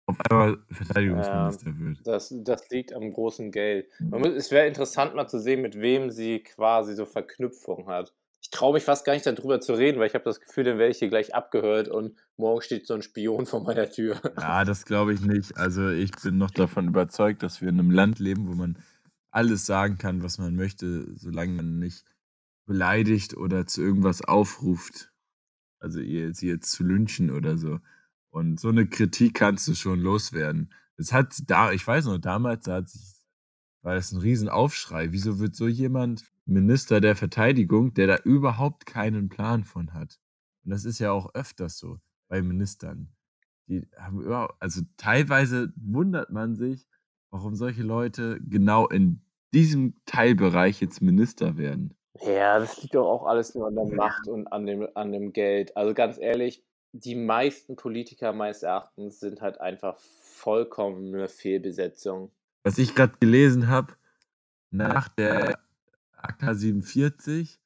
auf 0.07 0.21
einmal 0.21 0.59
Verteidigungsminister 0.71 1.71
ja, 1.71 1.79
wird. 1.79 2.07
Das, 2.07 2.33
das 2.39 2.71
liegt 2.71 2.93
am 2.93 3.13
großen 3.13 3.51
Geld. 3.51 3.89
Muss, 3.99 4.29
es 4.29 4.51
wäre 4.51 4.67
interessant 4.67 5.15
mal 5.15 5.27
zu 5.27 5.39
sehen, 5.39 5.63
mit 5.63 5.81
wem 5.81 6.11
sie 6.11 6.41
quasi 6.41 6.95
so 6.95 7.05
Verknüpfung 7.05 7.89
hat. 7.89 8.15
Ich 8.41 8.51
traue 8.51 8.75
mich 8.75 8.85
fast 8.85 9.05
gar 9.05 9.15
nicht 9.15 9.27
darüber 9.27 9.61
zu 9.61 9.73
reden, 9.73 9.99
weil 9.99 10.07
ich 10.07 10.15
habe 10.15 10.25
das 10.25 10.41
Gefühl, 10.41 10.63
dann 10.63 10.79
werde 10.79 10.93
ich 10.93 10.99
hier 11.01 11.09
gleich 11.09 11.35
abgehört 11.35 11.89
und 11.89 12.17
morgen 12.37 12.63
steht 12.63 12.87
so 12.87 12.95
ein 12.95 13.03
Spion 13.03 13.45
vor 13.47 13.65
meiner 13.65 13.91
Tür. 13.91 14.21
Ja, 14.39 14.65
das 14.65 14.85
glaube 14.85 15.13
ich 15.13 15.21
nicht. 15.21 15.57
Also 15.57 15.89
ich 15.89 16.13
bin 16.23 16.39
noch 16.39 16.53
davon 16.53 16.87
überzeugt, 16.87 17.43
dass 17.43 17.61
wir 17.61 17.69
in 17.69 17.81
einem 17.81 17.91
Land 17.91 18.21
leben, 18.21 18.47
wo 18.47 18.55
man 18.55 18.79
alles 19.33 19.67
sagen 19.67 19.99
kann, 19.99 20.23
was 20.23 20.39
man 20.39 20.55
möchte, 20.55 21.13
solange 21.17 21.55
man 21.55 21.81
nicht 21.81 22.05
beleidigt 22.67 23.37
oder 23.37 23.67
zu 23.67 23.83
irgendwas 23.83 24.23
aufruft. 24.23 25.11
Also 25.81 25.99
ihr 25.99 26.33
sie 26.33 26.49
jetzt 26.49 26.71
zu 26.71 26.85
lynchen 26.85 27.33
oder 27.33 27.57
so. 27.57 27.81
Und 28.37 28.61
so 28.61 28.69
eine 28.69 28.87
Kritik 28.87 29.33
kannst 29.33 29.67
du 29.67 29.75
schon 29.75 29.99
loswerden. 29.99 30.71
Es 30.99 31.15
hat 31.15 31.35
da, 31.47 31.73
ich 31.73 31.87
weiß 31.87 32.05
noch, 32.05 32.19
damals 32.19 32.65
da 32.65 32.75
hat 32.75 32.91
sich, 32.91 33.01
war 33.81 33.95
das 33.95 34.13
ein 34.13 34.21
Riesenaufschrei. 34.21 35.11
Wieso 35.13 35.39
wird 35.39 35.57
so 35.57 35.67
jemand 35.67 36.23
Minister 36.45 37.01
der 37.01 37.17
Verteidigung, 37.17 37.95
der 37.95 38.07
da 38.07 38.17
überhaupt 38.19 38.85
keinen 38.85 39.31
Plan 39.31 39.65
von 39.65 39.95
hat? 39.95 40.21
Und 40.65 40.73
das 40.73 40.85
ist 40.85 40.99
ja 40.99 41.13
auch 41.13 41.33
öfters 41.33 41.79
so 41.79 41.99
bei 42.29 42.43
Ministern. 42.43 43.09
Die 43.69 43.89
haben 43.97 44.21
überhaupt, 44.21 44.57
also 44.61 44.83
teilweise 44.99 45.73
wundert 45.75 46.31
man 46.31 46.57
sich, 46.57 46.87
warum 47.31 47.55
solche 47.55 47.85
Leute 47.85 48.39
genau 48.47 48.87
in 48.87 49.23
diesem 49.55 49.95
Teilbereich 50.05 50.83
jetzt 50.83 51.01
Minister 51.01 51.57
werden. 51.57 51.95
Ja, 52.21 52.59
das 52.59 52.83
liegt 52.83 52.97
doch 52.97 53.09
auch 53.09 53.25
alles 53.25 53.55
nur 53.55 53.69
an 53.69 53.77
der 53.77 53.87
Macht 53.87 54.29
und 54.29 54.47
an 54.49 54.67
dem, 54.67 54.87
an 54.95 55.11
dem 55.13 55.33
Geld. 55.33 55.75
Also 55.75 55.95
ganz 55.95 56.19
ehrlich, 56.19 56.66
die 57.01 57.15
meisten 57.15 57.77
Politiker 57.77 58.33
meines 58.33 58.63
Erachtens 58.63 59.21
sind 59.21 59.41
halt 59.41 59.61
einfach 59.61 59.99
vollkommene 59.99 61.29
Fehlbesetzung. 61.29 62.31
Was 62.65 62.79
ich 62.79 62.95
gerade 62.95 63.17
gelesen 63.21 63.69
habe, 63.69 63.95
nach 64.71 65.09
der 65.09 65.59
AK 66.17 66.55
47 66.55 67.61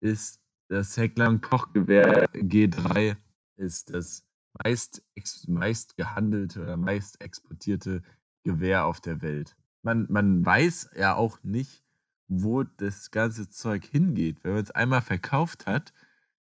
ist 0.00 0.40
das 0.68 0.96
Heckler-Koch-Gewehr 0.96 2.28
G3 2.30 3.16
ist 3.56 3.94
das 3.94 4.24
meist, 4.64 5.02
meist 5.46 5.96
gehandelte 5.96 6.62
oder 6.62 6.76
meist 6.76 7.20
exportierte 7.20 8.02
Gewehr 8.42 8.86
auf 8.86 9.00
der 9.00 9.22
Welt. 9.22 9.56
Man, 9.82 10.06
man 10.08 10.44
weiß 10.44 10.90
ja 10.96 11.14
auch 11.14 11.42
nicht, 11.42 11.82
wo 12.28 12.62
das 12.62 13.10
ganze 13.10 13.48
Zeug 13.50 13.84
hingeht. 13.84 14.42
Wenn 14.42 14.54
man 14.54 14.62
es 14.62 14.70
einmal 14.70 15.02
verkauft 15.02 15.66
hat, 15.66 15.92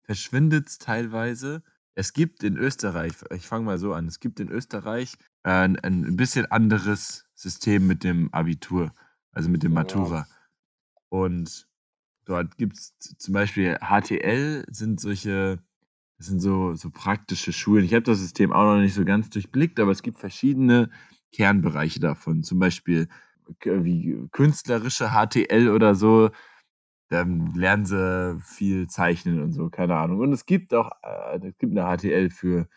verschwindet 0.04 0.68
es 0.68 0.78
teilweise. 0.78 1.64
Es 1.98 2.14
gibt 2.14 2.44
in 2.44 2.58
Österreich, 2.58 3.14
ich 3.34 3.48
fange 3.48 3.66
mal 3.66 3.80
so 3.80 3.92
an, 3.92 4.06
es 4.06 4.20
gibt 4.20 4.40
in 4.40 4.50
Österreich 4.50 5.18
äh, 5.42 5.50
ein, 5.50 5.80
ein 5.84 6.16
bisschen 6.16 6.46
anderes 6.46 7.26
System 7.34 7.88
mit 7.88 8.04
dem 8.04 8.32
Abitur, 8.32 8.94
also 9.32 9.50
mit 9.50 9.64
dem 9.64 9.74
Matura. 9.74 10.28
Und 11.10 11.68
dort 12.26 12.56
gibt 12.60 12.78
es 12.78 12.94
zum 13.18 13.34
Beispiel 13.34 13.80
HTL, 13.80 14.64
sind 14.70 15.02
solche, 15.02 15.58
das 16.20 16.28
sind 16.28 16.40
so, 16.40 16.76
so 16.76 16.92
praktische 16.92 17.52
Schulen. 17.52 17.84
Ich 17.84 17.96
habe 17.96 18.04
das 18.04 18.20
System 18.20 18.54
auch 18.54 18.76
noch 18.76 18.80
nicht 18.80 18.94
so 18.94 19.04
ganz 19.04 19.32
durchblickt, 19.32 19.80
aber 19.80 19.90
es 19.90 20.04
gibt 20.04 20.20
verschiedene 20.20 20.92
Kernbereiche 21.32 22.00
davon. 22.00 22.44
Zum 22.44 22.60
Beispiel 22.60 23.08
wie 23.64 24.28
künstlerische 24.32 25.14
HTL 25.14 25.70
oder 25.70 25.96
so, 25.96 26.30
dann 27.10 27.54
lernen 27.54 27.86
sie 27.86 28.40
viel 28.42 28.88
zeichnen 28.88 29.42
und 29.42 29.54
so, 29.54 29.70
keine 29.70 29.96
Ahnung. 29.96 30.20
Und 30.20 30.34
es 30.34 30.46
gibt 30.46 30.74
auch, 30.74 30.92
äh, 31.04 31.40
es 31.48 31.58
gibt 31.58 31.78
eine 31.78 31.98
HTL 31.98 32.30
für 32.30 32.68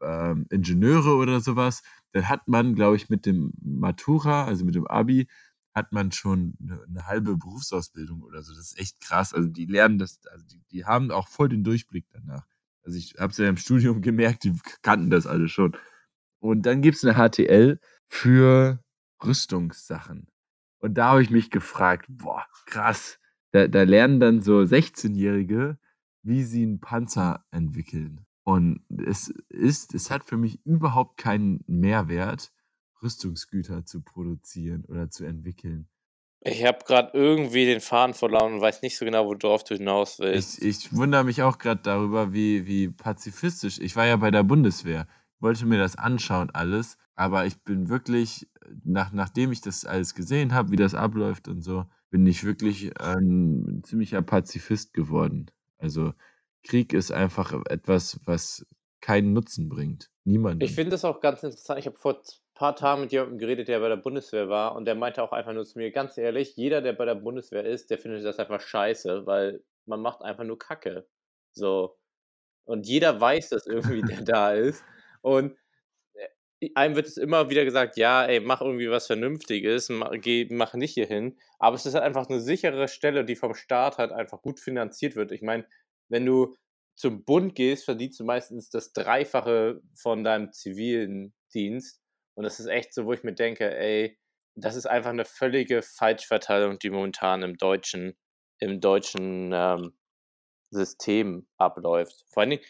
ähm, 0.00 0.46
Ingenieure 0.50 1.14
oder 1.16 1.40
sowas. 1.40 1.82
Dann 2.12 2.28
hat 2.28 2.48
man, 2.48 2.74
glaube 2.74 2.96
ich, 2.96 3.08
mit 3.08 3.24
dem 3.24 3.52
Matura, 3.62 4.44
also 4.44 4.64
mit 4.64 4.74
dem 4.74 4.86
Abi, 4.86 5.28
hat 5.74 5.92
man 5.92 6.12
schon 6.12 6.54
eine, 6.60 6.82
eine, 6.82 7.06
halbe 7.06 7.36
Berufsausbildung 7.36 8.22
oder 8.22 8.42
so. 8.42 8.52
Das 8.54 8.72
ist 8.72 8.78
echt 8.78 9.00
krass. 9.00 9.32
Also 9.32 9.48
die 9.48 9.66
lernen 9.66 9.98
das, 9.98 10.20
also 10.30 10.44
die, 10.46 10.60
die 10.70 10.84
haben 10.84 11.10
auch 11.10 11.28
voll 11.28 11.48
den 11.48 11.64
Durchblick 11.64 12.06
danach. 12.12 12.44
Also 12.84 12.98
ich 12.98 13.14
habe 13.18 13.30
es 13.30 13.38
ja 13.38 13.48
im 13.48 13.56
Studium 13.58 14.02
gemerkt, 14.02 14.44
die 14.44 14.52
kannten 14.82 15.10
das 15.10 15.26
alle 15.26 15.48
schon. 15.48 15.76
Und 16.40 16.66
dann 16.66 16.82
gibt 16.82 16.96
es 16.96 17.04
eine 17.04 17.14
HTL 17.14 17.78
für 18.08 18.82
Rüstungssachen. 19.22 20.26
Und 20.78 20.94
da 20.94 21.10
habe 21.10 21.22
ich 21.22 21.30
mich 21.30 21.50
gefragt, 21.50 22.06
boah, 22.08 22.44
krass. 22.66 23.20
Da, 23.52 23.68
da 23.68 23.82
lernen 23.82 24.20
dann 24.20 24.42
so 24.42 24.58
16-Jährige, 24.58 25.78
wie 26.22 26.42
sie 26.42 26.62
einen 26.62 26.80
Panzer 26.80 27.44
entwickeln. 27.50 28.26
Und 28.44 28.84
es 29.06 29.28
ist, 29.48 29.94
es 29.94 30.10
hat 30.10 30.24
für 30.24 30.36
mich 30.36 30.64
überhaupt 30.64 31.16
keinen 31.16 31.62
Mehrwert, 31.66 32.52
Rüstungsgüter 33.02 33.84
zu 33.84 34.00
produzieren 34.02 34.84
oder 34.86 35.10
zu 35.10 35.24
entwickeln. 35.24 35.88
Ich 36.44 36.64
habe 36.64 36.78
gerade 36.84 37.10
irgendwie 37.14 37.66
den 37.66 37.80
Faden 37.80 38.14
verloren 38.14 38.54
und 38.54 38.60
weiß 38.60 38.82
nicht 38.82 38.98
so 38.98 39.04
genau, 39.04 39.26
worauf 39.26 39.62
du 39.62 39.76
hinaus 39.76 40.18
willst. 40.18 40.60
Ich, 40.60 40.86
ich 40.86 40.96
wundere 40.96 41.22
mich 41.22 41.42
auch 41.42 41.58
gerade 41.58 41.82
darüber, 41.82 42.32
wie, 42.32 42.66
wie 42.66 42.88
pazifistisch. 42.88 43.78
Ich 43.78 43.94
war 43.94 44.06
ja 44.06 44.16
bei 44.16 44.32
der 44.32 44.42
Bundeswehr, 44.42 45.06
wollte 45.42 45.66
mir 45.66 45.78
das 45.78 45.96
anschauen, 45.96 46.50
alles. 46.52 46.96
Aber 47.14 47.44
ich 47.44 47.62
bin 47.62 47.88
wirklich, 47.88 48.48
nach, 48.84 49.12
nachdem 49.12 49.52
ich 49.52 49.60
das 49.60 49.84
alles 49.84 50.14
gesehen 50.14 50.54
habe, 50.54 50.70
wie 50.70 50.76
das 50.76 50.94
abläuft 50.94 51.48
und 51.48 51.62
so, 51.62 51.84
bin 52.10 52.26
ich 52.26 52.44
wirklich 52.44 52.98
ein 53.00 53.82
ziemlicher 53.84 54.22
Pazifist 54.22 54.94
geworden. 54.94 55.50
Also 55.78 56.12
Krieg 56.62 56.92
ist 56.92 57.10
einfach 57.10 57.52
etwas, 57.68 58.20
was 58.24 58.66
keinen 59.00 59.32
Nutzen 59.32 59.68
bringt. 59.68 60.10
Niemand. 60.24 60.62
Ich 60.62 60.74
finde 60.74 60.92
das 60.92 61.04
auch 61.04 61.20
ganz 61.20 61.42
interessant. 61.42 61.80
Ich 61.80 61.86
habe 61.86 61.98
vor 61.98 62.14
ein 62.14 62.22
paar 62.54 62.76
Tagen 62.76 63.02
mit 63.02 63.12
jemandem 63.12 63.38
geredet, 63.38 63.68
der 63.68 63.80
bei 63.80 63.88
der 63.88 63.96
Bundeswehr 63.96 64.48
war 64.48 64.76
und 64.76 64.84
der 64.84 64.94
meinte 64.94 65.22
auch 65.22 65.32
einfach 65.32 65.52
nur 65.52 65.64
zu 65.64 65.78
mir, 65.78 65.90
ganz 65.90 66.16
ehrlich, 66.16 66.56
jeder, 66.56 66.80
der 66.80 66.92
bei 66.92 67.04
der 67.04 67.16
Bundeswehr 67.16 67.64
ist, 67.64 67.90
der 67.90 67.98
findet 67.98 68.24
das 68.24 68.38
einfach 68.38 68.60
scheiße, 68.60 69.26
weil 69.26 69.64
man 69.86 70.00
macht 70.00 70.22
einfach 70.22 70.44
nur 70.44 70.58
Kacke. 70.58 71.08
So. 71.52 71.98
Und 72.64 72.86
jeder 72.86 73.20
weiß 73.20 73.48
das 73.48 73.66
irgendwie, 73.66 74.02
der 74.02 74.20
da 74.24 74.52
ist. 74.52 74.84
Und 75.22 75.56
einem 76.74 76.94
wird 76.94 77.06
es 77.06 77.16
immer 77.16 77.50
wieder 77.50 77.64
gesagt, 77.64 77.96
ja, 77.96 78.24
ey, 78.24 78.40
mach 78.40 78.60
irgendwie 78.60 78.90
was 78.90 79.06
Vernünftiges, 79.06 79.88
mach, 79.88 80.12
geh, 80.12 80.46
mach 80.50 80.74
nicht 80.74 80.94
hier 80.94 81.06
hin. 81.06 81.38
Aber 81.58 81.74
es 81.74 81.86
ist 81.86 81.94
halt 81.94 82.04
einfach 82.04 82.28
eine 82.28 82.40
sichere 82.40 82.88
Stelle, 82.88 83.24
die 83.24 83.36
vom 83.36 83.54
Staat 83.54 83.98
halt 83.98 84.12
einfach 84.12 84.42
gut 84.42 84.60
finanziert 84.60 85.16
wird. 85.16 85.32
Ich 85.32 85.42
meine, 85.42 85.66
wenn 86.08 86.24
du 86.24 86.56
zum 86.94 87.24
Bund 87.24 87.54
gehst, 87.54 87.84
verdienst 87.84 88.20
du 88.20 88.24
meistens 88.24 88.70
das 88.70 88.92
Dreifache 88.92 89.80
von 89.96 90.22
deinem 90.22 90.52
zivilen 90.52 91.34
Dienst. 91.52 92.00
Und 92.34 92.44
das 92.44 92.60
ist 92.60 92.66
echt 92.66 92.94
so, 92.94 93.06
wo 93.06 93.12
ich 93.12 93.24
mir 93.24 93.34
denke, 93.34 93.76
ey, 93.76 94.18
das 94.54 94.76
ist 94.76 94.86
einfach 94.86 95.10
eine 95.10 95.24
völlige 95.24 95.82
Falschverteilung, 95.82 96.78
die 96.78 96.90
momentan 96.90 97.42
im 97.42 97.56
deutschen, 97.56 98.14
im 98.58 98.80
deutschen 98.80 99.52
ähm, 99.52 99.94
System 100.70 101.46
abläuft. 101.56 102.24
Vor 102.28 102.42
allen 102.42 102.50
Dingen, 102.50 102.62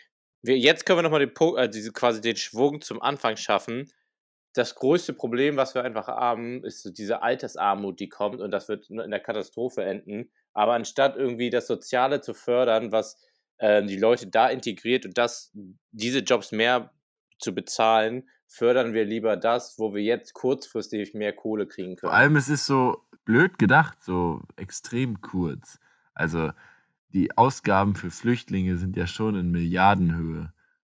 wir, 0.43 0.59
jetzt 0.59 0.85
können 0.85 0.99
wir 0.99 1.03
nochmal 1.03 1.27
den 1.27 1.57
äh, 1.57 1.69
diese, 1.69 1.93
quasi 1.93 2.21
den 2.21 2.37
Schwung 2.37 2.81
zum 2.81 3.01
Anfang 3.01 3.37
schaffen. 3.37 3.91
Das 4.55 4.75
größte 4.75 5.15
Problem, 5.15 5.57
was 5.57 5.75
wir 5.75 5.83
einfach 5.83 6.09
haben, 6.09 6.63
ist 6.65 6.83
so 6.83 6.91
diese 6.91 7.23
Altersarmut, 7.23 8.01
die 8.01 8.09
kommt 8.09 8.41
und 8.41 8.51
das 8.51 8.69
wird 8.69 8.91
in 8.91 9.11
der 9.11 9.21
Katastrophe 9.21 9.83
enden. 9.83 10.31
Aber 10.53 10.75
anstatt 10.75 11.17
irgendwie 11.17 11.49
das 11.49 11.67
Soziale 11.67 12.21
zu 12.21 12.35
fördern, 12.35 12.93
was 12.93 13.19
äh, 13.59 13.83
die 13.85 13.97
Leute 13.97 14.27
da 14.27 14.49
integriert 14.49 15.07
und 15.07 15.17
das, 15.17 15.53
diese 15.91 16.19
Jobs 16.19 16.53
mehr 16.53 16.93
zu 17.39 17.55
bezahlen, 17.55 18.29
fördern 18.47 18.93
wir 18.93 19.05
lieber 19.05 19.37
das, 19.37 19.79
wo 19.79 19.95
wir 19.95 20.03
jetzt 20.03 20.35
kurzfristig 20.35 21.15
mehr 21.15 21.33
Kohle 21.33 21.67
kriegen 21.67 21.97
können. 21.97 22.11
Vor 22.11 22.19
allem, 22.19 22.37
es 22.37 22.51
ist 22.51 22.67
so 22.67 23.03
blöd 23.25 23.59
gedacht, 23.59 24.03
so 24.03 24.43
extrem 24.57 25.23
kurz. 25.23 25.79
Also 26.15 26.51
die 27.13 27.37
Ausgaben 27.37 27.95
für 27.95 28.11
Flüchtlinge 28.11 28.77
sind 28.77 28.97
ja 28.97 29.07
schon 29.07 29.35
in 29.35 29.51
Milliardenhöhe. 29.51 30.53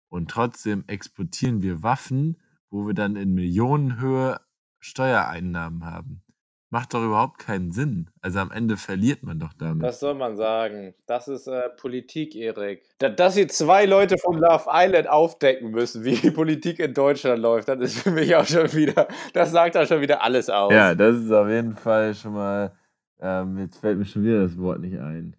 Und 0.09 0.31
trotzdem 0.31 0.85
exportieren 0.87 1.63
wir 1.63 1.83
Waffen, 1.83 2.39
wo 2.71 2.87
wir 2.87 2.95
dann 2.95 3.17
in 3.17 3.35
Millionenhöhe 3.35 4.41
Steuereinnahmen 4.81 5.85
haben. 5.85 6.23
Macht 6.71 6.93
doch 6.93 7.03
überhaupt 7.03 7.39
keinen 7.39 7.73
Sinn. 7.73 8.11
Also 8.21 8.41
am 8.41 8.51
Ende 8.51 8.77
verliert 8.77 9.23
man 9.23 9.39
doch 9.39 9.55
damit. 9.55 9.83
Was 9.83 10.01
soll 10.01 10.15
man 10.15 10.37
sagen? 10.37 10.95
Das 11.07 11.27
ist 11.27 11.47
äh, 11.47 11.71
Politik, 11.71 12.37
Erik. 12.37 12.83
Da, 12.99 13.09
dass 13.09 13.37
hier 13.37 13.49
zwei 13.49 13.87
Leute 13.87 14.19
von 14.19 14.37
Love 14.37 14.67
Island 14.71 15.09
aufdecken 15.09 15.71
müssen, 15.71 16.05
wie 16.05 16.17
die 16.17 16.31
Politik 16.31 16.79
in 16.79 16.93
Deutschland 16.93 17.41
läuft, 17.41 17.69
das 17.69 17.81
ist 17.81 18.01
für 18.01 18.11
mich 18.11 18.37
auch 18.37 18.45
schon 18.45 18.71
wieder, 18.75 19.09
das 19.33 19.51
sagt 19.51 19.79
auch 19.79 19.87
schon 19.87 20.03
wieder 20.03 20.23
alles 20.23 20.51
aus. 20.51 20.71
Ja, 20.71 20.95
das 20.95 21.17
ist 21.17 21.33
auf 21.33 21.49
jeden 21.49 21.75
Fall 21.75 22.15
schon 22.15 22.35
mal, 22.35 22.77
ähm, 23.19 23.57
jetzt 23.59 23.79
fällt 23.79 23.99
mir 23.99 24.05
schon 24.05 24.23
wieder 24.23 24.43
das 24.43 24.59
Wort 24.59 24.81
nicht 24.81 24.99
ein, 24.99 25.37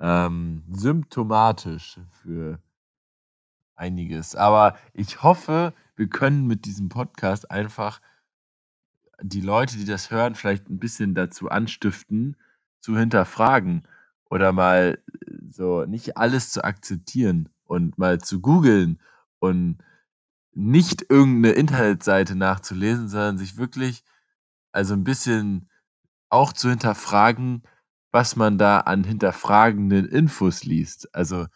ähm, 0.00 0.64
symptomatisch 0.72 2.00
für 2.10 2.60
einiges. 3.76 4.34
Aber 4.34 4.76
ich 4.92 5.22
hoffe, 5.22 5.74
wir 5.96 6.08
können 6.08 6.46
mit 6.46 6.64
diesem 6.64 6.88
Podcast 6.88 7.50
einfach 7.50 8.00
die 9.22 9.40
Leute, 9.40 9.76
die 9.76 9.84
das 9.84 10.10
hören, 10.10 10.34
vielleicht 10.34 10.68
ein 10.68 10.78
bisschen 10.78 11.14
dazu 11.14 11.50
anstiften, 11.50 12.36
zu 12.80 12.96
hinterfragen 12.96 13.86
oder 14.30 14.52
mal 14.52 14.98
äh, 15.26 15.32
so 15.50 15.84
nicht 15.84 16.16
alles 16.16 16.50
zu 16.50 16.64
akzeptieren 16.64 17.48
und 17.64 17.98
mal 17.98 18.20
zu 18.20 18.40
googeln 18.40 19.00
und 19.38 19.78
nicht 20.52 21.06
irgendeine 21.08 21.54
Internetseite 21.54 22.34
nachzulesen, 22.36 23.08
sondern 23.08 23.38
sich 23.38 23.56
wirklich 23.56 24.02
also 24.72 24.94
ein 24.94 25.04
bisschen 25.04 25.68
auch 26.28 26.52
zu 26.52 26.70
hinterfragen, 26.70 27.62
was 28.12 28.36
man 28.36 28.58
da 28.58 28.80
an 28.80 29.04
hinterfragenden 29.04 30.06
Infos 30.06 30.64
liest. 30.64 31.14
Also 31.14 31.46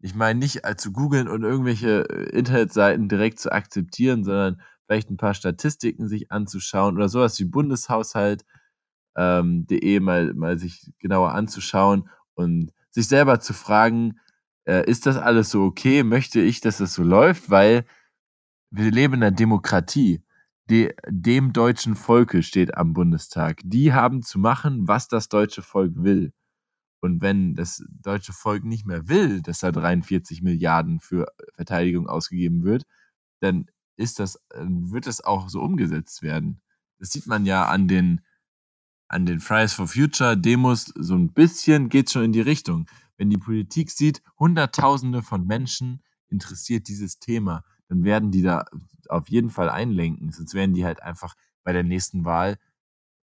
ich 0.00 0.14
meine 0.14 0.38
nicht 0.38 0.64
äh, 0.64 0.76
zu 0.76 0.92
googeln 0.92 1.28
und 1.28 1.42
irgendwelche 1.42 2.08
äh, 2.08 2.36
Internetseiten 2.36 3.08
direkt 3.08 3.40
zu 3.40 3.52
akzeptieren, 3.52 4.24
sondern 4.24 4.60
vielleicht 4.86 5.10
ein 5.10 5.16
paar 5.16 5.34
Statistiken 5.34 6.08
sich 6.08 6.30
anzuschauen 6.30 6.96
oder 6.96 7.08
sowas 7.08 7.38
wie 7.40 7.44
Bundeshaushalt.de 7.44 8.44
ähm, 9.16 9.66
mal, 10.02 10.34
mal 10.34 10.58
sich 10.58 10.92
genauer 10.98 11.34
anzuschauen 11.34 12.08
und 12.34 12.72
sich 12.90 13.08
selber 13.08 13.40
zu 13.40 13.52
fragen, 13.52 14.20
äh, 14.66 14.88
ist 14.88 15.06
das 15.06 15.16
alles 15.16 15.50
so 15.50 15.64
okay? 15.64 16.04
Möchte 16.04 16.40
ich, 16.40 16.60
dass 16.60 16.78
das 16.78 16.94
so 16.94 17.02
läuft? 17.02 17.50
Weil 17.50 17.84
wir 18.70 18.90
leben 18.90 19.14
in 19.14 19.22
einer 19.24 19.30
Demokratie. 19.34 20.22
De, 20.70 20.94
dem 21.08 21.52
deutschen 21.52 21.96
Volke 21.96 22.42
steht 22.42 22.76
am 22.76 22.92
Bundestag. 22.92 23.60
Die 23.64 23.92
haben 23.92 24.22
zu 24.22 24.38
machen, 24.38 24.86
was 24.86 25.08
das 25.08 25.28
deutsche 25.28 25.62
Volk 25.62 25.92
will. 25.96 26.32
Und 27.00 27.22
wenn 27.22 27.54
das 27.54 27.82
deutsche 27.88 28.32
Volk 28.32 28.64
nicht 28.64 28.84
mehr 28.84 29.08
will, 29.08 29.40
dass 29.40 29.60
da 29.60 29.70
43 29.70 30.42
Milliarden 30.42 31.00
für 31.00 31.26
Verteidigung 31.54 32.08
ausgegeben 32.08 32.64
wird, 32.64 32.84
dann 33.40 33.66
ist 33.96 34.18
das, 34.18 34.38
wird 34.54 35.06
das 35.06 35.22
auch 35.22 35.48
so 35.48 35.60
umgesetzt 35.60 36.22
werden. 36.22 36.60
Das 36.98 37.10
sieht 37.10 37.26
man 37.26 37.46
ja 37.46 37.66
an 37.66 37.88
den, 37.88 38.20
an 39.08 39.26
den 39.26 39.40
Fridays 39.40 39.72
for 39.72 39.86
Future 39.86 40.36
Demos, 40.36 40.92
so 40.96 41.14
ein 41.14 41.32
bisschen 41.32 41.88
geht 41.88 42.10
schon 42.10 42.24
in 42.24 42.32
die 42.32 42.40
Richtung. 42.40 42.86
Wenn 43.16 43.30
die 43.30 43.38
Politik 43.38 43.90
sieht, 43.90 44.22
Hunderttausende 44.38 45.22
von 45.22 45.46
Menschen 45.46 46.02
interessiert 46.28 46.88
dieses 46.88 47.18
Thema, 47.18 47.64
dann 47.88 48.04
werden 48.04 48.30
die 48.30 48.42
da 48.42 48.66
auf 49.08 49.28
jeden 49.28 49.50
Fall 49.50 49.68
einlenken. 49.70 50.30
Sonst 50.32 50.54
werden 50.54 50.74
die 50.74 50.84
halt 50.84 51.02
einfach 51.02 51.34
bei 51.64 51.72
der 51.72 51.82
nächsten 51.82 52.24
Wahl 52.24 52.56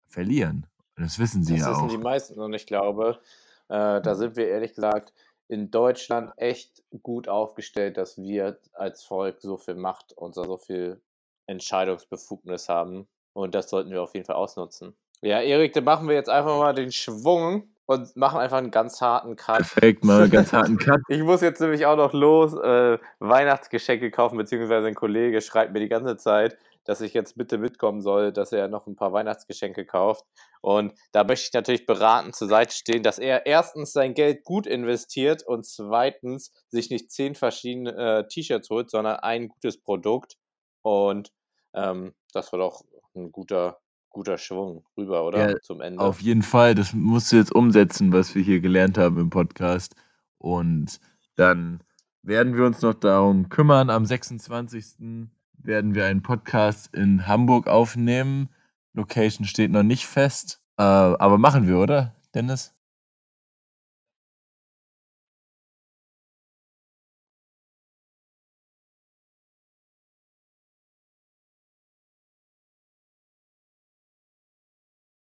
verlieren. 0.07 0.67
Und 0.97 1.05
das 1.05 1.19
wissen 1.19 1.45
sie 1.45 1.55
das 1.55 1.63
ja 1.63 1.69
auch. 1.69 1.75
Das 1.75 1.85
wissen 1.85 1.99
die 1.99 2.05
meisten 2.05 2.41
und 2.41 2.53
ich 2.53 2.67
glaube, 2.67 3.21
äh, 3.69 4.01
da 4.01 4.15
sind 4.15 4.37
wir 4.37 4.49
ehrlich 4.49 4.75
gesagt 4.75 5.13
in 5.49 5.71
Deutschland 5.71 6.33
echt 6.37 6.83
gut 7.03 7.29
aufgestellt, 7.29 7.97
dass 7.97 8.19
wir 8.19 8.59
als 8.73 9.03
Volk 9.03 9.41
so 9.41 9.57
viel 9.57 9.75
Macht 9.75 10.13
und 10.13 10.35
so 10.35 10.57
viel 10.59 11.01
Entscheidungsbefugnis 11.47 12.69
haben. 12.69 13.09
Und 13.33 13.55
das 13.55 13.71
sollten 13.71 13.91
wir 13.91 14.03
auf 14.03 14.15
jeden 14.15 14.27
Fall 14.27 14.37
ausnutzen. 14.37 14.95
Ja, 15.23 15.41
Erik, 15.41 15.73
dann 15.73 15.85
machen 15.85 16.09
wir 16.09 16.15
jetzt 16.15 16.31
einfach 16.31 16.57
mal 16.59 16.75
den 16.75 16.93
Schwung 16.93 17.69
und 17.91 18.15
machen 18.15 18.39
einfach 18.39 18.59
einen 18.59 18.71
ganz 18.71 19.01
harten 19.01 19.35
Cut. 19.35 19.57
Perfekt, 19.57 20.05
mal 20.05 20.23
einen 20.23 20.31
ganz 20.31 20.53
harten 20.53 20.79
Cut. 20.79 21.01
ich 21.09 21.25
muss 21.25 21.41
jetzt 21.41 21.61
nämlich 21.61 21.87
auch 21.87 21.97
noch 21.97 22.13
los 22.13 22.55
äh, 22.55 22.99
Weihnachtsgeschenke 23.19 24.13
kaufen, 24.13 24.39
beziehungsweise 24.39 24.87
ein 24.87 24.95
Kollege 24.95 25.41
schreibt 25.41 25.73
mir 25.73 25.81
die 25.81 25.89
ganze 25.89 26.17
Zeit, 26.17 26.57
dass 26.85 27.01
ich 27.01 27.15
jetzt 27.15 27.37
bitte 27.37 27.59
mitkommen 27.59 28.01
soll, 28.01 28.33
dass 28.33 28.53
er 28.53 28.69
noch 28.69 28.87
ein 28.87 28.95
paar 28.95 29.13
Weihnachtsgeschenke 29.13 29.87
kauft. 29.87 30.25
Und 30.61 30.95
da 31.11 31.25
möchte 31.25 31.47
ich 31.49 31.53
natürlich 31.53 31.85
beraten 31.85 32.33
zur 32.33 32.47
Seite 32.47 32.73
stehen, 32.77 33.03
dass 33.03 33.19
er 33.19 33.47
erstens 33.47 33.93
sein 33.93 34.15
Geld 34.15 34.45
gut 34.45 34.69
investiert 34.69 35.43
und 35.45 35.67
zweitens 35.67 36.53
sich 36.69 36.91
nicht 36.91 37.11
zehn 37.11 37.35
verschiedene 37.35 37.91
äh, 37.97 38.29
T-Shirts 38.29 38.71
holt, 38.71 38.89
sondern 38.89 39.17
ein 39.17 39.49
gutes 39.49 39.81
Produkt. 39.81 40.37
Und 40.83 41.33
ähm, 41.75 42.15
das 42.33 42.53
war 42.53 42.61
doch 42.61 42.85
ein 43.17 43.33
guter, 43.33 43.81
guter 44.11 44.39
Schwung 44.39 44.85
rüber, 44.97 45.25
oder? 45.25 45.51
Ja, 45.51 45.61
Zum 45.61 45.81
Ende. 45.81 46.01
Auf 46.01 46.21
jeden 46.21 46.43
Fall, 46.43 46.75
das 46.75 46.93
musst 46.93 47.33
du 47.33 47.37
jetzt 47.37 47.55
umsetzen, 47.55 48.13
was 48.13 48.35
wir 48.35 48.43
hier 48.43 48.61
gelernt 48.61 48.99
haben 48.99 49.19
im 49.19 49.31
Podcast. 49.31 49.95
Und 50.39 51.01
dann 51.37 51.81
werden 52.23 52.57
wir 52.57 52.65
uns 52.65 52.83
noch 52.83 52.95
darum 52.95 53.49
kümmern 53.49 53.89
am 53.91 54.05
26 54.05 55.29
werden 55.63 55.95
wir 55.95 56.07
einen 56.07 56.23
Podcast 56.23 56.95
in 56.95 57.27
Hamburg 57.27 57.67
aufnehmen. 57.67 58.49
Location 58.93 59.47
steht 59.47 59.71
noch 59.71 59.83
nicht 59.83 60.07
fest, 60.07 60.61
äh, 60.79 60.83
aber 60.83 61.39
machen 61.39 61.67
wir, 61.67 61.79
oder, 61.79 62.15
Dennis? 62.35 62.75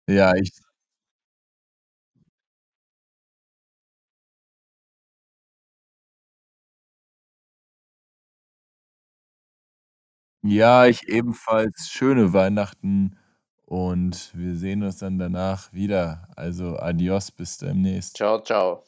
Ja, 0.10 0.34
ich 0.36 0.52
Ja, 10.46 10.86
ich 10.88 11.08
ebenfalls. 11.08 11.90
Schöne 11.90 12.34
Weihnachten 12.34 13.18
und 13.66 14.30
wir 14.36 14.58
sehen 14.58 14.84
uns 14.84 14.98
dann 14.98 15.18
danach 15.18 15.72
wieder. 15.72 16.28
Also 16.36 16.78
adios, 16.78 17.32
bis 17.32 17.58
demnächst. 17.60 18.18
Ciao, 18.18 18.42
ciao. 18.44 18.84